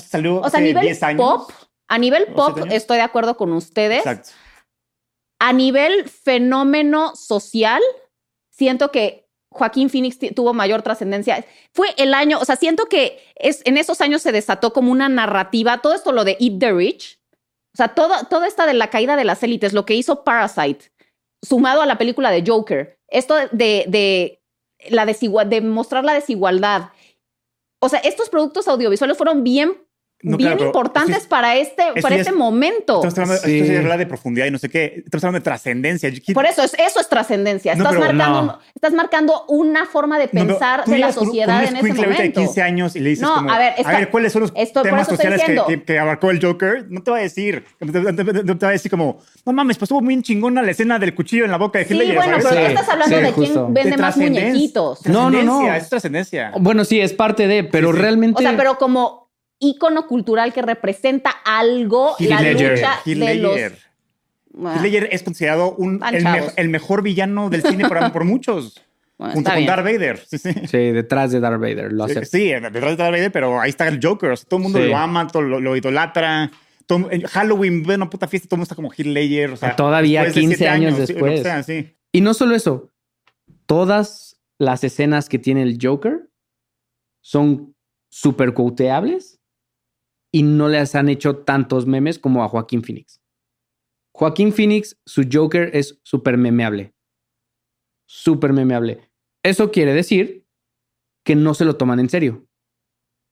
salió 0.00 0.40
o 0.40 0.50
sea, 0.50 0.60
hace 0.60 0.74
10 0.74 1.02
años. 1.04 1.18
Pop, 1.18 1.50
a 1.86 1.98
nivel 1.98 2.26
pop, 2.34 2.58
estoy 2.70 2.96
de 2.96 3.04
acuerdo 3.04 3.36
con 3.36 3.52
ustedes. 3.52 3.98
Exacto. 3.98 4.30
A 5.44 5.52
nivel 5.52 6.08
fenómeno 6.08 7.16
social, 7.16 7.82
siento 8.48 8.92
que 8.92 9.28
Joaquín 9.50 9.90
Phoenix 9.90 10.16
tuvo 10.36 10.54
mayor 10.54 10.82
trascendencia. 10.82 11.44
Fue 11.72 11.88
el 11.96 12.14
año, 12.14 12.38
o 12.38 12.44
sea, 12.44 12.54
siento 12.54 12.86
que 12.86 13.18
es, 13.34 13.60
en 13.64 13.76
esos 13.76 14.00
años 14.00 14.22
se 14.22 14.30
desató 14.30 14.72
como 14.72 14.92
una 14.92 15.08
narrativa, 15.08 15.78
todo 15.78 15.94
esto 15.94 16.12
lo 16.12 16.22
de 16.22 16.36
Eat 16.38 16.60
the 16.60 16.72
Rich, 16.72 17.18
O 17.74 17.76
sea, 17.76 17.88
todo, 17.88 18.14
todo 18.30 18.44
esta 18.44 18.66
de 18.66 18.74
la 18.74 18.88
caída 18.88 19.16
de 19.16 19.24
las 19.24 19.42
élites, 19.42 19.72
lo 19.72 19.84
que 19.84 19.96
hizo 19.96 20.22
Parasite, 20.22 20.92
sumado 21.42 21.82
a 21.82 21.86
la 21.86 21.98
película 21.98 22.30
de 22.30 22.44
Joker, 22.46 23.00
esto 23.08 23.34
de, 23.34 23.84
de, 23.88 24.40
la 24.90 25.06
de 25.06 25.60
mostrar 25.60 26.04
la 26.04 26.14
desigualdad. 26.14 26.90
O 27.80 27.88
sea, 27.88 27.98
estos 27.98 28.28
productos 28.28 28.68
audiovisuales 28.68 29.16
fueron 29.16 29.42
bien 29.42 29.76
bien 30.22 30.58
importantes 30.58 31.26
para 31.26 31.56
este, 31.56 31.82
para 32.00 32.16
este 32.16 32.32
momento. 32.32 33.04
Estamos 33.04 33.18
hablando, 33.18 33.46
sí. 33.46 33.58
esto 33.58 33.78
habla 33.78 33.96
de 33.96 34.06
profundidad 34.06 34.46
y 34.46 34.50
no 34.50 34.58
sé 34.58 34.68
qué. 34.68 35.02
Estamos 35.04 35.24
hablando 35.24 35.38
de 35.40 35.44
trascendencia. 35.44 36.12
Por 36.32 36.46
eso, 36.46 36.62
es, 36.62 36.74
eso 36.74 37.00
es 37.00 37.08
trascendencia. 37.08 37.72
Estás, 37.72 37.94
marcando, 37.94 38.58
estás 38.74 38.92
marcando 38.92 39.44
una 39.48 39.86
forma 39.86 40.18
de 40.18 40.28
pensar 40.28 40.84
de 40.84 40.98
la 40.98 41.12
sociedad 41.12 41.64
en 41.64 41.76
ese 41.76 41.94
momento. 41.94 42.22
de 42.22 42.32
15 42.32 42.62
años 42.62 42.96
y 42.96 43.00
le 43.00 43.10
dices 43.10 43.26
como, 43.26 43.50
a 43.50 43.58
ver, 43.58 43.74
a 43.84 43.90
ver 43.90 44.10
¿cuáles 44.10 44.32
son 44.32 44.42
los 44.42 44.52
temas 44.52 45.06
sociales 45.06 45.42
que, 45.44 45.82
que, 45.82 45.98
abarcó 45.98 46.30
el 46.30 46.44
Joker? 46.44 46.86
No 46.88 47.02
te 47.02 47.10
va 47.10 47.18
a 47.18 47.20
decir. 47.20 47.64
No 47.80 47.92
te, 47.92 48.66
va 48.66 48.68
a 48.68 48.72
decir 48.72 48.90
como, 48.90 49.18
no 49.44 49.52
mames, 49.52 49.76
pues 49.76 49.86
estuvo 49.86 50.00
muy 50.00 50.22
chingona 50.22 50.62
la 50.62 50.70
escena 50.70 50.98
del 50.98 51.14
cuchillo 51.14 51.44
en 51.44 51.50
la 51.50 51.58
boca 51.58 51.78
de 51.78 51.84
Hitler. 51.84 52.08
Sí, 52.08 52.14
bueno, 52.14 52.36
pero 52.42 52.60
estás 52.60 52.88
hablando 52.88 53.16
de 53.16 53.32
quién 53.32 53.74
vende 53.74 53.96
más 53.96 54.16
muñequitos. 54.16 55.06
No, 55.06 55.30
no, 55.30 55.42
no. 55.42 55.72
Es 55.72 55.88
trascendencia. 55.88 56.52
Bueno, 56.58 56.84
sí, 56.84 57.00
es 57.00 57.12
parte 57.12 57.46
de, 57.46 57.64
pero 57.64 57.92
realmente... 57.92 58.38
O 58.38 58.42
sea, 58.42 58.56
pero 58.56 58.78
como 58.78 59.21
ícono 59.62 60.06
cultural 60.06 60.52
que 60.52 60.60
representa 60.60 61.30
algo, 61.44 62.16
la 62.18 62.42
lucha 62.42 63.00
de 63.04 63.34
los... 63.36 63.56
Hitler 64.84 65.08
es 65.10 65.22
considerado 65.22 65.74
un, 65.76 66.02
el, 66.56 66.68
mejor 66.68 67.02
villano 67.02 67.48
del 67.48 67.62
cine 67.62 67.88
por, 67.88 68.24
muchos. 68.24 68.82
junto 69.16 69.50
con 69.50 69.64
Darth 69.64 69.84
Vader. 69.84 70.18
Sí, 70.26 70.36
sí. 70.36 70.52
sí, 70.66 70.78
detrás 70.90 71.32
de 71.32 71.40
Darth 71.40 71.60
Vader. 71.60 71.92
Lo 71.92 72.06
sí, 72.08 72.14
sí, 72.24 72.48
detrás 72.48 72.72
de 72.72 72.96
Darth 72.96 73.12
Vader, 73.12 73.32
pero 73.32 73.60
ahí 73.60 73.70
está 73.70 73.88
el 73.88 73.98
Joker. 74.02 74.38
todo 74.40 74.58
el 74.58 74.62
mundo 74.64 74.78
lo 74.80 74.96
ama, 74.96 75.26
todo, 75.26 75.42
lo, 75.42 75.76
idolatra. 75.76 76.50
Halloween, 77.30 77.82
bueno, 77.82 78.10
puta 78.10 78.28
fiesta, 78.28 78.48
todo 78.48 78.56
el 78.56 78.58
mundo 78.58 78.64
está 78.64 78.74
como 78.74 78.92
Hitler. 78.94 79.52
O 79.52 79.56
sea, 79.56 79.74
Todavía 79.74 80.30
15 80.30 80.68
años, 80.68 80.98
después. 80.98 81.46
y 82.10 82.20
no 82.20 82.34
solo 82.34 82.54
eso, 82.54 82.90
todas 83.64 84.36
las 84.58 84.84
escenas 84.84 85.30
que 85.30 85.38
tiene 85.38 85.62
el 85.62 85.78
Joker 85.80 86.28
son 87.22 87.74
súper 88.10 88.52
quoteables 88.52 89.40
y 90.32 90.42
no 90.42 90.68
les 90.68 90.94
han 90.94 91.08
hecho 91.08 91.36
tantos 91.36 91.86
memes 91.86 92.18
como 92.18 92.42
a 92.42 92.48
Joaquín 92.48 92.82
Phoenix. 92.82 93.20
Joaquín 94.14 94.52
Phoenix, 94.52 94.98
su 95.06 95.28
Joker 95.30 95.70
es 95.74 96.00
súper 96.02 96.36
memeable. 96.38 96.94
Súper 98.06 98.52
memeable. 98.52 99.10
Eso 99.42 99.70
quiere 99.70 99.94
decir 99.94 100.46
que 101.24 101.36
no 101.36 101.54
se 101.54 101.64
lo 101.64 101.76
toman 101.76 102.00
en 102.00 102.08
serio. 102.08 102.46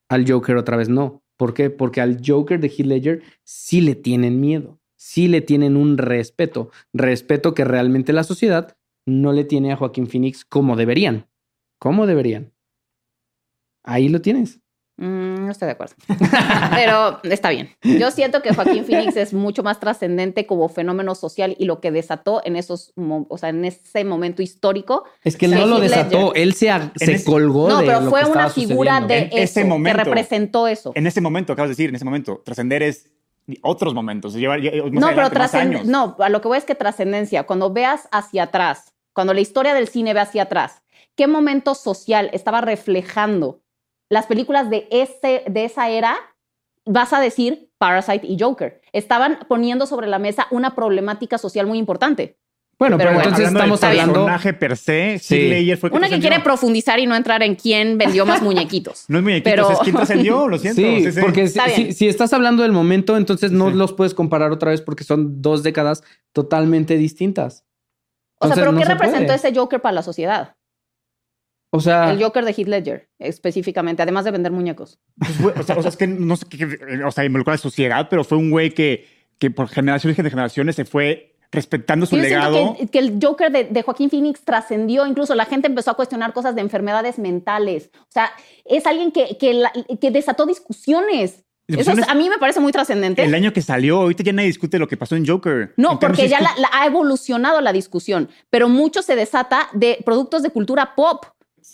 Al 0.09 0.30
Joker 0.30 0.57
otra 0.57 0.76
vez 0.76 0.88
no. 0.88 1.22
¿Por 1.36 1.55
qué? 1.55 1.70
Porque 1.70 2.01
al 2.01 2.20
Joker 2.24 2.61
de 2.61 2.68
Heath 2.68 2.86
Ledger 2.86 3.22
sí 3.44 3.80
le 3.80 3.94
tienen 3.94 4.40
miedo, 4.40 4.78
sí 4.96 5.26
le 5.26 5.40
tienen 5.40 5.76
un 5.76 5.96
respeto, 5.96 6.70
respeto 6.92 7.55
que 7.55 7.64
realmente 7.64 8.12
la 8.12 8.24
sociedad 8.24 8.76
no 9.07 9.32
le 9.32 9.44
tiene 9.44 9.72
a 9.72 9.76
Joaquín 9.76 10.07
Phoenix 10.07 10.44
como 10.44 10.76
deberían. 10.76 11.30
¿Cómo 11.78 12.07
deberían? 12.07 12.53
Ahí 13.82 14.11
lo 14.11 14.20
tienes. 14.20 14.61
Mm, 15.01 15.46
no 15.46 15.51
estoy 15.51 15.64
de 15.64 15.72
acuerdo. 15.72 15.94
Pero 16.74 17.20
está 17.22 17.48
bien. 17.48 17.70
Yo 17.82 18.11
siento 18.11 18.42
que 18.42 18.53
Joaquín 18.53 18.84
Phoenix 18.84 19.16
es 19.16 19.32
mucho 19.32 19.62
más 19.62 19.80
trascendente 19.80 20.44
como 20.44 20.68
fenómeno 20.68 21.14
social 21.14 21.57
y 21.59 21.64
lo 21.64 21.80
que 21.80 21.90
desató 21.90 22.42
en 22.44 22.55
esos, 22.55 22.92
o 22.96 23.38
sea, 23.38 23.48
en 23.48 23.64
ese 23.64 24.05
momento 24.05 24.42
histórico. 24.42 25.05
Es 25.24 25.38
que 25.38 25.46
él 25.46 25.53
no 25.53 25.64
lo 25.64 25.80
desató, 25.80 26.34
él 26.34 26.53
se, 26.53 26.70
se 26.96 27.24
colgó 27.24 27.70
no, 27.70 27.78
pero 27.78 28.03
fue 28.11 28.26
una 28.26 28.51
figura 28.51 29.01
de 29.01 29.30
ese 29.32 29.64
momento, 29.64 30.01
que 30.01 30.05
representó 30.05 30.68
eso. 30.68 30.92
En 30.94 31.07
ese 31.07 31.22
momento, 31.22 31.55
acabas 31.55 31.70
de 31.70 31.72
decir, 31.72 31.88
en 31.88 31.96
ese 31.96 32.05
momento, 32.05 32.42
trascender 32.44 32.82
es 32.82 33.11
otros 33.62 33.94
momentos. 33.94 34.34
no, 34.34 35.09
pero 35.14 35.30
trascender, 35.30 35.86
no, 35.86 36.14
a 36.18 36.28
lo 36.28 36.42
que 36.42 36.48
voy 36.48 36.59
es 36.59 36.64
que 36.64 36.74
trascendencia, 36.74 37.44
cuando 37.44 37.72
veas 37.72 38.07
hacia 38.12 38.42
atrás, 38.42 38.92
cuando 39.14 39.32
la 39.32 39.40
historia 39.40 39.72
del 39.72 39.88
cine 39.88 40.12
ve 40.12 40.20
hacia 40.20 40.42
atrás, 40.42 40.82
¿qué 41.16 41.26
momento 41.26 41.74
social 41.74 42.28
estaba 42.34 42.61
reflejando 42.61 43.62
las 44.11 44.26
películas 44.26 44.68
de, 44.68 44.86
ese, 44.90 45.44
de 45.48 45.64
esa 45.64 45.88
era, 45.88 46.16
vas 46.84 47.12
a 47.12 47.20
decir 47.20 47.70
Parasite 47.78 48.26
y 48.26 48.36
Joker. 48.38 48.82
Estaban 48.92 49.38
poniendo 49.48 49.86
sobre 49.86 50.08
la 50.08 50.18
mesa 50.18 50.46
una 50.50 50.74
problemática 50.74 51.38
social 51.38 51.66
muy 51.66 51.78
importante. 51.78 52.36
Bueno, 52.78 52.96
pero, 52.96 53.11
entonces 53.11 53.48
estamos 53.48 53.84
hablando. 53.84 54.14
personaje 54.14 54.54
per 54.54 54.74
se, 54.74 55.18
sí. 55.18 55.76
fue 55.76 55.90
Una 55.90 56.08
que 56.08 56.18
quiere 56.18 56.40
profundizar 56.40 56.98
y 56.98 57.06
no 57.06 57.14
entrar 57.14 57.42
en 57.42 57.54
quién 57.54 57.98
vendió 57.98 58.24
más 58.24 58.40
muñequitos. 58.40 59.04
no 59.08 59.18
es 59.18 59.24
muñequitos, 59.24 59.52
pero... 59.52 59.70
es 59.70 59.78
quién 59.80 59.96
trascendió, 59.96 60.48
lo 60.48 60.58
siento. 60.58 60.80
Sí, 60.80 61.20
porque 61.20 61.48
si, 61.48 62.08
estás 62.08 62.32
hablando 62.32 62.62
del 62.62 62.72
momento, 62.72 63.18
entonces 63.18 63.52
no 63.52 63.68
los 63.68 63.92
puedes 63.92 64.14
comparar 64.14 64.50
otra 64.50 64.70
vez 64.70 64.80
porque 64.80 65.04
son 65.04 65.42
dos 65.42 65.62
décadas 65.62 66.02
totalmente 66.32 66.96
distintas. 66.96 67.66
o 68.38 68.46
sea, 68.46 68.56
pero 68.56 68.74
¿qué 68.74 68.86
representó 68.86 69.34
ese 69.34 69.54
Joker 69.54 69.82
para 69.82 69.92
la 69.92 70.02
sociedad? 70.02 70.54
O 71.70 71.80
sea. 71.80 72.10
El 72.10 72.22
Joker 72.22 72.44
de 72.44 72.52
Heath 72.52 72.68
Ledger, 72.68 73.08
específicamente, 73.18 74.02
además 74.02 74.24
de 74.24 74.32
vender 74.32 74.52
muñecos. 74.52 74.98
Pues, 75.40 75.56
o, 75.56 75.62
sea, 75.62 75.76
o, 75.76 75.82
sea, 75.82 75.88
es 75.88 75.96
que 75.96 76.06
no 76.06 76.36
sé 76.36 76.46
qué. 76.48 76.78
O 77.04 77.10
sea, 77.10 77.24
involucró 77.24 77.52
a 77.52 77.54
la 77.54 77.58
sociedad, 77.58 78.08
pero 78.10 78.24
fue 78.24 78.38
un 78.38 78.50
güey 78.50 78.70
que, 78.70 79.06
que 79.38 79.50
por 79.50 79.68
generaciones 79.68 80.18
y 80.18 80.22
generaciones 80.22 80.76
se 80.76 80.84
fue 80.84 81.30
respetando 81.52 82.06
su 82.06 82.16
legado. 82.16 82.76
Que, 82.78 82.86
que, 82.88 82.98
el 82.98 83.18
Joker 83.20 83.50
de, 83.50 83.82
Joaquín 83.82 84.10
Phoenix 84.10 84.42
trascendió, 84.44 85.06
incluso 85.06 85.34
la 85.34 85.46
gente 85.46 85.66
empezó 85.66 85.90
a 85.90 85.94
cuestionar 85.94 86.32
cosas 86.32 86.54
de 86.54 86.60
enfermedades 86.60 87.18
mentales. 87.18 87.90
O 87.94 88.10
sea, 88.10 88.32
es 88.64 88.86
alguien 88.86 89.12
que, 89.12 89.36
que, 89.38 90.10
desató 90.10 90.46
discusiones. 90.46 91.44
Eso 91.66 91.92
a 92.08 92.14
mí 92.14 92.28
me 92.28 92.38
parece 92.38 92.58
muy 92.58 92.72
trascendente. 92.72 93.22
El 93.22 93.34
año 93.34 93.52
que 93.52 93.62
salió, 93.62 93.98
ahorita 93.98 94.24
ya 94.24 94.32
nadie 94.32 94.48
discute 94.48 94.76
lo 94.78 94.88
que 94.88 94.96
pasó 94.96 95.14
en 95.14 95.24
Joker. 95.24 95.72
No, 95.76 96.00
porque 96.00 96.28
ya 96.28 96.40
ha 96.72 96.86
evolucionado 96.86 97.60
la 97.60 97.72
discusión, 97.72 98.28
pero 98.48 98.68
mucho 98.68 99.02
se 99.02 99.14
desata 99.14 99.68
de 99.72 99.98
productos 100.04 100.42
de 100.42 100.50
cultura 100.50 100.96
pop 100.96 101.24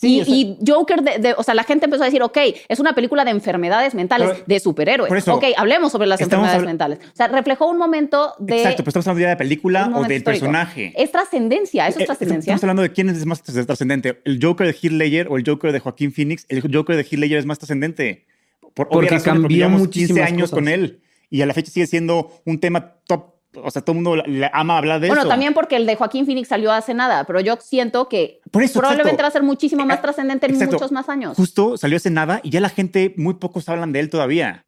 y, 0.02 0.58
Joker, 0.66 1.02
de, 1.02 1.34
o 1.36 1.42
sea, 1.42 1.54
la 1.54 1.64
gente 1.64 1.86
empezó 1.86 2.02
a 2.02 2.06
decir, 2.06 2.22
ok, 2.22 2.38
es 2.68 2.80
una 2.80 2.94
película 2.94 3.24
de 3.24 3.30
enfermedades 3.30 3.94
mentales, 3.94 4.44
de 4.46 4.60
superhéroes. 4.60 5.28
ok, 5.28 5.44
hablemos 5.56 5.92
sobre 5.92 6.06
las 6.06 6.20
enfermedades 6.20 6.64
mentales. 6.64 6.98
O 7.02 7.16
sea, 7.16 7.28
reflejó 7.28 7.68
un 7.68 7.78
momento 7.78 8.34
de... 8.38 8.58
Exacto, 8.58 8.78
pero 8.78 8.90
estamos 8.90 9.06
hablando 9.08 9.22
ya 9.22 9.28
de 9.30 9.36
película 9.36 9.90
o 9.94 10.04
del 10.04 10.22
personaje. 10.22 10.92
Es 10.96 11.12
trascendencia, 11.12 11.88
eso 11.88 11.98
es 11.98 12.04
eh, 12.04 12.06
trascendencia. 12.06 12.50
Estamos 12.50 12.64
hablando 12.64 12.82
de 12.82 12.92
quién 12.92 13.08
es 13.08 13.24
más 13.26 13.42
trascendente, 13.42 14.20
el 14.24 14.38
Joker 14.42 14.66
de 14.66 14.72
Heath 14.72 14.92
Ledger 14.92 15.28
o 15.28 15.36
el 15.36 15.44
Joker 15.46 15.72
de 15.72 15.80
Joaquín 15.80 16.12
Phoenix. 16.12 16.46
El 16.48 16.60
Joker 16.60 16.96
de 16.96 17.02
Heath 17.02 17.18
Ledger 17.18 17.38
es 17.38 17.46
más 17.46 17.58
trascendente. 17.58 18.26
Por 18.74 18.88
porque 18.88 19.20
cambió 19.20 19.70
muchísimos 19.70 20.20
15 20.20 20.22
años 20.22 20.50
con 20.50 20.68
él. 20.68 21.00
Y 21.30 21.42
a 21.42 21.46
la 21.46 21.54
fecha 21.54 21.70
sigue 21.70 21.86
siendo 21.86 22.30
un 22.44 22.60
tema 22.60 22.94
top 23.06 23.35
o 23.62 23.70
sea, 23.70 23.82
todo 23.82 23.96
el 23.96 24.02
mundo 24.02 24.22
le 24.26 24.50
ama 24.52 24.78
hablar 24.78 25.00
de 25.00 25.06
eso. 25.06 25.14
Bueno, 25.14 25.28
también 25.28 25.54
porque 25.54 25.76
el 25.76 25.86
de 25.86 25.96
Joaquín 25.96 26.26
Phoenix 26.26 26.48
salió 26.48 26.72
hace 26.72 26.94
nada, 26.94 27.24
pero 27.24 27.40
yo 27.40 27.56
siento 27.60 28.08
que 28.08 28.40
probablemente 28.50 29.22
va 29.22 29.28
a 29.28 29.32
ser 29.32 29.42
muchísimo 29.42 29.84
más 29.86 29.98
eh, 29.98 30.02
trascendente 30.02 30.46
en 30.46 30.58
muchos 30.58 30.92
más 30.92 31.08
años. 31.08 31.36
Justo 31.36 31.76
salió 31.76 31.96
hace 31.96 32.10
nada 32.10 32.40
y 32.42 32.50
ya 32.50 32.60
la 32.60 32.68
gente, 32.68 33.14
muy 33.16 33.34
pocos 33.34 33.68
hablan 33.68 33.92
de 33.92 34.00
él 34.00 34.10
todavía. 34.10 34.66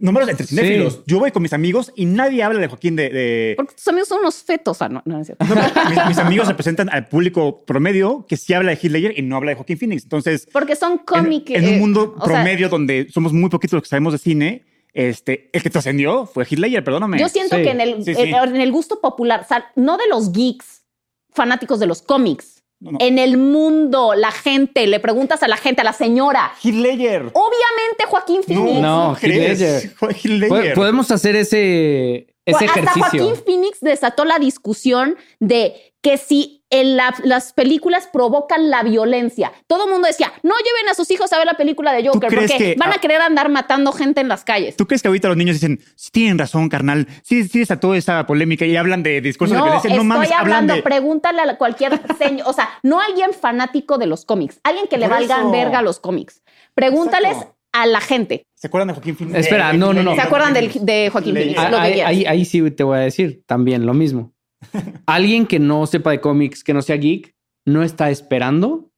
Números 0.00 0.30
entre 0.30 0.46
cinéfilos. 0.46 1.02
Yo 1.06 1.18
voy 1.18 1.30
con 1.30 1.42
mis 1.42 1.52
amigos 1.52 1.92
y 1.94 2.06
nadie 2.06 2.42
habla 2.42 2.58
de 2.58 2.68
Joaquín 2.68 2.96
de. 2.96 3.52
Porque 3.56 3.74
tus 3.74 3.86
amigos 3.86 4.08
son 4.08 4.20
unos 4.20 4.42
fetos. 4.42 4.80
Ah, 4.80 4.88
no, 4.88 5.02
no 5.04 5.20
es 5.20 5.26
cierto. 5.26 5.44
mis, 6.08 6.18
amigos 6.18 6.48
representan 6.48 6.88
al 6.88 7.06
público 7.06 7.64
promedio 7.66 8.24
que 8.26 8.38
sí 8.38 8.54
habla 8.54 8.74
de 8.74 8.88
Ledger 8.88 9.18
y 9.18 9.22
no 9.22 9.36
habla 9.36 9.50
de 9.50 9.56
Joaquín 9.56 9.78
Phoenix. 9.78 10.04
Entonces. 10.04 10.48
Porque 10.50 10.74
son 10.74 10.98
cómicos. 10.98 11.54
En, 11.54 11.68
un 11.68 11.78
mundo 11.78 12.14
promedio 12.14 12.70
donde 12.70 13.08
somos 13.10 13.34
muy 13.34 13.50
poquitos 13.50 13.74
los 13.74 13.82
que 13.82 13.90
sabemos 13.90 14.14
de 14.14 14.18
cine, 14.18 14.64
este, 14.92 15.50
el 15.52 15.62
que 15.62 15.70
trascendió 15.70 16.26
fue 16.26 16.46
Hitler, 16.48 16.82
perdóname. 16.82 17.18
Yo 17.18 17.28
siento 17.28 17.56
que 17.56 17.70
en 17.70 17.80
el, 17.80 18.04
en 18.06 18.60
el 18.60 18.72
gusto 18.72 19.00
popular, 19.00 19.46
no 19.76 19.96
de 19.96 20.08
los 20.08 20.32
geeks 20.32 20.84
fanáticos 21.32 21.78
de 21.80 21.86
los 21.86 22.02
cómics, 22.02 22.62
En 22.98 23.18
el 23.18 23.36
mundo, 23.36 24.14
la 24.14 24.30
gente, 24.30 24.86
le 24.86 25.00
preguntas 25.00 25.42
a 25.42 25.48
la 25.48 25.58
gente, 25.58 25.82
a 25.82 25.84
la 25.84 25.92
señora. 25.92 26.52
Hitler. 26.62 27.30
Obviamente 27.34 28.06
Joaquín 28.08 28.42
Phoenix. 28.42 28.80
No, 28.80 29.12
no 29.12 30.74
Podemos 30.74 31.10
hacer 31.10 31.36
ese, 31.36 32.34
ese 32.46 32.64
ejercicio. 32.64 33.04
Hasta 33.04 33.18
Joaquín 33.18 33.36
Phoenix 33.44 33.80
desató 33.80 34.24
la 34.24 34.38
discusión 34.38 35.16
de 35.40 35.92
que 36.00 36.16
si 36.16 36.59
en 36.70 36.96
las 36.96 37.52
películas 37.52 38.08
provocan 38.12 38.70
la 38.70 38.82
violencia. 38.84 39.52
Todo 39.66 39.84
el 39.84 39.90
mundo 39.90 40.06
decía, 40.06 40.32
no 40.44 40.54
lleven 40.56 40.88
a 40.88 40.94
sus 40.94 41.10
hijos 41.10 41.32
a 41.32 41.38
ver 41.38 41.46
la 41.46 41.54
película 41.54 41.92
de 41.92 42.06
Joker 42.06 42.32
porque 42.32 42.76
van 42.78 42.92
a 42.92 42.98
querer 42.98 43.20
andar 43.20 43.48
matando 43.48 43.92
gente 43.92 44.20
en 44.20 44.28
las 44.28 44.44
calles. 44.44 44.76
¿Tú 44.76 44.86
crees 44.86 45.02
que 45.02 45.08
ahorita 45.08 45.28
los 45.28 45.36
niños 45.36 45.56
dicen, 45.56 45.80
sí 45.96 46.10
tienen 46.12 46.38
razón, 46.38 46.68
carnal, 46.68 47.08
sí, 47.22 47.46
sí 47.48 47.60
está 47.60 47.80
toda 47.80 47.96
esa 47.96 48.24
polémica 48.26 48.64
y 48.64 48.76
hablan 48.76 49.02
de 49.02 49.20
discursos 49.20 49.56
no, 49.56 49.64
de 49.64 49.70
violencia? 49.70 49.96
No, 49.96 50.04
mames, 50.04 50.30
estoy 50.30 50.40
hablando, 50.40 50.80
pregúntale 50.82 51.42
a 51.42 51.58
cualquier 51.58 52.00
señor, 52.18 52.46
o 52.46 52.52
sea, 52.52 52.70
no 52.82 53.00
alguien 53.00 53.32
fanático 53.32 53.98
de 53.98 54.06
los 54.06 54.24
cómics, 54.24 54.60
alguien 54.62 54.86
que 54.86 54.96
le 54.96 55.08
valgan 55.08 55.50
verga 55.50 55.80
a 55.80 55.82
los 55.82 55.98
cómics. 55.98 56.42
Pregúntales 56.74 57.36
a 57.72 57.86
la 57.86 58.00
gente. 58.00 58.46
¿Se 58.54 58.68
acuerdan 58.68 58.88
de 58.88 58.94
Joaquín 58.94 59.16
Phoenix? 59.16 59.38
Espera, 59.38 59.72
no, 59.72 59.92
no, 59.92 60.02
no. 60.02 60.14
¿Se 60.14 60.20
acuerdan 60.20 60.54
de 60.54 61.10
Joaquín 61.10 61.34
Phoenix? 61.34 61.58
ahí, 61.58 62.24
ahí 62.26 62.44
sí 62.44 62.70
te 62.70 62.84
voy 62.84 62.98
a 62.98 63.00
decir 63.00 63.42
también 63.46 63.86
lo 63.86 63.94
mismo. 63.94 64.32
Alguien 65.06 65.46
que 65.46 65.58
no 65.58 65.86
sepa 65.86 66.10
de 66.10 66.20
cómics, 66.20 66.64
que 66.64 66.74
no 66.74 66.82
sea 66.82 66.96
geek, 66.96 67.34
no 67.66 67.82
está 67.82 68.10
esperando 68.10 68.90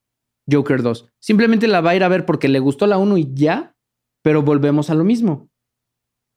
Joker 0.51 0.83
2. 0.83 1.09
Simplemente 1.21 1.69
la 1.69 1.81
va 1.81 1.91
a 1.91 1.97
ir 1.97 2.05
a 2.05 2.09
ver 2.09 2.27
porque 2.27 2.49
le 2.49 2.59
gustó 2.59 2.87
la 2.87 2.99
1 2.99 3.19
y 3.19 3.35
ya, 3.35 3.75
pero 4.23 4.43
volvemos 4.43 4.91
a 4.91 4.95
lo 4.95 5.05
mismo. 5.05 5.51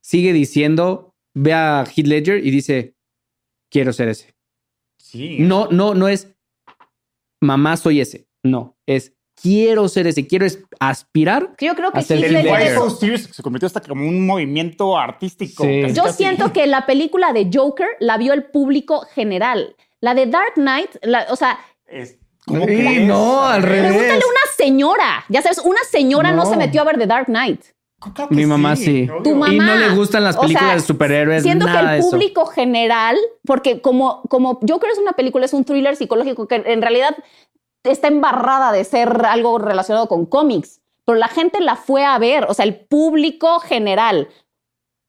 Sigue 0.04 0.34
diciendo 0.34 1.16
ve 1.36 1.54
a 1.54 1.84
Heath 1.86 2.08
Ledger 2.08 2.46
y 2.46 2.52
dice, 2.52 2.96
quiero 3.70 3.94
ser 3.94 4.10
ese. 4.10 4.36
Sí. 4.98 5.38
No, 5.40 5.68
no, 5.70 5.94
no 5.94 6.08
es 6.08 6.36
mamá 7.42 7.78
soy 7.78 8.02
ese. 8.02 8.28
No, 8.44 8.78
es 8.88 9.15
quiero 9.42 9.88
ser 9.88 10.08
ese, 10.08 10.28
quiero 10.28 10.46
es 10.46 10.60
aspirar. 10.80 11.52
Yo 11.60 11.76
creo 11.76 11.92
que 11.92 12.00
Heath 12.00 12.12
el 12.12 13.20
se 13.34 13.44
convirtió 13.44 13.68
hasta 13.68 13.82
como 13.82 14.08
un 14.08 14.26
movimiento 14.26 14.98
artístico. 14.98 15.64
Sí. 15.64 15.82
casi, 15.84 15.94
Yo 15.94 16.04
casi. 16.04 16.18
siento 16.18 16.54
que 16.54 16.66
la 16.68 16.86
película 16.86 17.34
de 17.34 17.50
Joker 17.54 17.88
la 18.00 18.18
vio 18.18 18.34
el 18.34 18.46
público 18.46 19.02
general. 19.14 19.76
La 20.02 20.14
de 20.14 20.26
Dark 20.28 20.54
Knight, 20.56 20.90
la- 21.04 21.28
o 21.30 21.36
sea, 21.36 21.60
Es- 21.88 22.18
¿cómo 22.46 22.66
Sí, 22.66 23.00
no, 23.06 23.46
al 23.46 23.62
revés. 23.64 23.82
pregúntale 23.92 24.14
a 24.14 24.28
una 24.28 24.54
señora. 24.58 25.26
Ya 25.30 25.42
sabes, 25.42 25.60
una 25.60 25.80
señora 25.90 26.32
no, 26.32 26.44
No. 26.44 26.50
se 26.50 26.58
metió 26.58 26.82
a 26.82 26.86
ver 26.86 26.98
The 26.98 27.08
Dark 27.08 27.26
Knight. 27.28 27.62
Claro 28.14 28.30
Mi 28.30 28.46
mamá 28.46 28.76
sí. 28.76 29.08
obvio. 29.10 29.24
Tu 29.24 29.36
mamá. 29.36 29.54
Y 29.54 29.58
no 29.58 29.76
le 29.76 29.90
gustan 29.96 30.24
las 30.24 30.36
O 30.36 30.42
películas 30.42 30.68
sea, 30.70 30.76
de 30.76 30.82
superhéroes, 30.82 31.42
Siento 31.44 31.66
nada 31.66 31.80
que 31.80 31.86
de 31.88 31.94
el 31.94 32.00
eso. 32.02 32.10
público 32.12 32.46
general, 32.46 33.18
porque 33.46 33.82
como, 33.82 34.22
como 34.30 34.60
Joker 34.68 34.92
es 34.92 35.00
una 35.00 35.14
película, 35.14 35.46
es 35.46 35.54
un 35.54 35.64
thriller 35.64 35.96
psicológico 35.96 36.48
que 36.48 36.56
en 36.66 36.82
realidad 36.82 37.16
está 37.86 38.08
embarrada 38.08 38.72
de 38.72 38.84
ser 38.84 39.10
algo 39.26 39.58
relacionado 39.60 40.08
con 40.08 40.26
cómics, 40.26 40.82
pero 41.06 41.18
la 41.18 41.28
gente 41.28 41.60
la 41.62 41.76
fue 41.76 42.04
a 42.06 42.18
ver, 42.20 42.46
o 42.50 42.54
sea, 42.54 42.66
el 42.66 42.76
público 42.76 43.60
general. 43.60 44.28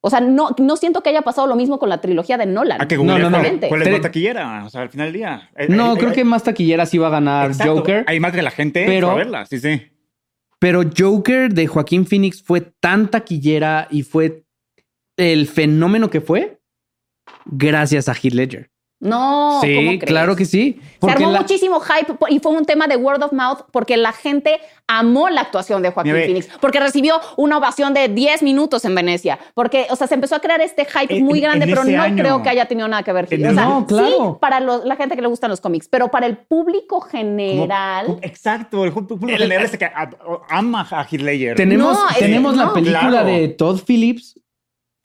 O 0.03 0.11
sea, 0.11 0.21
no, 0.21 0.51
no 0.59 0.77
siento 0.77 1.03
que 1.03 1.09
haya 1.11 1.23
pasado 1.23 1.49
lo 1.49 1.57
mismo 1.57 1.79
con 1.81 1.89
la 1.89 2.01
trilogía 2.01 2.37
de 2.39 2.47
Nolan. 2.47 2.79
Ah, 2.81 2.87
que 2.87 2.97
No, 2.97 3.19
no, 3.19 3.29
no. 3.31 3.39
cuál- 3.41 3.61
¿Cuál 3.69 3.83
es 3.83 3.91
más 3.91 4.01
taquillera? 4.03 4.65
O 4.65 4.71
sea, 4.71 4.83
al 4.83 4.89
final 4.91 5.07
del 5.09 5.15
día. 5.15 5.51
No, 5.69 5.97
creo 5.97 6.13
que 6.13 6.23
más 6.25 6.45
taquillera 6.45 6.87
sí 6.87 6.97
va 6.99 7.09
a 7.09 7.11
ganar 7.11 7.51
exacto, 7.51 7.77
Joker. 7.77 8.05
Hay 8.07 8.21
más 8.21 8.33
que 8.33 8.43
la 8.43 8.51
gente 8.53 8.85
Pero- 8.87 9.11
a 9.11 9.15
verla, 9.15 9.47
sí, 9.47 9.59
sí. 9.59 9.83
Pero 10.61 10.83
Joker 10.97 11.53
de 11.53 11.67
Joaquín 11.67 12.07
Phoenix 12.07 12.43
fue 12.43 12.61
tan 12.61 13.11
taquillera 13.11 13.89
y 13.91 14.03
fue 14.03 14.45
el 15.17 15.49
fenómeno 15.49 16.09
que 16.09 16.21
fue 16.21 16.61
gracias 17.47 18.09
a 18.09 18.13
Heath 18.13 18.33
Ledger. 18.35 18.71
No, 19.07 19.59
¿cómo 19.61 19.63
sí, 19.63 19.99
crees? 19.99 20.05
claro 20.05 20.37
que 20.37 20.45
sí. 20.45 20.81
Se 21.01 21.11
armó 21.11 21.31
la- 21.31 21.41
muchísimo 21.41 21.81
hype 21.81 22.15
y 22.31 22.39
fue 22.41 22.53
un 22.53 22.65
tema 22.65 22.87
de 22.87 22.97
word 22.97 23.23
of 23.23 23.33
mouth 23.33 23.61
porque 23.71 23.97
la 23.97 24.13
gente 24.13 24.61
amó 24.89 25.29
la 25.29 25.43
actuación 25.43 25.83
de 25.83 25.91
Joaquín. 25.91 26.13
Phoenix, 26.15 26.49
porque 26.61 26.81
recibió 26.81 27.21
una 27.37 27.59
ovación 27.59 27.93
de 27.95 28.09
10 28.09 28.43
minutos 28.43 28.85
en 28.85 28.95
Venecia, 28.95 29.39
porque, 29.55 29.87
o 29.91 29.97
sea, 29.97 30.07
se 30.07 30.15
empezó 30.15 30.37
a 30.37 30.41
crear 30.41 30.61
este 30.61 30.85
hype 30.85 31.17
En- 31.19 31.25
muy 31.25 31.41
grande, 31.41 31.65
en 31.65 31.71
pero 31.71 31.85
no 31.85 32.03
año. 32.03 32.17
creo 32.23 32.43
que 32.43 32.49
haya 32.49 32.67
tenido 32.67 32.89
nada 32.89 33.03
que 33.03 33.13
ver. 33.13 33.27
En 33.31 33.47
o 33.47 33.55
sea, 33.55 33.65
No, 33.65 33.87
claro. 33.87 34.09
sí 34.09 34.39
para 34.41 34.61
los- 34.61 34.85
la 34.85 34.97
gente 34.97 35.15
que 35.17 35.23
le 35.23 35.29
gustan 35.29 35.51
los 35.51 35.61
cómics, 35.61 35.89
pero 35.89 36.09
para 36.11 36.27
el 36.27 36.37
público 36.39 37.01
general... 37.01 38.07
como- 38.07 38.19
exacto, 38.23 38.85
el 38.85 38.93
público 38.93 39.19
general 39.27 39.65
este 39.65 39.79
que 39.79 39.91
ama 40.49 40.87
a 40.91 41.03
Heath 41.05 41.21
Ledger. 41.21 41.57
Tenemos, 41.57 41.93
No, 41.99 42.09
es- 42.11 42.19
tenemos 42.19 42.57
la 42.57 42.65
no. 42.67 42.73
película 42.73 43.01
Claro. 43.09 43.27
de 43.27 43.49
Todd 43.49 43.81
Phillips 43.87 44.41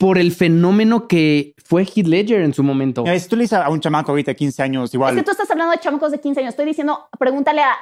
por 0.02 0.18
el 0.18 0.32
fenómeno 0.32 1.06
que 1.06 1.54
fue 1.64 1.84
Heath 1.84 2.08
Ledger 2.08 2.40
en 2.40 2.52
su 2.52 2.64
momento. 2.64 3.04
Si 3.06 3.28
tú 3.28 3.36
le 3.36 3.42
dices 3.42 3.56
a 3.60 3.68
un 3.70 3.78
chamaco 3.78 4.10
ahorita 4.10 4.32
de 4.32 4.36
15 4.36 4.60
años, 4.60 4.90
Es 4.90 4.94
igual. 4.94 5.14
que 5.14 5.22
tú 5.22 5.30
estás 5.30 5.48
hablando 5.48 5.70
de 5.70 5.78
chamacos 5.78 6.10
de 6.10 6.18
15 6.20 6.40
años, 6.40 6.50
estoy 6.50 6.66
diciendo, 6.66 7.06
pregúntale 7.20 7.60
a 7.62 7.76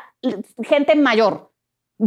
gente 0.62 0.94
mayor. 0.96 1.50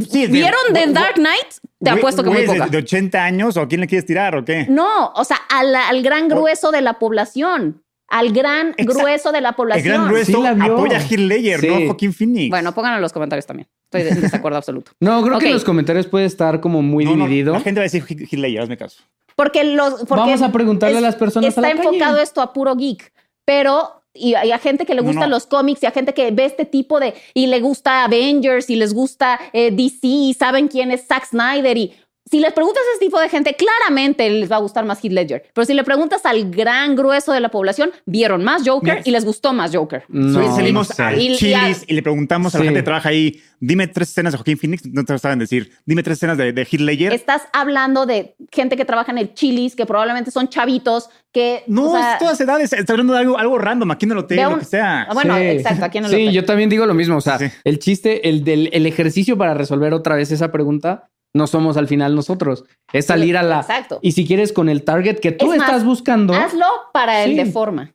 Sí, 0.07 0.27
¿Vieron 0.27 0.59
The 0.71 0.85
Dark 0.93 1.15
Knight? 1.15 1.47
Te 1.83 1.89
apuesto 1.89 2.23
que 2.23 2.29
muy 2.29 2.45
poca. 2.45 2.67
de 2.67 2.77
80 2.77 3.23
años 3.25 3.57
o 3.57 3.61
a 3.61 3.67
quién 3.67 3.81
le 3.81 3.87
quieres 3.87 4.05
tirar 4.05 4.35
o 4.35 4.45
qué? 4.45 4.67
No, 4.69 5.11
o 5.15 5.23
sea, 5.23 5.37
al, 5.49 5.73
al 5.75 6.03
gran 6.03 6.27
grueso 6.27 6.71
de 6.71 6.81
la 6.81 6.99
población. 6.99 7.83
Al 8.07 8.31
gran 8.33 8.75
grueso 8.77 9.31
de 9.31 9.41
la 9.41 9.49
El 9.49 9.55
población. 9.55 9.93
gran 9.95 10.07
grueso 10.09 10.31
Sí 10.43 10.47
apoya 10.61 10.97
a 10.97 11.01
Heath 11.01 11.11
Ledger, 11.19 11.59
Sí. 11.59 11.67
no 11.67 11.75
a 11.75 11.85
Joaquín 11.87 12.13
Phoenix. 12.13 12.49
Bueno, 12.51 12.71
pónganlo 12.75 12.97
en 12.97 13.01
los 13.01 13.13
comentarios 13.13 13.47
también. 13.47 13.67
Estoy 13.99 14.03
de- 14.03 14.09
en 14.17 14.21
desacuerdo 14.21 14.57
absoluto. 14.57 14.91
No, 14.99 15.21
creo 15.23 15.39
que 15.39 15.47
en 15.47 15.53
los 15.53 15.63
comentarios 15.63 16.07
puede 16.07 16.25
estar 16.25 16.59
como 16.61 16.81
muy 16.81 17.05
No, 17.05 17.15
no, 17.15 17.25
dividido. 17.25 17.53
la 17.53 17.61
gente 17.61 17.79
va 17.79 17.85
a 17.85 17.89
decir 17.89 18.03
Ledger, 18.39 18.61
hazme 18.61 18.77
caso. 18.77 19.03
Porque 19.35 19.63
los. 19.63 19.95
Porque 20.05 20.15
Vamos 20.21 20.41
a 20.41 20.51
preguntarle 20.51 20.97
a 20.97 21.01
las 21.01 21.15
personas 21.15 21.45
a 21.45 21.49
Está 21.49 21.61
calle. 21.61 21.73
enfocado 21.87 22.19
esto 22.19 22.41
a 22.41 22.53
puro 22.53 22.75
geek, 22.75 23.11
pero. 23.45 23.99
Y 24.15 24.35
a, 24.35 24.45
y 24.45 24.51
a 24.51 24.59
gente 24.59 24.85
que 24.85 24.93
le 24.93 25.01
No, 25.01 25.07
gustan 25.07 25.31
no. 25.31 25.35
los 25.37 25.47
cómics 25.47 25.81
y 25.81 25.87
a 25.87 25.91
gente 25.91 26.13
que 26.13 26.29
ve 26.29 26.45
este 26.45 26.65
tipo 26.65 26.99
de. 26.99 27.15
Y 27.33 27.47
le 27.47 27.59
gusta 27.61 28.03
Avengers 28.03 28.69
y 28.69 28.75
les 28.75 28.93
gusta 28.93 29.39
eh, 29.53 29.71
DC 29.71 30.05
y 30.07 30.33
saben 30.35 30.67
quién 30.67 30.91
es 30.91 31.07
Zack 31.07 31.25
Snyder. 31.25 31.75
Y 31.75 31.93
si 32.29 32.39
les 32.39 32.53
preguntas 32.53 32.81
a 32.81 32.95
ese 32.95 33.05
tipo 33.05 33.19
de 33.19 33.27
gente, 33.29 33.55
claramente 33.55 34.29
les 34.29 34.49
va 34.51 34.55
a 34.55 34.59
gustar 34.59 34.85
más 34.85 35.03
Heath 35.03 35.11
Ledger. 35.11 35.43
Pero 35.53 35.65
si 35.65 35.73
le 35.73 35.83
preguntas 35.83 36.25
al 36.25 36.49
gran 36.49 36.95
grueso 36.95 37.33
de 37.33 37.39
la 37.41 37.49
población, 37.49 37.91
vieron 38.05 38.43
más 38.43 38.63
Joker 38.65 39.01
y 39.03 39.11
les 39.11 39.25
gustó 39.25 39.51
más 39.53 39.75
Joker. 39.75 40.03
No, 40.07 40.55
salimos 40.55 40.89
no 40.89 40.95
sé. 40.95 41.03
al 41.03 41.19
Y- 41.21 41.33
y 41.33 41.35
Chili's 41.35 41.81
a- 41.81 41.85
y, 41.87 41.93
le 41.93 42.01
preguntamos 42.01 42.55
a 42.55 42.59
la 42.59 42.63
gente 42.65 42.79
que 42.79 42.83
trabaja 42.83 43.09
ahí, 43.09 43.41
dime 43.59 43.87
tres 43.87 44.09
escenas 44.09 44.31
de 44.33 44.37
Joaquín 44.37 44.57
Phoenix, 44.57 44.85
no 44.85 45.03
te 45.03 45.13
lo 45.13 45.19
saben 45.19 45.39
decir, 45.39 45.71
dime 45.85 46.01
tres 46.01 46.17
escenas 46.17 46.37
de, 46.37 46.53
de 46.53 46.61
Heath 46.61 46.79
Ledger. 46.81 47.13
Estás 47.13 47.41
hablando 47.51 48.05
de 48.05 48.35
gente 48.51 48.77
que 48.77 48.85
trabaja 48.85 49.11
en 49.11 49.17
el 49.17 49.33
Chili's, 49.33 49.75
que 49.75 49.85
probablemente 49.85 50.31
son 50.31 50.47
chavitos, 50.47 51.09
que. 51.33 51.63
no, 51.67 51.89
o 51.89 51.91
sea, 51.93 52.13
es 52.13 52.19
todas 52.19 52.39
edades, 52.39 52.71
está 52.73 52.93
hablando 52.93 53.13
de 53.13 53.19
algo, 53.19 53.37
algo 53.37 53.57
random, 53.57 53.91
aquí 53.91 54.05
en 54.05 54.11
el 54.13 54.17
hotel, 54.19 54.37
Ve 54.37 54.43
lo 54.49 54.59
que 54.59 54.65
sea. 54.65 55.07
Bueno, 55.13 55.35
Sí. 55.37 55.43
exacto, 55.43 55.85
aquí 55.85 55.97
en 55.97 56.05
el 56.05 56.09
Sí, 56.11 56.15
hotel. 56.23 56.31
yo 56.33 56.45
también 56.45 56.69
digo 56.69 56.85
lo 56.85 56.93
mismo. 56.93 57.17
O 57.17 57.21
sea, 57.21 57.37
Sí. 57.37 57.45
el 57.65 57.79
chiste, 57.79 58.29
el 58.29 58.43
del 58.43 58.69
el 58.71 58.85
ejercicio 58.85 59.37
para 59.37 59.53
resolver 59.53 59.93
otra 59.93 60.15
vez 60.15 60.31
esa 60.31 60.51
pregunta, 60.51 61.09
no 61.33 61.47
somos 61.47 61.77
al 61.77 61.87
final 61.87 62.15
nosotros. 62.15 62.63
Es 62.91 63.07
salir 63.07 63.37
a 63.37 63.43
la. 63.43 63.59
Exacto. 63.61 63.99
Y 64.01 64.11
si 64.13 64.25
quieres 64.27 64.53
con 64.53 64.69
el 64.69 64.83
target 64.83 65.19
que 65.19 65.31
tú 65.31 65.51
Es 65.51 65.59
más, 65.59 65.67
estás 65.67 65.83
buscando. 65.85 66.33
Hazlo 66.33 66.65
para 66.93 67.23
el 67.23 67.31
Sí. 67.31 67.37
de 67.37 67.45
forma. 67.47 67.93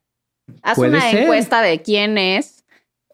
Haz 0.62 0.76
Puede 0.76 0.90
una 0.92 1.10
ser. 1.10 1.22
encuesta 1.24 1.60
de 1.62 1.82
quién 1.82 2.18
es 2.18 2.57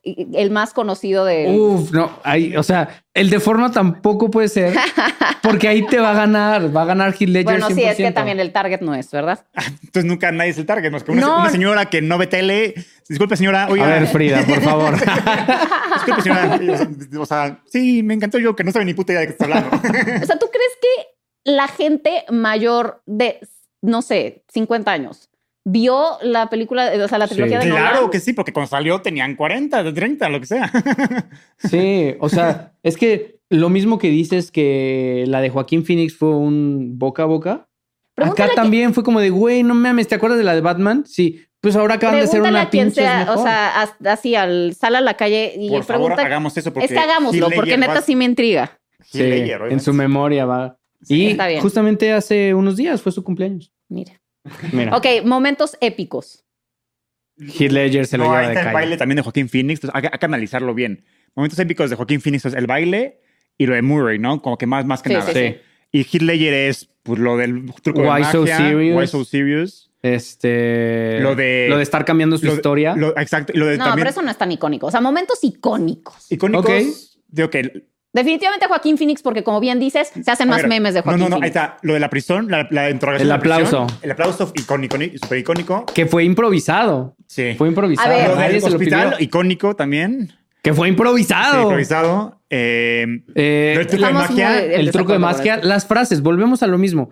el 0.04 0.50
más 0.50 0.72
conocido 0.74 1.24
de. 1.24 1.48
Uf, 1.50 1.90
no, 1.92 2.10
ahí, 2.24 2.56
o 2.56 2.62
sea, 2.62 3.02
el 3.14 3.30
de 3.30 3.40
forma 3.40 3.70
tampoco 3.72 4.30
puede 4.30 4.48
ser, 4.48 4.74
porque 5.42 5.68
ahí 5.68 5.86
te 5.86 5.98
va 5.98 6.10
a 6.10 6.14
ganar, 6.14 6.74
va 6.76 6.82
a 6.82 6.84
ganar 6.84 7.10
Heath 7.12 7.28
Ledger. 7.28 7.44
bueno, 7.44 7.68
sí, 7.70 7.82
es 7.82 7.96
que 7.96 8.08
100%. 8.08 8.14
también 8.14 8.40
el 8.40 8.52
target 8.52 8.80
no 8.80 8.94
es, 8.94 9.10
¿verdad? 9.10 9.46
Entonces 9.82 10.04
nunca 10.04 10.30
nadie 10.32 10.50
es 10.50 10.58
el 10.58 10.66
target, 10.66 10.90
más 10.90 11.04
que 11.04 11.12
una, 11.12 11.20
No. 11.22 11.40
una 11.40 11.50
señora 11.50 11.86
que 11.86 12.02
no 12.02 12.18
ve 12.18 12.26
tele. 12.26 12.74
Disculpe, 13.08 13.36
señora, 13.36 13.66
oiga. 13.70 13.86
A 13.86 13.88
ver, 14.00 14.06
Frida, 14.06 14.44
por 14.46 14.60
favor. 14.60 14.94
Disculpe, 15.94 16.22
señora. 16.22 16.60
o 16.60 16.76
sea, 16.76 17.20
O 17.20 17.26
sea, 17.26 17.60
sí, 17.66 18.02
me 18.02 18.14
encantó 18.14 18.38
yo 18.38 18.54
que 18.56 18.64
no 18.64 18.72
sabe 18.72 18.84
ni 18.84 18.94
puta 18.94 19.12
idea 19.12 19.20
de 19.22 19.26
qué 19.28 19.32
está 19.32 19.44
hablando. 19.44 19.70
O 19.76 20.26
sea, 20.26 20.38
¿tú 20.38 20.46
crees 20.50 20.72
que 20.80 21.06
la 21.50 21.68
gente 21.68 22.24
mayor 22.30 23.02
de, 23.06 23.40
no 23.82 24.02
sé, 24.02 24.44
50 24.52 24.90
años 24.90 25.30
vio 25.64 26.18
la 26.22 26.50
película, 26.50 26.92
o 27.02 27.08
sea, 27.08 27.18
la 27.18 27.26
Sí. 27.26 27.34
trilogía 27.34 27.58
de 27.58 27.68
claro 27.70 27.94
Nolan? 27.96 28.10
que 28.10 28.20
sí, 28.20 28.32
porque 28.34 28.52
cuando 28.52 28.68
salió 28.68 29.00
tenían 29.00 29.34
40, 29.34 29.92
30, 29.94 30.28
lo 30.28 30.40
que 30.40 30.46
sea. 30.46 30.70
Sí, 31.58 32.14
o 32.20 32.28
sea, 32.28 32.72
es 32.82 32.96
que 32.96 33.38
lo 33.50 33.68
mismo 33.70 33.98
que 33.98 34.08
dices 34.08 34.50
que 34.50 35.24
la 35.26 35.40
de 35.40 35.50
Joaquín 35.50 35.84
Phoenix 35.84 36.16
fue 36.16 36.30
un 36.36 36.98
boca 36.98 37.22
a 37.22 37.26
boca. 37.26 37.68
Pregúntale 38.14 38.52
Acá 38.52 38.62
también 38.62 38.94
fue 38.94 39.02
como 39.04 39.20
de, 39.20 39.30
güey, 39.30 39.62
no 39.62 39.74
mames, 39.74 40.06
¿te 40.08 40.14
acuerdas 40.14 40.38
de 40.38 40.44
la 40.44 40.54
de 40.54 40.60
Batman? 40.60 41.04
Sí, 41.06 41.40
pues 41.60 41.74
ahora 41.76 41.94
acaban 41.94 42.16
de 42.16 42.22
ser 42.26 42.42
Pregúntale 42.42 42.56
una 42.58 42.62
a 42.62 42.70
quien 42.70 42.84
pinche 42.88 43.00
sea, 43.00 43.32
o 43.34 43.42
sea, 43.42 43.80
as- 43.82 43.94
así 44.06 44.34
al 44.34 44.74
sal 44.78 44.94
a 44.96 45.00
la 45.00 45.14
calle 45.14 45.54
y 45.56 45.70
Por 45.70 45.82
favor, 45.84 46.08
pregunta. 46.08 46.26
hagamos 46.26 46.56
eso 46.56 46.72
porque 46.72 46.86
es 46.86 46.92
que 46.92 46.98
hagámoslo, 46.98 47.48
porque 47.54 47.76
neta 47.76 47.94
va- 47.94 48.02
sí 48.02 48.14
me 48.14 48.24
intriga. 48.24 48.78
Sí, 49.02 49.22
en 49.22 49.80
su 49.80 49.92
memoria 49.92 50.44
va. 50.46 50.78
Y 51.08 51.28
está 51.28 51.48
bien. 51.48 51.60
justamente 51.60 52.12
hace 52.12 52.54
unos 52.54 52.76
días 52.76 53.02
fue 53.02 53.12
su 53.12 53.22
cumpleaños. 53.24 53.72
Mira. 53.88 54.12
Mira, 54.72 54.96
Ok, 54.96 55.06
momentos 55.24 55.76
épicos. 55.80 56.44
Heath 57.38 57.72
Ledger 57.72 58.06
se 58.06 58.16
lo 58.18 58.24
No, 58.24 58.30
lleva 58.30 58.40
ahí 58.40 58.46
de 58.46 58.52
está 58.52 58.60
el 58.60 58.64
calle. 58.66 58.74
baile 58.74 58.96
también 58.96 59.16
de 59.16 59.22
Joaquín 59.22 59.48
Phoenix. 59.48 59.78
Entonces, 59.78 59.94
hay, 59.96 60.02
que- 60.02 60.10
hay 60.12 60.18
que 60.18 60.26
analizarlo 60.26 60.74
bien. 60.74 61.04
Momentos 61.34 61.58
épicos 61.58 61.90
de 61.90 61.96
Joaquín 61.96 62.20
Phoenix 62.20 62.44
es 62.44 62.54
el 62.54 62.66
baile 62.66 63.20
y 63.58 63.66
lo 63.66 63.74
de 63.74 63.82
Murray, 63.82 64.18
¿no? 64.18 64.40
Como 64.40 64.56
que 64.56 64.66
más, 64.66 64.84
más 64.86 65.02
que 65.02 65.08
Sí, 65.10 65.14
nada. 65.16 65.32
sí, 65.32 65.38
sí. 65.38 65.56
Y 65.92 66.00
Heath 66.04 66.22
Ledger 66.22 66.52
es 66.54 66.88
pues, 67.02 67.18
lo 67.18 67.36
del 67.36 67.72
truco 67.82 68.02
de 68.02 68.06
Why 68.08 68.20
magia. 68.20 68.32
So 68.32 68.46
Serious? 68.46 68.96
Why 68.98 69.06
So 69.08 69.24
Serious. 69.24 69.90
Este. 70.02 71.18
Lo 71.20 71.34
de- 71.34 71.66
Lo 71.68 71.76
de 71.78 71.82
estar 71.82 72.04
cambiando 72.04 72.36
su 72.38 72.44
Lo 72.46 72.52
de- 72.52 72.56
historia. 72.56 72.94
lo- 72.94 73.16
exacto. 73.18 73.52
Lo 73.56 73.66
de 73.66 73.78
No, 73.78 73.84
también 73.86 74.04
pero 74.04 74.10
eso 74.10 74.22
no 74.22 74.30
es 74.30 74.38
tan 74.38 74.52
icónico. 74.52 74.86
O 74.86 74.90
sea, 74.90 75.00
momentos 75.00 75.38
icónicos. 75.42 76.30
icónicos. 76.30 76.64
Ok. 76.64 76.70
Digo 77.28 77.50
que 77.50 77.86
Definitivamente 78.14 78.66
Joaquín 78.66 78.96
Phoenix, 78.96 79.20
porque 79.20 79.42
como 79.44 79.60
bien 79.60 79.78
dices, 79.78 80.10
se 80.24 80.30
hacen 80.30 80.48
A 80.48 80.52
más 80.52 80.62
ver, 80.62 80.68
memes 80.68 80.94
de 80.94 81.02
Joaquín 81.02 81.20
No, 81.20 81.28
no, 81.28 81.36
no, 81.38 81.44
ahí 81.44 81.50
Phoenix. 81.50 81.56
está. 81.56 81.76
Lo 81.82 81.92
de 81.94 82.00
la 82.00 82.08
prisión, 82.08 82.50
la, 82.50 82.66
la 82.70 82.88
interrogación. 82.88 83.22
El 83.22 83.28
de 83.28 83.34
la 83.34 83.40
prisión, 83.40 83.66
aplauso. 83.66 83.98
el 84.02 84.10
aplauso 84.10 84.52
icónico, 84.56 84.96
súper 85.20 85.38
icónico. 85.38 85.84
Que 85.92 86.06
fue 86.06 86.24
improvisado. 86.24 87.16
Sí. 87.26 87.54
Fue 87.58 87.68
improvisado. 87.68 88.08
A 88.10 88.16
ver. 88.16 88.28
Lo 88.30 88.36
del 88.36 88.60
lo 88.60 88.66
hospital, 88.68 89.10
pidió. 89.10 89.24
icónico 89.24 89.76
también. 89.76 90.32
Que 90.62 90.72
fue 90.72 90.86
Sí, 90.86 90.92
improvisado. 90.92 91.62
improvisado. 91.62 92.40
Eh, 92.48 93.04
Eh, 93.34 93.72
lo 93.74 93.78
del 93.80 93.86
truco 93.88 94.06
de 94.06 94.12
magia. 94.14 94.48
muy- 94.48 94.74
el 94.74 94.90
truco 94.92 95.12
de 95.12 95.18
magia, 95.18 95.56
las 95.62 95.86
frases, 95.86 96.22
volvemos 96.22 96.62
a 96.62 96.66
lo 96.68 96.78
mismo. 96.78 97.10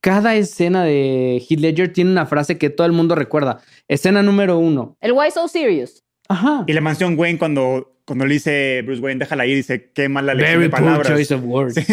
Cada 0.00 0.34
escena 0.36 0.84
de 0.84 1.42
Heath 1.48 1.60
Ledger 1.60 1.92
tiene 1.92 2.10
una 2.10 2.26
frase 2.26 2.58
que 2.58 2.70
todo 2.70 2.86
el 2.86 2.92
mundo 2.92 3.14
recuerda. 3.14 3.60
Escena 3.88 4.22
número 4.22 4.58
uno. 4.58 4.96
El 5.00 5.12
Why 5.12 5.30
So 5.32 5.48
Serious. 5.48 6.02
Ajá. 6.28 6.64
Y 6.66 6.72
la 6.72 6.80
mansión 6.80 7.18
Wayne, 7.18 7.38
cuando, 7.38 7.93
cuando 8.06 8.26
le 8.26 8.34
dice 8.34 8.82
Bruce 8.84 9.00
Wayne, 9.00 9.18
déjala 9.20 9.46
ir, 9.46 9.56
dice, 9.56 9.90
qué 9.94 10.08
mala 10.08 10.34
lección 10.34 10.58
Very 10.60 10.64
de 10.64 10.70
poor 10.70 10.80
palabras. 10.80 11.08
choice 11.08 11.34
of 11.34 11.42
words. 11.44 11.74
Sí. 11.86 11.92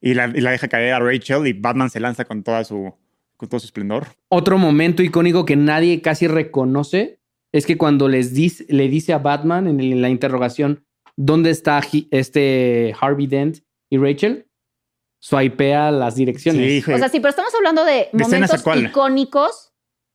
Y, 0.00 0.12
la, 0.14 0.26
y 0.34 0.40
la 0.42 0.50
deja 0.50 0.68
caer 0.68 0.92
a 0.92 0.98
Rachel 1.00 1.46
y 1.46 1.54
Batman 1.54 1.88
se 1.88 1.98
lanza 1.98 2.26
con, 2.26 2.42
toda 2.42 2.62
su, 2.64 2.92
con 3.38 3.48
todo 3.48 3.58
su 3.58 3.64
esplendor. 3.66 4.06
Otro 4.28 4.58
momento 4.58 5.02
icónico 5.02 5.46
que 5.46 5.56
nadie 5.56 6.02
casi 6.02 6.26
reconoce 6.26 7.20
es 7.52 7.64
que 7.64 7.78
cuando 7.78 8.08
les 8.08 8.34
dice, 8.34 8.66
le 8.68 8.88
dice 8.88 9.14
a 9.14 9.18
Batman 9.18 9.66
en, 9.66 9.80
el- 9.80 9.92
en 9.92 10.02
la 10.02 10.10
interrogación 10.10 10.84
dónde 11.16 11.48
está 11.50 11.80
He- 11.80 12.06
este 12.10 12.94
Harvey 13.00 13.26
Dent 13.26 13.60
y 13.90 13.96
Rachel, 13.96 14.46
swipea 15.20 15.90
las 15.90 16.16
direcciones. 16.16 16.84
Sí. 16.84 16.92
O 16.92 16.98
sea, 16.98 17.08
sí, 17.08 17.18
pero 17.20 17.30
estamos 17.30 17.54
hablando 17.54 17.84
de 17.86 18.08
¿De 18.12 18.22
momentos 18.24 18.62
icónicos 18.76 19.72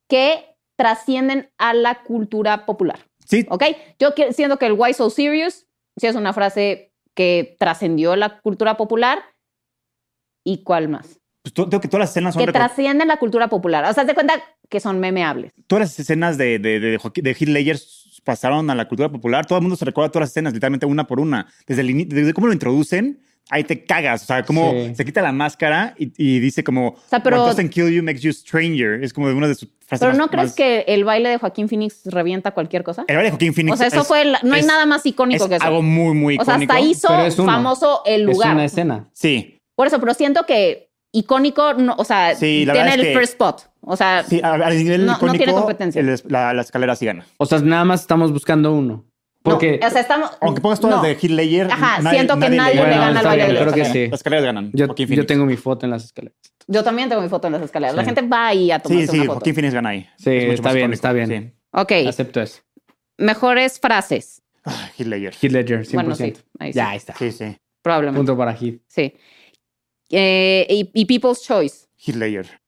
que 0.08 0.44
trascienden 0.78 1.50
a 1.58 1.74
la 1.74 2.02
cultura 2.04 2.64
popular. 2.64 3.00
Sí. 3.30 3.46
¿Ok? 3.48 3.64
Yo 3.98 4.10
siento 4.32 4.58
que 4.58 4.66
el 4.66 4.72
Why 4.72 4.92
So 4.92 5.08
Serious 5.08 5.66
sí 5.96 6.06
es 6.08 6.16
una 6.16 6.32
frase 6.32 6.92
que 7.14 7.56
trascendió 7.58 8.16
la 8.16 8.40
cultura 8.40 8.76
popular. 8.76 9.20
¿Y 10.44 10.64
cuál 10.64 10.88
más? 10.88 11.20
Pues 11.42 11.54
tengo 11.54 11.80
que 11.80 11.88
todas 11.88 12.00
las 12.00 12.10
escenas 12.10 12.34
son... 12.34 12.44
Que 12.44 12.52
trascienden 12.52 13.08
la 13.08 13.18
cultura 13.18 13.48
popular. 13.48 13.84
O 13.84 13.92
sea, 13.94 14.04
te 14.04 14.14
cuenta 14.14 14.34
que 14.68 14.80
son 14.80 14.98
memeables. 15.00 15.52
Todas 15.66 15.82
las 15.82 15.98
escenas 16.00 16.36
de, 16.38 16.58
de, 16.58 16.80
de, 16.80 16.98
de 16.98 17.30
Heath 17.30 17.48
Ledger 17.48 17.78
pasaron 18.24 18.68
a 18.68 18.74
la 18.74 18.88
cultura 18.88 19.10
popular. 19.10 19.46
Todo 19.46 19.58
el 19.58 19.62
mundo 19.62 19.76
se 19.76 19.84
recuerda 19.84 20.10
todas 20.10 20.24
las 20.24 20.30
escenas, 20.30 20.52
literalmente 20.52 20.86
una 20.86 21.06
por 21.06 21.20
una. 21.20 21.46
Desde, 21.66 21.82
el, 21.82 22.08
desde 22.08 22.34
cómo 22.34 22.48
lo 22.48 22.52
introducen, 22.52 23.22
ahí 23.48 23.64
te 23.64 23.84
cagas. 23.84 24.22
O 24.22 24.26
sea, 24.26 24.44
como 24.44 24.72
se 24.94 25.04
quita 25.04 25.22
la 25.22 25.32
máscara 25.32 25.94
y, 25.98 26.38
dice 26.38 26.64
como, 26.64 26.88
o 26.88 26.98
sea, 27.08 27.22
pero, 27.22 27.38
What 27.38 27.48
doesn't 27.50 27.70
kill 27.70 27.90
you 27.90 28.02
makes 28.02 28.20
you 28.20 28.32
stranger. 28.32 29.02
Es 29.02 29.12
como 29.12 29.28
de 29.28 29.34
una 29.34 29.48
de 29.48 29.54
sus 29.54 29.68
frases 29.86 30.06
Pero 30.06 30.14
¿no 30.14 30.28
crees 30.28 30.54
que 30.54 30.84
el 30.88 31.04
baile 31.04 31.30
de 31.30 31.38
Joaquín 31.38 31.68
Phoenix 31.68 32.02
revienta 32.04 32.52
cualquier 32.52 32.84
cosa? 32.84 33.04
El 33.08 33.16
baile 33.16 33.26
de 33.26 33.30
Joaquín 33.32 33.54
Phoenix 33.54 33.74
O 33.74 33.76
sea, 33.76 33.88
eso 33.88 34.04
fue, 34.04 34.24
no 34.42 34.54
hay 34.54 34.62
nada 34.62 34.86
más 34.86 35.04
icónico 35.04 35.48
que 35.48 35.56
eso. 35.56 35.64
algo 35.64 35.82
muy, 35.82 36.14
muy 36.14 36.34
icónico. 36.34 36.52
O 36.52 36.66
sea, 36.66 36.76
hasta 36.76 36.80
hizo 36.80 37.44
famoso 37.44 38.02
el 38.06 38.22
lugar. 38.22 38.48
Es 38.48 38.54
una 38.54 38.64
escena. 38.64 39.08
Sí. 39.12 39.58
Por 39.74 39.86
eso, 39.86 39.98
pero 39.98 40.14
siento 40.14 40.46
que 40.46 40.90
icónico, 41.12 41.74
no, 41.74 41.94
o 41.98 42.04
sea, 42.04 42.36
tiene 42.36 42.94
el 42.94 43.14
first 43.14 43.32
spot. 43.32 43.70
O 43.82 43.96
sea, 43.96 44.24
sí, 44.28 44.40
a, 44.42 44.70
nivel 44.70 45.06
no, 45.06 45.12
icónico, 45.12 45.26
no 45.26 45.32
tiene 45.32 45.52
competencia. 45.52 46.02
la, 46.28 46.52
la, 46.52 46.62
escalera 46.62 46.94
sí 46.94 47.06
gana. 47.06 47.24
O 47.38 47.46
sea, 47.46 47.60
nada 47.60 47.84
más 47.84 48.02
estamos 48.02 48.32
buscando 48.32 48.72
uno. 48.74 49.09
Porque, 49.42 49.80
o 49.82 49.90
sea, 49.90 50.02
estamos, 50.02 50.30
aunque 50.40 50.60
pongas 50.60 50.80
todas 50.80 51.02
de 51.02 51.12
Heath 51.12 51.30
Ledger, 51.30 51.70
Ajá, 51.70 52.10
siento 52.10 52.38
que 52.38 52.50
nadie, 52.50 52.74
le, 52.74 52.82
gana 52.82 53.20
al 53.20 53.24
baile 53.24 53.46
de 53.48 53.58
Creo 53.58 53.72
que 53.72 53.84
sí. 53.86 54.08
Las 54.08 54.20
escaleras 54.20 54.44
ganan. 54.44 54.70
Yo, 54.74 54.94
yo, 54.94 55.26
tengo 55.26 55.46
mi 55.46 55.56
foto 55.56 55.86
en 55.86 55.92
las 55.92 56.04
escaleras. 56.04 56.36
Yo 56.66 56.84
también 56.84 57.08
tengo 57.08 57.22
mi 57.22 57.28
foto 57.28 57.46
en 57.46 57.54
las 57.54 57.62
escaleras. 57.62 57.96
La 57.96 58.04
gente 58.04 58.20
va 58.22 58.48
ahí 58.48 58.70
a 58.70 58.78
tomarse 58.78 59.06
sí, 59.06 59.12
sí, 59.12 59.16
una 59.16 59.26
foto. 59.26 59.34
Joaquín 59.36 59.54
Phoenix 59.54 59.74
gana 59.74 59.88
ahí. 59.88 60.06
Sí, 60.18 60.30
está 60.30 60.72
bien, 60.72 60.92
está 60.92 61.12
bien. 61.12 61.28
Sí. 61.28 61.52
Ok. 61.72 61.92
Acepto 62.06 62.42
eso. 62.42 62.60
Mejores 63.16 63.80
frases. 63.80 64.42
Ah, 64.64 64.90
Heath 64.98 65.06
Ledger. 65.06 65.34
Heath 65.40 65.52
Ledger, 65.52 65.86
100%. 65.86 65.94
Bueno, 65.94 66.14
sí, 66.14 66.34
ahí 66.58 66.72
Ya, 66.72 66.90
ahí 66.90 66.96
está. 66.98 67.14
Sí, 67.14 67.32
sí. 67.32 67.56
Probablemente. 67.82 68.18
Punto 68.18 68.36
para 68.36 68.52
Heath. 68.52 68.82
Sí. 68.88 69.14
Eh, 70.10 70.66
y, 70.68 70.90
y 70.92 71.04
People's 71.06 71.42
Choice. 71.42 71.86
Heath 71.96 72.16
Ledger. 72.16 72.59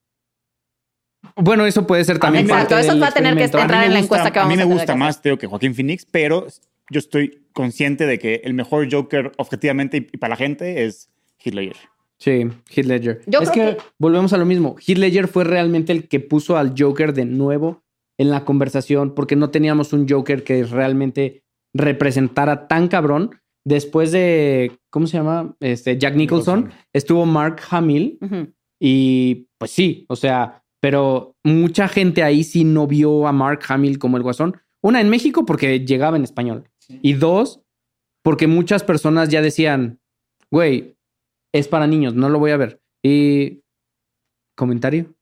Bueno, 1.35 1.65
eso 1.65 1.87
puede 1.87 2.03
ser 2.03 2.19
también. 2.19 2.45
Exacto, 2.45 2.77
eso 2.77 2.97
va 2.99 3.07
a 3.07 3.11
tener 3.11 3.35
que 3.35 3.45
entrar 3.45 3.85
en 3.85 3.93
la 3.93 3.99
encuesta 3.99 4.31
que 4.31 4.39
vamos 4.39 4.51
a 4.51 4.53
hacer. 4.53 4.63
A 4.63 4.65
mí 4.65 4.69
me 4.69 4.75
gusta 4.75 4.95
más, 4.95 5.21
Teo, 5.21 5.37
que 5.37 5.47
Joaquín 5.47 5.73
Phoenix, 5.73 6.05
pero 6.09 6.47
yo 6.89 6.99
estoy 6.99 7.43
consciente 7.53 8.05
de 8.05 8.19
que 8.19 8.41
el 8.43 8.53
mejor 8.53 8.87
Joker 8.91 9.31
objetivamente 9.37 9.97
y 9.97 10.17
para 10.17 10.31
la 10.31 10.35
gente 10.35 10.85
es 10.85 11.09
Heath 11.39 11.53
Ledger. 11.53 11.77
Sí, 12.17 12.47
Heath 12.69 12.85
Ledger. 12.85 13.21
es 13.27 13.49
que, 13.51 13.77
volvemos 13.97 14.33
a 14.33 14.37
lo 14.37 14.45
mismo. 14.45 14.75
Heath 14.85 14.97
Ledger 14.97 15.27
fue 15.27 15.43
realmente 15.43 15.91
el 15.91 16.07
que 16.07 16.19
puso 16.19 16.57
al 16.57 16.73
Joker 16.77 17.13
de 17.13 17.25
nuevo 17.25 17.83
en 18.17 18.29
la 18.29 18.45
conversación 18.45 19.13
porque 19.13 19.35
no 19.35 19.49
teníamos 19.49 19.93
un 19.93 20.07
Joker 20.07 20.43
que 20.43 20.63
realmente 20.63 21.43
representara 21.73 22.67
tan 22.67 22.87
cabrón. 22.87 23.31
Después 23.65 24.11
de, 24.11 24.77
¿cómo 24.89 25.07
se 25.07 25.17
llama? 25.17 25.55
Este, 25.59 25.97
Jack 25.97 26.15
Nicholson, 26.15 26.71
estuvo 26.91 27.25
Mark 27.25 27.61
Hamill 27.69 28.19
y 28.79 29.47
pues 29.57 29.71
sí, 29.71 30.05
o 30.09 30.15
sea, 30.15 30.62
pero 30.83 31.37
mucha 31.45 31.87
gente 31.87 32.23
ahí 32.23 32.43
sí 32.43 32.65
no 32.65 32.87
vio 32.87 33.25
a 33.25 33.31
Mark 33.31 33.61
Hamill 33.69 33.99
como 33.99 34.17
el 34.17 34.23
guasón. 34.23 34.57
Una, 34.81 34.99
en 34.99 35.09
México 35.09 35.45
porque 35.45 35.79
llegaba 35.85 36.17
en 36.17 36.25
español. 36.25 36.69
Y 36.89 37.13
dos, 37.13 37.61
porque 38.21 38.47
muchas 38.47 38.83
personas 38.83 39.29
ya 39.29 39.41
decían, 39.41 40.01
güey, 40.51 40.97
es 41.53 41.69
para 41.69 41.87
niños, 41.87 42.15
no 42.15 42.27
lo 42.27 42.37
voy 42.37 42.51
a 42.51 42.57
ver. 42.57 42.81
Y... 43.01 43.61
¿Comentario? 44.55 45.15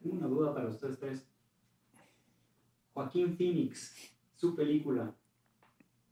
Tengo 0.00 0.18
una 0.18 0.28
duda 0.28 0.54
para 0.54 0.68
ustedes 0.68 1.00
tres. 1.00 1.26
Joaquín 2.92 3.36
Phoenix, 3.36 4.14
su 4.36 4.54
película, 4.54 5.12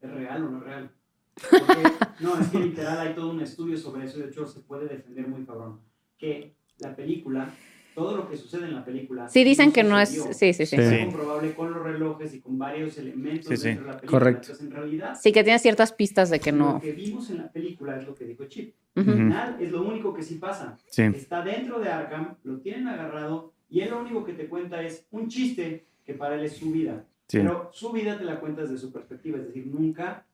¿es 0.00 0.10
real 0.10 0.46
o 0.46 0.50
no 0.50 0.58
es 0.58 0.64
real? 0.64 0.90
no, 2.20 2.40
es 2.40 2.48
que 2.48 2.58
literal 2.58 2.98
hay 2.98 3.14
todo 3.14 3.30
un 3.30 3.40
estudio 3.40 3.78
sobre 3.78 4.06
eso 4.06 4.18
y 4.18 4.22
de 4.22 4.30
hecho 4.30 4.48
se 4.48 4.58
puede 4.58 4.88
defender 4.88 5.28
muy 5.28 5.46
cabrón. 5.46 5.78
Que 6.18 6.56
la 6.80 6.96
película 6.96 7.54
todo 7.94 8.16
lo 8.16 8.28
que 8.28 8.36
sucede 8.36 8.66
en 8.66 8.74
la 8.74 8.84
película. 8.84 9.28
Sí, 9.28 9.44
dicen 9.44 9.72
que 9.72 9.82
no 9.82 9.98
es. 10.00 10.10
Sí, 10.32 10.52
sí, 10.52 10.66
sí. 10.66 10.76
Es 10.76 11.04
comprobable 11.06 11.54
con 11.54 11.72
los 11.72 11.82
relojes 11.82 12.34
y 12.34 12.40
con 12.40 12.58
varios 12.58 12.96
elementos 12.98 13.48
dentro 13.48 13.66
de 13.66 13.74
la 13.74 13.96
película. 13.98 14.06
Correcto. 14.06 14.52
en 14.60 14.70
realidad. 14.70 15.18
Sí, 15.20 15.32
que 15.32 15.44
tiene 15.44 15.58
ciertas 15.58 15.92
pistas 15.92 16.30
de 16.30 16.40
que 16.40 16.52
no. 16.52 16.74
Lo 16.74 16.80
que 16.80 16.92
vimos 16.92 17.30
en 17.30 17.38
la 17.38 17.50
película 17.50 17.98
es 17.98 18.06
lo 18.06 18.14
que 18.14 18.24
dijo 18.24 18.44
Chip. 18.46 18.74
Al 18.94 19.04
final 19.04 19.56
es 19.60 19.70
lo 19.70 19.82
único 19.82 20.12
que 20.12 20.22
sí 20.22 20.36
pasa. 20.36 20.76
Está 20.86 21.42
dentro 21.42 21.78
de 21.80 21.88
Arkham, 21.88 22.34
lo 22.44 22.58
tienen 22.58 22.88
agarrado 22.88 23.52
y 23.70 23.80
él 23.80 23.90
lo 23.90 24.00
único 24.00 24.24
que 24.24 24.32
te 24.32 24.46
cuenta 24.46 24.82
es 24.82 25.06
un 25.10 25.28
chiste 25.28 25.86
que 26.04 26.14
para 26.14 26.34
él 26.34 26.44
es 26.44 26.56
su 26.56 26.70
vida. 26.70 27.04
Pero 27.30 27.70
su 27.72 27.92
vida 27.92 28.18
te 28.18 28.24
la 28.24 28.40
cuenta 28.40 28.62
desde 28.62 28.76
su 28.76 28.90
perspectiva, 28.90 29.38
es 29.38 29.46
decir, 29.46 29.66
nunca 29.66 30.26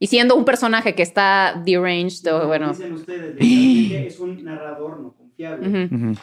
y 0.00 0.06
siendo 0.06 0.36
un 0.36 0.44
personaje 0.44 0.94
que 0.94 1.02
está 1.02 1.60
deranged, 1.64 2.32
o 2.32 2.46
bueno. 2.46 2.68
Dicen 2.70 2.92
ustedes, 2.92 3.36
es 3.40 4.20
un 4.20 4.44
narrador 4.44 5.00
no 5.00 5.14
confiable. 5.38 6.16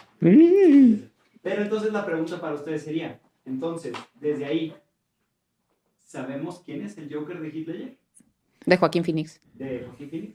Pero 1.41 1.61
entonces 1.61 1.93
la 1.93 2.05
pregunta 2.05 2.41
para 2.41 2.55
ustedes 2.55 2.83
sería, 2.83 3.19
entonces, 3.45 3.93
desde 4.19 4.45
ahí, 4.45 4.73
¿sabemos 6.03 6.61
quién 6.65 6.81
es 6.81 6.97
el 6.97 7.13
Joker 7.13 7.39
de 7.39 7.49
Hitler? 7.49 7.97
De 8.65 8.77
Joaquín 8.77 9.03
Phoenix. 9.03 9.39
De 9.53 9.83
Joaquín 9.85 10.09
Phoenix. 10.09 10.33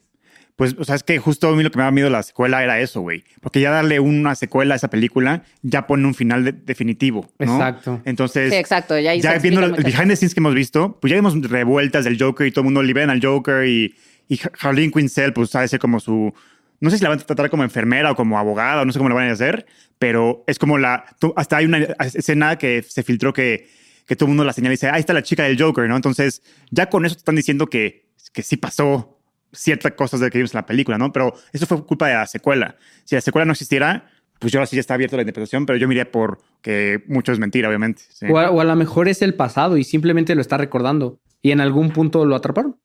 Pues, 0.54 0.76
o 0.78 0.84
sea, 0.84 0.94
es 0.94 1.02
que 1.02 1.18
justo 1.18 1.48
a 1.48 1.56
mí 1.56 1.62
lo 1.62 1.70
que 1.70 1.78
me 1.78 1.84
da 1.84 1.90
miedo 1.90 2.10
la 2.10 2.22
secuela 2.22 2.62
era 2.62 2.78
eso, 2.80 3.00
güey. 3.00 3.24
Porque 3.40 3.60
ya 3.60 3.70
darle 3.70 3.98
una 3.98 4.34
secuela 4.34 4.74
a 4.74 4.76
esa 4.76 4.90
película 4.90 5.42
ya 5.62 5.86
pone 5.86 6.06
un 6.06 6.14
final 6.14 6.64
definitivo, 6.66 7.30
¿no? 7.38 7.54
Exacto. 7.54 8.02
Entonces, 8.04 8.50
sí, 8.50 8.56
exacto. 8.56 8.98
Ya, 8.98 9.14
ya 9.14 9.38
viendo 9.38 9.64
el 9.64 9.72
behind 9.72 10.08
the 10.08 10.16
scenes 10.16 10.34
que 10.34 10.40
hemos 10.40 10.54
visto, 10.54 10.98
pues 11.00 11.10
ya 11.10 11.16
vimos 11.16 11.40
revueltas 11.48 12.04
del 12.04 12.22
Joker 12.22 12.46
y 12.46 12.50
todo 12.50 12.60
el 12.60 12.66
mundo 12.66 12.82
libera 12.82 13.10
al 13.10 13.24
Joker 13.24 13.66
y, 13.66 13.94
y 14.28 14.38
Harleen 14.60 14.90
Quinzel, 14.90 15.32
pues 15.32 15.50
sabe 15.50 15.66
ser 15.66 15.80
como 15.80 15.98
su... 15.98 16.32
No 16.80 16.90
sé 16.90 16.96
si 16.96 17.02
la 17.02 17.10
van 17.10 17.18
a 17.18 17.22
tratar 17.22 17.50
como 17.50 17.62
enfermera 17.62 18.10
o 18.10 18.16
como 18.16 18.38
abogada, 18.38 18.82
o 18.82 18.84
no 18.84 18.92
sé 18.92 18.98
cómo 18.98 19.10
lo 19.10 19.14
van 19.14 19.28
a 19.28 19.32
hacer, 19.32 19.66
pero 19.98 20.44
es 20.46 20.58
como 20.58 20.78
la... 20.78 21.04
Hasta 21.36 21.58
hay 21.58 21.66
una 21.66 21.78
escena 21.78 22.56
que 22.56 22.82
se 22.82 23.02
filtró 23.02 23.32
que, 23.32 23.68
que 24.06 24.16
todo 24.16 24.26
el 24.26 24.30
mundo 24.30 24.44
la 24.44 24.52
señala 24.52 24.72
y 24.72 24.76
dice, 24.76 24.88
ahí 24.88 25.00
está 25.00 25.12
la 25.12 25.22
chica 25.22 25.44
del 25.44 25.60
Joker, 25.60 25.88
¿no? 25.88 25.96
Entonces, 25.96 26.42
ya 26.70 26.88
con 26.88 27.04
eso 27.04 27.14
te 27.14 27.20
están 27.20 27.36
diciendo 27.36 27.66
que, 27.66 28.06
que 28.32 28.42
sí 28.42 28.56
pasó 28.56 29.20
ciertas 29.52 29.92
cosas 29.92 30.20
de 30.20 30.30
que 30.30 30.38
vimos 30.38 30.54
en 30.54 30.58
la 30.58 30.66
película, 30.66 30.98
¿no? 30.98 31.12
Pero 31.12 31.34
eso 31.52 31.66
fue 31.66 31.84
culpa 31.84 32.08
de 32.08 32.14
la 32.14 32.26
secuela. 32.26 32.76
Si 33.04 33.14
la 33.14 33.20
secuela 33.20 33.44
no 33.44 33.52
existiera, 33.52 34.10
pues 34.38 34.52
yo 34.52 34.62
así 34.62 34.76
ya 34.76 34.80
está 34.80 34.94
abierto 34.94 35.16
la 35.16 35.22
interpretación, 35.22 35.66
pero 35.66 35.78
yo 35.78 35.86
miraría 35.86 36.10
por 36.10 36.38
que 36.62 37.02
mucho 37.06 37.32
es 37.32 37.38
mentira, 37.38 37.68
obviamente. 37.68 38.02
O, 38.30 38.38
a, 38.38 38.64
lo 38.64 38.76
mejor 38.76 39.08
es 39.08 39.22
el 39.22 39.34
pasado 39.34 39.76
y 39.76 39.84
simplemente 39.84 40.34
lo 40.34 40.40
está 40.40 40.56
recordando 40.56 41.20
y 41.42 41.50
en 41.50 41.60
algún 41.60 41.90
punto 41.90 42.24
lo 42.24 42.34
atraparon. 42.34 42.80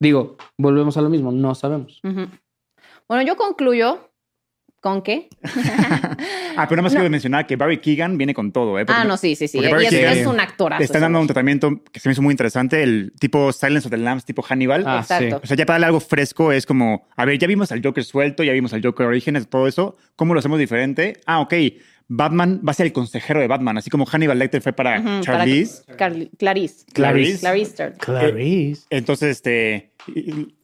Digo, 0.00 0.36
volvemos 0.58 0.96
a 0.96 1.02
lo 1.02 1.08
mismo, 1.08 1.32
no 1.32 1.54
sabemos. 1.54 2.00
Bueno, 3.12 3.26
yo 3.26 3.36
concluyo 3.36 4.08
¿Con 4.80 5.02
qué? 5.02 5.28
ah, 5.44 6.66
pero 6.66 6.76
nada 6.76 6.82
más 6.82 6.92
quiero 6.92 7.10
mencionar 7.10 7.46
que 7.46 7.56
Barry 7.56 7.78
Keegan 7.78 8.16
viene 8.16 8.32
con 8.32 8.52
todo, 8.52 8.80
¿eh? 8.80 8.86
ah, 8.88 9.04
no, 9.04 9.18
sí, 9.18 9.36
sí, 9.36 9.48
sí. 9.48 9.58
Y 9.58 9.94
es, 9.94 10.26
un 10.26 10.40
actorazo. 10.40 10.80
Le 10.80 10.86
están 10.86 11.02
dando 11.02 11.20
un 11.20 11.26
tratamiento 11.26 11.82
que 11.92 12.00
se 12.00 12.08
me 12.08 12.14
hizo 12.14 12.22
muy 12.22 12.32
interesante, 12.32 12.82
el 12.82 13.12
tipo 13.20 13.52
Silence 13.52 13.86
of 13.86 13.90
the 13.90 13.98
Lambs, 13.98 14.24
tipo 14.24 14.42
Hannibal. 14.42 14.84
Ah, 14.86 15.00
Exacto. 15.00 15.40
O 15.44 15.46
sea, 15.46 15.58
ya 15.58 15.66
para 15.66 15.74
darle 15.74 15.86
algo 15.88 16.00
fresco 16.00 16.52
es 16.52 16.64
como, 16.64 17.06
a 17.14 17.24
ver, 17.26 17.38
ya 17.38 17.46
vimos 17.46 17.70
al 17.70 17.82
Joker 17.84 18.02
suelto, 18.02 18.44
ya 18.44 18.52
vimos 18.52 18.72
al 18.72 18.82
Joker 18.82 19.06
Orígenes, 19.06 19.46
todo 19.46 19.68
eso. 19.68 19.98
¿Cómo 20.16 20.32
lo 20.32 20.40
hacemos 20.40 20.58
diferente? 20.58 21.20
Ah, 21.26 21.40
ok. 21.40 21.54
Batman 22.08 22.62
va 22.66 22.72
a 22.72 22.74
ser 22.74 22.86
el 22.86 22.92
consejero 22.92 23.40
de 23.40 23.46
Batman, 23.46 23.76
así 23.76 23.90
como 23.90 24.06
Hannibal 24.06 24.38
Lecter 24.38 24.62
fue 24.62 24.72
para 24.72 25.20
Charlize. 25.20 25.84
Clarice. 25.96 26.30
Clarice. 26.38 26.86
Clarice. 26.92 27.38
Clarice. 27.38 27.92
Clarice. 27.98 28.86
entonces, 28.90 29.30
este, 29.30 29.92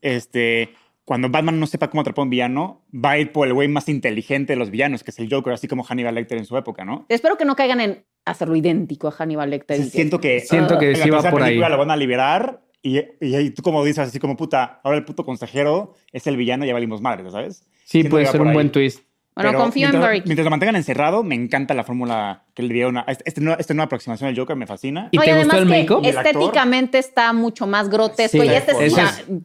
este, 0.01 0.71
cuando 1.09 1.31
Batman 1.31 1.59
no 1.59 1.67
sepa 1.67 1.89
cómo 1.89 2.03
atrapar 2.03 2.21
a 2.21 2.25
un 2.25 2.29
villano, 2.29 2.85
va 2.95 3.13
a 3.13 3.19
ir 3.19 3.33
por 3.33 3.47
el 3.47 3.55
güey 3.55 3.67
más 3.67 3.89
inteligente 3.89 4.53
de 4.53 4.59
los 4.59 4.71
villanos, 4.71 5.03
que 5.03 5.11
es 5.11 5.19
el 5.19 5.33
Joker, 5.33 5.55
así 5.55 5.67
como 5.67 5.83
Hannibal 5.83 6.15
Lecter 6.15 6.37
en 6.37 6.45
su 6.45 6.55
época, 6.59 6.85
¿no? 6.85 7.07
Espero 7.09 7.39
que 7.39 7.47
no 7.47 7.57
caigan 7.57 7.81
en 7.81 8.05
hacerlo 8.27 8.55
idéntico 8.57 9.09
a 9.09 9.13
Hannibal 9.13 9.49
Lecter. 9.49 9.83
siento 9.85 10.21
que, 10.21 10.41
siento 10.41 10.79
que 10.79 10.95
sí 10.97 11.09
va 11.09 11.23
por 11.31 11.43
ahí. 11.43 11.57
lo 11.57 11.79
van 11.79 11.91
a 11.91 11.97
liberar 11.97 12.61
y, 12.83 12.99
y, 13.23 13.51
tú 13.53 13.63
como 13.63 13.83
dices, 13.83 14.01
así 14.01 14.19
como 14.19 14.37
puta, 14.37 14.83
ahora 14.85 14.99
el 14.99 15.07
puto 15.07 15.25
consejero 15.25 15.95
es 16.13 16.27
el 16.27 16.37
villano 16.37 16.67
y 16.67 16.69
ya 16.69 16.75
valimos 16.75 17.01
madres, 17.01 17.33
¿sabes? 17.33 17.67
Sí, 17.87 18.05
puede 18.05 18.27
ser 18.27 18.43
un 18.43 18.53
buen 18.53 18.71
twist. 18.71 19.08
Bueno, 19.43 19.59
confío 19.59 19.89
en 19.89 20.01
Barry. 20.01 20.23
Mientras 20.25 20.45
lo 20.45 20.51
mantengan 20.51 20.77
encerrado, 20.77 21.23
me 21.23 21.35
encanta 21.35 21.75
la 21.75 21.85
fórmula 21.85 22.43
que 22.55 22.63
le 22.63 22.75
dieron. 22.75 22.99
Este, 23.07 23.25
esta 23.27 23.41
nueva, 23.41 23.61
esta 23.61 23.75
nueva 23.75 23.85
aproximación 23.87 24.29
del 24.29 24.39
Joker 24.39 24.57
me 24.57 24.67
fascina. 24.67 25.09
¿Y 25.13 25.19
te 25.19 25.39
gustó 25.39 25.59
el 25.59 25.67
make-up? 25.67 26.05
Estéticamente 26.05 26.99
está 26.99 27.33
mucho 27.33 27.67
más 27.67 27.89
grotesco 27.89 28.43
y 28.43 28.49
este 28.49 28.73
es, 28.85 28.95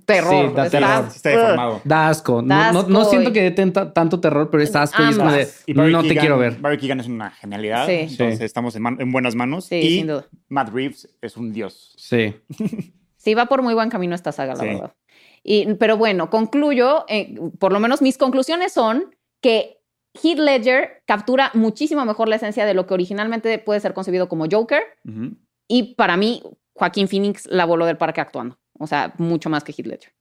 terror. 0.05 0.49
Sí, 0.49 0.55
da 0.55 0.69
terror. 0.69 1.05
Está, 1.13 1.29
deformado. 1.29 1.81
Da 1.83 2.09
asco. 2.09 2.41
No, 2.41 3.05
siento 3.05 3.31
que 3.31 3.51
dé 3.51 3.71
tanto 3.71 4.19
terror, 4.19 4.49
pero 4.49 4.63
es 4.63 4.75
asco 4.75 5.03
y 5.03 5.09
es 5.09 5.17
como 5.17 5.31
de, 5.31 5.47
no 5.67 6.03
te 6.03 6.15
quiero 6.15 6.37
ver. 6.37 6.57
Barry 6.59 6.77
Keegan 6.77 6.99
es 6.99 7.07
una 7.07 7.29
genialidad. 7.31 7.89
Entonces 7.89 8.41
estamos 8.41 8.75
en, 8.75 9.11
buenas 9.11 9.35
manos. 9.35 9.65
Sí, 9.65 9.75
y 9.75 9.97
sin 9.97 10.07
duda. 10.07 10.25
Matt 10.49 10.69
Reeves 10.73 11.07
es 11.21 11.37
un 11.37 11.53
dios. 11.53 11.93
Sí. 11.97 12.35
sí, 13.17 13.33
va 13.33 13.45
por 13.45 13.61
muy 13.61 13.73
buen 13.73 13.89
camino 13.89 14.15
esta 14.15 14.31
saga, 14.31 14.55
la 14.55 14.63
verdad. 14.63 14.93
Y, 15.43 15.73
pero 15.75 15.97
bueno, 15.97 16.29
concluyo, 16.29 17.05
eh, 17.09 17.35
por 17.59 17.73
lo 17.73 17.79
menos 17.79 18.01
mis 18.01 18.17
conclusiones 18.17 18.71
son 18.71 19.13
que 19.41 19.82
Heath 20.13 20.39
Ledger 20.39 21.03
captura 21.05 21.51
muchísimo 21.53 22.05
mejor 22.05 22.29
la 22.29 22.35
esencia 22.35 22.65
de 22.65 22.73
lo 22.73 22.85
que 22.85 22.93
originalmente 22.93 23.57
puede 23.59 23.79
ser 23.79 23.93
concebido 23.93 24.29
como 24.29 24.45
Joker. 24.49 24.83
Y 25.67 25.95
para 25.95 26.17
mí, 26.17 26.43
Joaquín 26.73 27.07
Phoenix 27.07 27.47
la 27.47 27.65
voló 27.65 27.85
del 27.85 27.97
parque 27.97 28.21
actuando. 28.21 28.59
O 28.79 28.87
sea, 28.87 29.13
mucho 29.17 29.49
más 29.49 29.63
que 29.63 29.71
Heath 29.71 29.87
Ledger. 29.87 30.13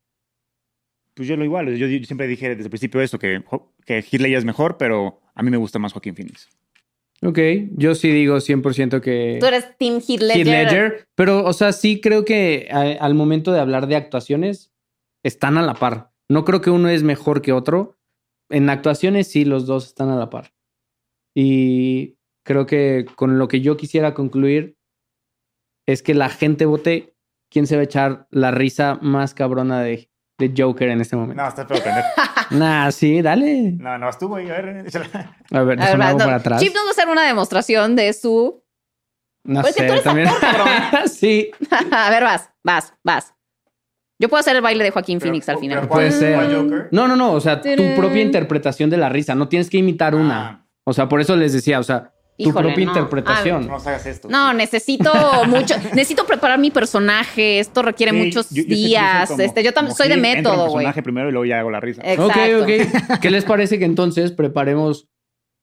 Pues 1.14 1.28
yo 1.28 1.36
lo 1.36 1.44
igual. 1.44 1.76
Yo, 1.76 1.86
siempre 2.04 2.26
dije 2.26 2.50
desde 2.50 2.64
el 2.64 2.70
principio 2.70 3.00
esto, 3.00 3.18
que, 3.18 3.42
que 3.84 3.98
Heath 3.98 4.20
Ledger 4.20 4.38
es 4.38 4.44
mejor, 4.44 4.78
pero 4.78 5.20
a 5.34 5.42
mí 5.42 5.50
me 5.50 5.56
gusta 5.58 5.78
más 5.78 5.92
Joaquín 5.92 6.14
Phoenix. 6.14 6.48
Ok, 7.24 7.38
yo 7.76 7.94
sí 7.94 8.10
digo 8.10 8.36
100% 8.36 9.00
que... 9.00 9.36
Tú 9.38 9.46
eres 9.46 9.76
Team 9.78 10.00
Heath 10.00 10.20
Ledger. 10.20 10.36
Heath 10.38 10.46
Ledger, 10.46 11.08
pero, 11.14 11.44
o 11.44 11.52
sea, 11.52 11.72
sí 11.72 12.00
creo 12.00 12.24
que 12.24 12.68
al 12.70 13.14
momento 13.14 13.52
de 13.52 13.60
hablar 13.60 13.86
de 13.86 13.96
actuaciones, 13.96 14.72
están 15.22 15.56
a 15.56 15.62
la 15.62 15.74
par. 15.74 16.10
No 16.28 16.44
creo 16.44 16.60
que 16.60 16.70
uno 16.70 16.88
es 16.88 17.02
mejor 17.02 17.42
que 17.42 17.52
otro. 17.52 17.96
En 18.52 18.70
actuaciones 18.70 19.30
sí, 19.30 19.44
los 19.44 19.66
dos 19.66 19.86
están 19.86 20.10
a 20.10 20.16
la 20.16 20.30
par. 20.30 20.52
Y 21.34 22.18
creo 22.44 22.66
que 22.66 23.06
con 23.16 23.38
lo 23.38 23.48
que 23.48 23.60
yo 23.60 23.76
quisiera 23.76 24.14
concluir 24.14 24.76
es 25.86 26.02
que 26.02 26.14
la 26.14 26.28
gente 26.28 26.66
vote 26.66 27.16
quién 27.50 27.66
se 27.66 27.76
va 27.76 27.80
a 27.80 27.84
echar 27.84 28.28
la 28.30 28.50
risa 28.50 28.98
más 29.02 29.34
cabrona 29.34 29.82
de 29.82 30.12
de 30.42 30.52
Joker 30.56 30.88
en 30.88 31.00
este 31.00 31.16
momento. 31.16 31.42
No, 31.42 31.48
está 31.48 31.66
feo 31.66 31.82
pendejo. 31.82 32.08
nah, 32.50 32.90
sí, 32.90 33.22
dale. 33.22 33.72
No, 33.78 33.98
no, 33.98 34.08
estuvo 34.08 34.36
ahí. 34.36 34.50
A 34.50 34.60
ver, 34.60 34.86
a 35.52 35.62
ver, 35.62 35.80
a 35.80 35.96
ver 35.96 36.16
para 36.16 36.36
atrás. 36.36 36.60
Chip 36.60 36.74
nos 36.74 36.84
va 36.84 36.88
a 36.88 36.90
hacer 36.90 37.08
una 37.08 37.26
demostración 37.26 37.96
de 37.96 38.12
su. 38.12 38.62
No 39.44 39.62
pues 39.62 39.74
sé, 39.74 39.82
que 39.82 39.86
tú 39.86 39.92
eres 39.92 40.04
también. 40.04 40.28
sí. 41.06 41.50
a 41.90 42.10
ver, 42.10 42.22
vas, 42.22 42.50
vas, 42.62 42.94
vas. 43.02 43.34
Yo 44.22 44.28
puedo 44.28 44.38
hacer 44.38 44.54
el 44.54 44.62
baile 44.62 44.84
de 44.84 44.92
Joaquín 44.92 45.20
Phoenix 45.20 45.48
al 45.48 45.58
final. 45.58 45.88
Puede 45.88 46.12
ser. 46.12 46.38
No, 46.92 47.08
no, 47.08 47.16
no. 47.16 47.32
O 47.32 47.40
sea, 47.40 47.60
tu 47.60 47.96
propia 47.96 48.22
interpretación 48.22 48.88
de 48.88 48.96
la 48.96 49.08
risa. 49.08 49.34
No 49.34 49.48
tienes 49.48 49.68
que 49.68 49.78
imitar 49.78 50.14
una. 50.14 50.48
Ah. 50.48 50.66
O 50.84 50.92
sea, 50.92 51.08
por 51.08 51.20
eso 51.20 51.34
les 51.34 51.52
decía, 51.52 51.80
o 51.80 51.82
sea, 51.82 52.12
tu 52.38 52.52
propia 52.52 52.84
interpretación. 52.84 53.66
no 53.66 53.74
hagas 53.74 54.06
esto. 54.06 54.28
No, 54.30 54.52
necesito 54.52 55.12
mucho, 55.48 55.74
necesito 55.92 56.24
preparar 56.24 56.60
mi 56.60 56.70
personaje. 56.70 57.58
Esto 57.58 57.82
requiere 57.82 58.12
muchos 58.12 58.48
días. 58.50 59.28
Yo 59.28 59.42
este, 59.42 59.64
yo 59.64 59.72
también 59.72 59.96
soy 59.96 60.08
de 60.08 60.16
método, 60.16 60.68
güey. 60.68 60.84
personaje 60.84 61.02
primero 61.02 61.28
y 61.28 61.32
luego 61.32 61.44
ya 61.44 61.58
hago 61.58 61.72
la 61.72 61.80
risa. 61.80 62.02
Exacto. 62.04 62.62
Ok, 62.62 62.62
ok. 62.62 63.20
¿Qué 63.20 63.28
les 63.28 63.44
parece 63.44 63.80
que 63.80 63.86
entonces 63.86 64.30
preparemos 64.30 65.08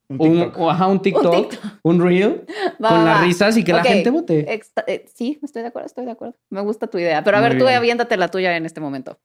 un 0.09 0.17
TikTok, 0.17 0.57
un, 0.57 0.91
un, 0.91 1.01
TikTok, 1.01 1.53
un, 1.83 2.01
reel 2.01 2.45
con 2.79 3.05
las 3.05 3.21
risas 3.21 3.55
y 3.57 3.63
que 3.63 3.73
la 3.73 3.83
gente 3.83 4.09
vote? 4.09 4.61
Eh, 4.87 5.05
sí, 5.13 5.39
estoy 5.43 5.61
de 5.61 5.67
acuerdo, 5.67 5.85
estoy 5.85 6.05
de 6.05 6.11
acuerdo. 6.11 6.35
Me 6.49 6.61
gusta 6.61 6.87
tu 6.87 6.97
idea. 6.97 7.23
Pero 7.23 7.37
a 7.37 7.41
ver, 7.41 7.57
tú 7.59 7.67
aviéntate 7.67 8.17
la 8.17 8.29
tuya 8.29 8.57
en 8.57 8.65
este 8.65 8.81
momento. 8.81 9.19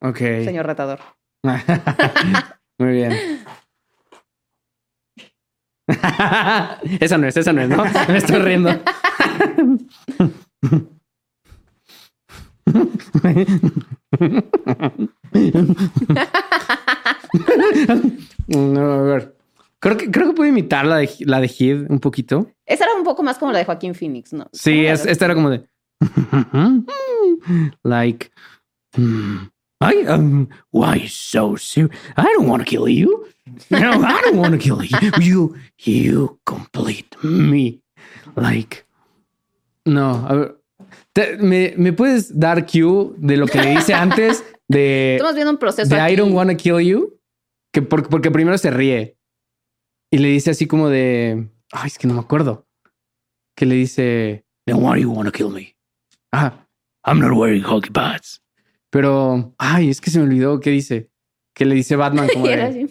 Ok. 0.00 0.18
Señor 0.18 0.66
retador. 0.66 0.98
Muy 2.78 2.92
bien. 2.92 3.12
esa 7.00 7.18
no 7.18 7.28
es, 7.28 7.36
esa 7.36 7.52
no 7.52 7.62
es, 7.62 7.68
¿no? 7.68 7.84
Me 8.08 8.16
estoy 8.16 8.38
riendo. 8.38 8.70
no, 18.48 18.92
a 18.92 19.02
ver. 19.02 19.43
Creo 19.84 19.98
que, 19.98 20.10
creo 20.10 20.28
que 20.28 20.32
puedo 20.32 20.48
imitar 20.48 20.86
la 20.86 20.96
de, 20.96 21.10
la 21.26 21.42
de 21.42 21.46
Heath 21.46 21.90
un 21.90 22.00
poquito. 22.00 22.50
Esa 22.64 22.84
era 22.84 22.94
un 22.94 23.04
poco 23.04 23.22
más 23.22 23.36
como 23.36 23.52
la 23.52 23.58
de 23.58 23.66
Joaquín 23.66 23.94
Phoenix, 23.94 24.32
¿no? 24.32 24.48
Sí, 24.50 24.86
esta 24.86 25.26
era 25.26 25.34
como 25.34 25.50
de. 25.50 25.68
like. 27.84 28.30
Hmm, 28.96 29.48
I 29.82 30.06
um, 30.08 30.48
why 30.72 31.06
so 31.06 31.56
serious? 31.58 31.94
I 32.16 32.32
don't 32.34 32.48
want 32.48 32.64
to 32.64 32.64
kill 32.64 32.88
you. 32.88 33.26
No, 33.68 34.02
I 34.02 34.22
don't 34.24 34.38
want 34.38 34.52
to 34.52 34.58
kill 34.58 34.82
you. 34.82 34.96
You, 35.20 35.54
you 35.84 36.40
complete 36.46 37.14
me. 37.22 37.82
Like, 38.36 38.86
no, 39.84 40.26
a 40.26 40.34
ver, 40.34 41.38
¿me, 41.42 41.74
¿me, 41.76 41.92
puedes 41.92 42.40
dar 42.40 42.64
cue 42.64 43.12
de 43.18 43.36
lo 43.36 43.46
que 43.46 43.60
le 43.60 43.72
dice 43.72 43.92
antes 43.92 44.42
de. 44.66 45.16
Estamos 45.16 45.34
viendo 45.34 45.50
un 45.50 45.58
proceso. 45.58 45.94
De 45.94 46.00
I 46.00 46.16
don't 46.16 46.32
want 46.32 46.50
to 46.50 46.56
kill 46.56 46.80
you. 46.80 47.18
Que 47.70 47.82
porque, 47.82 48.08
porque 48.08 48.30
primero 48.30 48.56
se 48.56 48.70
ríe 48.70 49.18
y 50.14 50.18
le 50.18 50.28
dice 50.28 50.52
así 50.52 50.68
como 50.68 50.90
de. 50.90 51.48
Ay, 51.72 51.88
es 51.88 51.98
que 51.98 52.06
no 52.06 52.14
me 52.14 52.20
acuerdo. 52.20 52.68
Que 53.56 53.66
le 53.66 53.74
dice, 53.74 54.44
Then 54.64 54.76
why 54.76 54.94
do 54.94 55.00
you 55.00 55.10
want 55.10 55.26
to 55.26 55.32
kill 55.32 55.50
me? 55.50 55.74
Ah, 56.30 56.52
I'm 57.04 57.18
not 57.18 57.32
wearing 57.32 57.64
hockey 57.64 57.90
pads. 57.90 58.40
Pero, 58.90 59.56
ay, 59.58 59.90
es 59.90 60.00
que 60.00 60.12
se 60.12 60.20
me 60.20 60.26
olvidó 60.26 60.60
qué 60.60 60.70
dice. 60.70 61.10
Que 61.52 61.64
le 61.64 61.74
dice 61.74 61.96
Batman 61.96 62.28
como 62.32 62.46
de, 62.46 62.86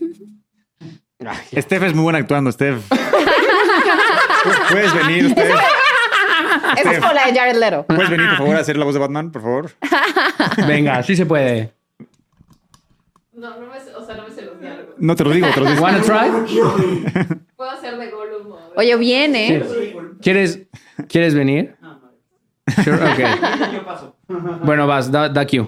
Steph 1.61 1.83
es 1.83 1.93
muy 1.93 2.03
buena 2.03 2.19
actuando, 2.19 2.51
Steph. 2.51 2.89
Puedes 4.69 4.93
venir, 4.93 5.29
Steph. 5.29 5.55
Esa 6.77 6.91
es 6.91 6.99
como 6.99 7.13
la 7.13 7.27
de 7.27 7.39
Jared 7.39 7.55
Leto. 7.55 7.85
¿Puedes 7.85 8.09
venir, 8.09 8.27
por 8.27 8.37
favor, 8.39 8.55
a 8.57 8.59
hacer 8.59 8.75
la 8.75 8.83
voz 8.83 8.95
de 8.95 8.99
Batman, 8.99 9.31
por 9.31 9.41
favor? 9.43 9.71
Venga, 10.67 11.01
sí 11.03 11.15
se 11.15 11.25
puede. 11.25 11.71
No, 13.43 13.59
no 13.59 13.67
me, 13.67 13.77
o 13.77 14.05
sea, 14.05 14.15
no 14.15 14.23
me 14.23 14.31
sé 14.31 14.43
los 14.43 14.57
diálogos. 14.57 14.95
No 14.97 15.15
te 15.17 15.23
lo 15.25 15.31
digo, 15.31 15.47
te 15.53 15.59
lo 15.59 15.69
digo. 15.69 15.83
¿Wanna 15.83 16.01
try? 16.01 16.29
Puedo 17.57 17.71
hacer 17.71 17.97
de 17.97 18.09
Gollum. 18.09 18.53
Oye, 18.77 18.95
viene. 18.95 19.65
¿Quieres, 20.21 20.61
¿Quieres 21.09 21.35
venir? 21.35 21.75
No, 21.81 21.95
no. 21.95 22.83
Sure, 22.83 22.95
ok. 22.95 23.19
Yo 23.73 23.83
paso. 23.83 24.15
Bueno, 24.63 24.87
vas, 24.87 25.11
da, 25.11 25.27
da 25.27 25.45
cue. 25.45 25.67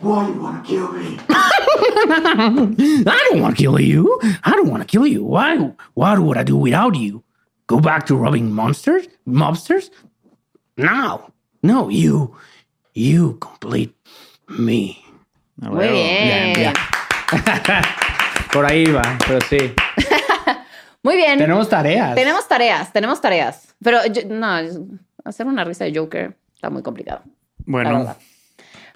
Why 0.00 0.28
you 0.28 0.40
want 0.40 0.64
to 0.64 0.70
kill 0.70 0.88
me? 0.92 1.18
I 1.28 3.26
don't 3.28 3.42
want 3.42 3.56
to 3.56 3.60
kill 3.60 3.80
you. 3.80 4.20
I 4.44 4.52
don't 4.52 4.70
want 4.70 4.82
to 4.82 4.86
kill 4.86 5.08
you. 5.08 5.24
Why? 5.24 5.56
What 5.94 6.20
would 6.20 6.38
I 6.38 6.44
do 6.44 6.56
without 6.56 6.94
you? 6.94 7.24
Go 7.66 7.80
back 7.80 8.06
to 8.06 8.14
robbing 8.14 8.52
monsters, 8.52 9.08
mobsters? 9.26 9.90
No, 10.76 11.32
no, 11.64 11.88
you, 11.88 12.36
you 12.94 13.36
complete 13.40 13.92
me. 14.48 15.09
Muy 15.60 15.88
bien. 15.88 16.54
Yeah, 16.54 16.72
Por 18.52 18.64
ahí 18.64 18.84
va, 18.86 19.02
pero 19.26 19.40
sí. 19.42 19.58
Muy 21.02 21.16
bien. 21.16 21.38
Tenemos 21.38 21.68
tareas. 21.68 22.14
Tenemos 22.14 22.48
tareas, 22.48 22.92
tenemos 22.92 23.20
tareas. 23.20 23.74
Pero 23.82 23.98
no, 24.28 24.46
hacer 25.24 25.46
una 25.46 25.64
risa 25.64 25.84
de 25.84 25.94
Joker 25.94 26.34
está 26.54 26.70
muy 26.70 26.82
complicado. 26.82 27.22
Bueno. 27.64 28.16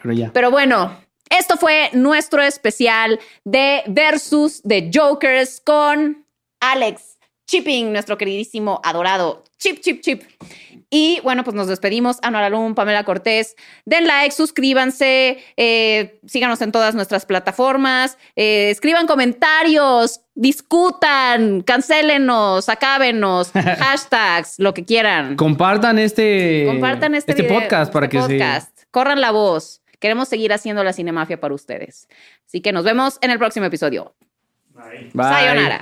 Pero 0.03 0.15
ya. 0.15 0.31
Pero 0.33 0.51
bueno, 0.51 0.97
esto 1.31 1.57
fue 1.57 1.91
nuestro 1.93 2.43
especial 2.43 3.19
de 3.45 3.83
Versus 3.87 4.63
de 4.63 4.91
Jokers 4.93 5.63
con 5.65 6.27
Alex 6.61 7.14
Chipping, 7.47 7.93
nuestro 7.93 8.17
queridísimo, 8.17 8.81
adorado 8.85 9.45
Chip, 9.65 9.81
Chip, 9.81 10.01
Chip. 10.03 10.23
Y 10.91 11.21
bueno, 11.23 11.43
pues 11.43 11.55
nos 11.57 11.67
despedimos. 11.67 12.19
Anual 12.23 12.45
Alum, 12.45 12.75
Pamela 12.75 13.05
Cortés. 13.05 13.57
Den 13.87 14.07
like, 14.07 14.35
suscríbanse, 14.35 15.43
eh, 15.57 16.21
síganos 16.27 16.61
en 16.61 16.71
todas 16.71 16.95
nuestras 16.95 17.25
plataformas, 17.25 18.19
eh, 18.37 18.69
escriban 18.71 19.07
comentarios, 19.07 20.21
discutan, 20.35 21.63
cancélenos, 21.63 22.69
acábenos, 22.69 23.53
hashtags, 23.55 24.59
lo 24.59 24.75
que 24.75 24.85
quieran. 24.85 25.37
Compartan 25.37 25.99
este, 25.99 26.67
Compartan 26.67 27.15
este, 27.15 27.33
este 27.33 27.45
podcast 27.45 27.91
para 27.91 28.07
este 28.07 28.19
que 28.19 28.23
podcast. 28.23 28.83
Corran 28.91 29.21
la 29.23 29.31
voz. 29.31 29.81
Queremos 29.99 30.29
seguir 30.29 30.53
haciendo 30.53 30.85
la 30.85 30.93
cinemafia 30.93 31.41
para 31.41 31.55
ustedes. 31.55 32.09
Así 32.47 32.61
que 32.61 32.73
nos 32.73 32.85
vemos 32.85 33.19
en 33.23 33.31
el 33.31 33.39
próximo 33.39 33.65
episodio. 33.65 34.15
Bye. 34.75 35.11
Sayonara. 35.15 35.81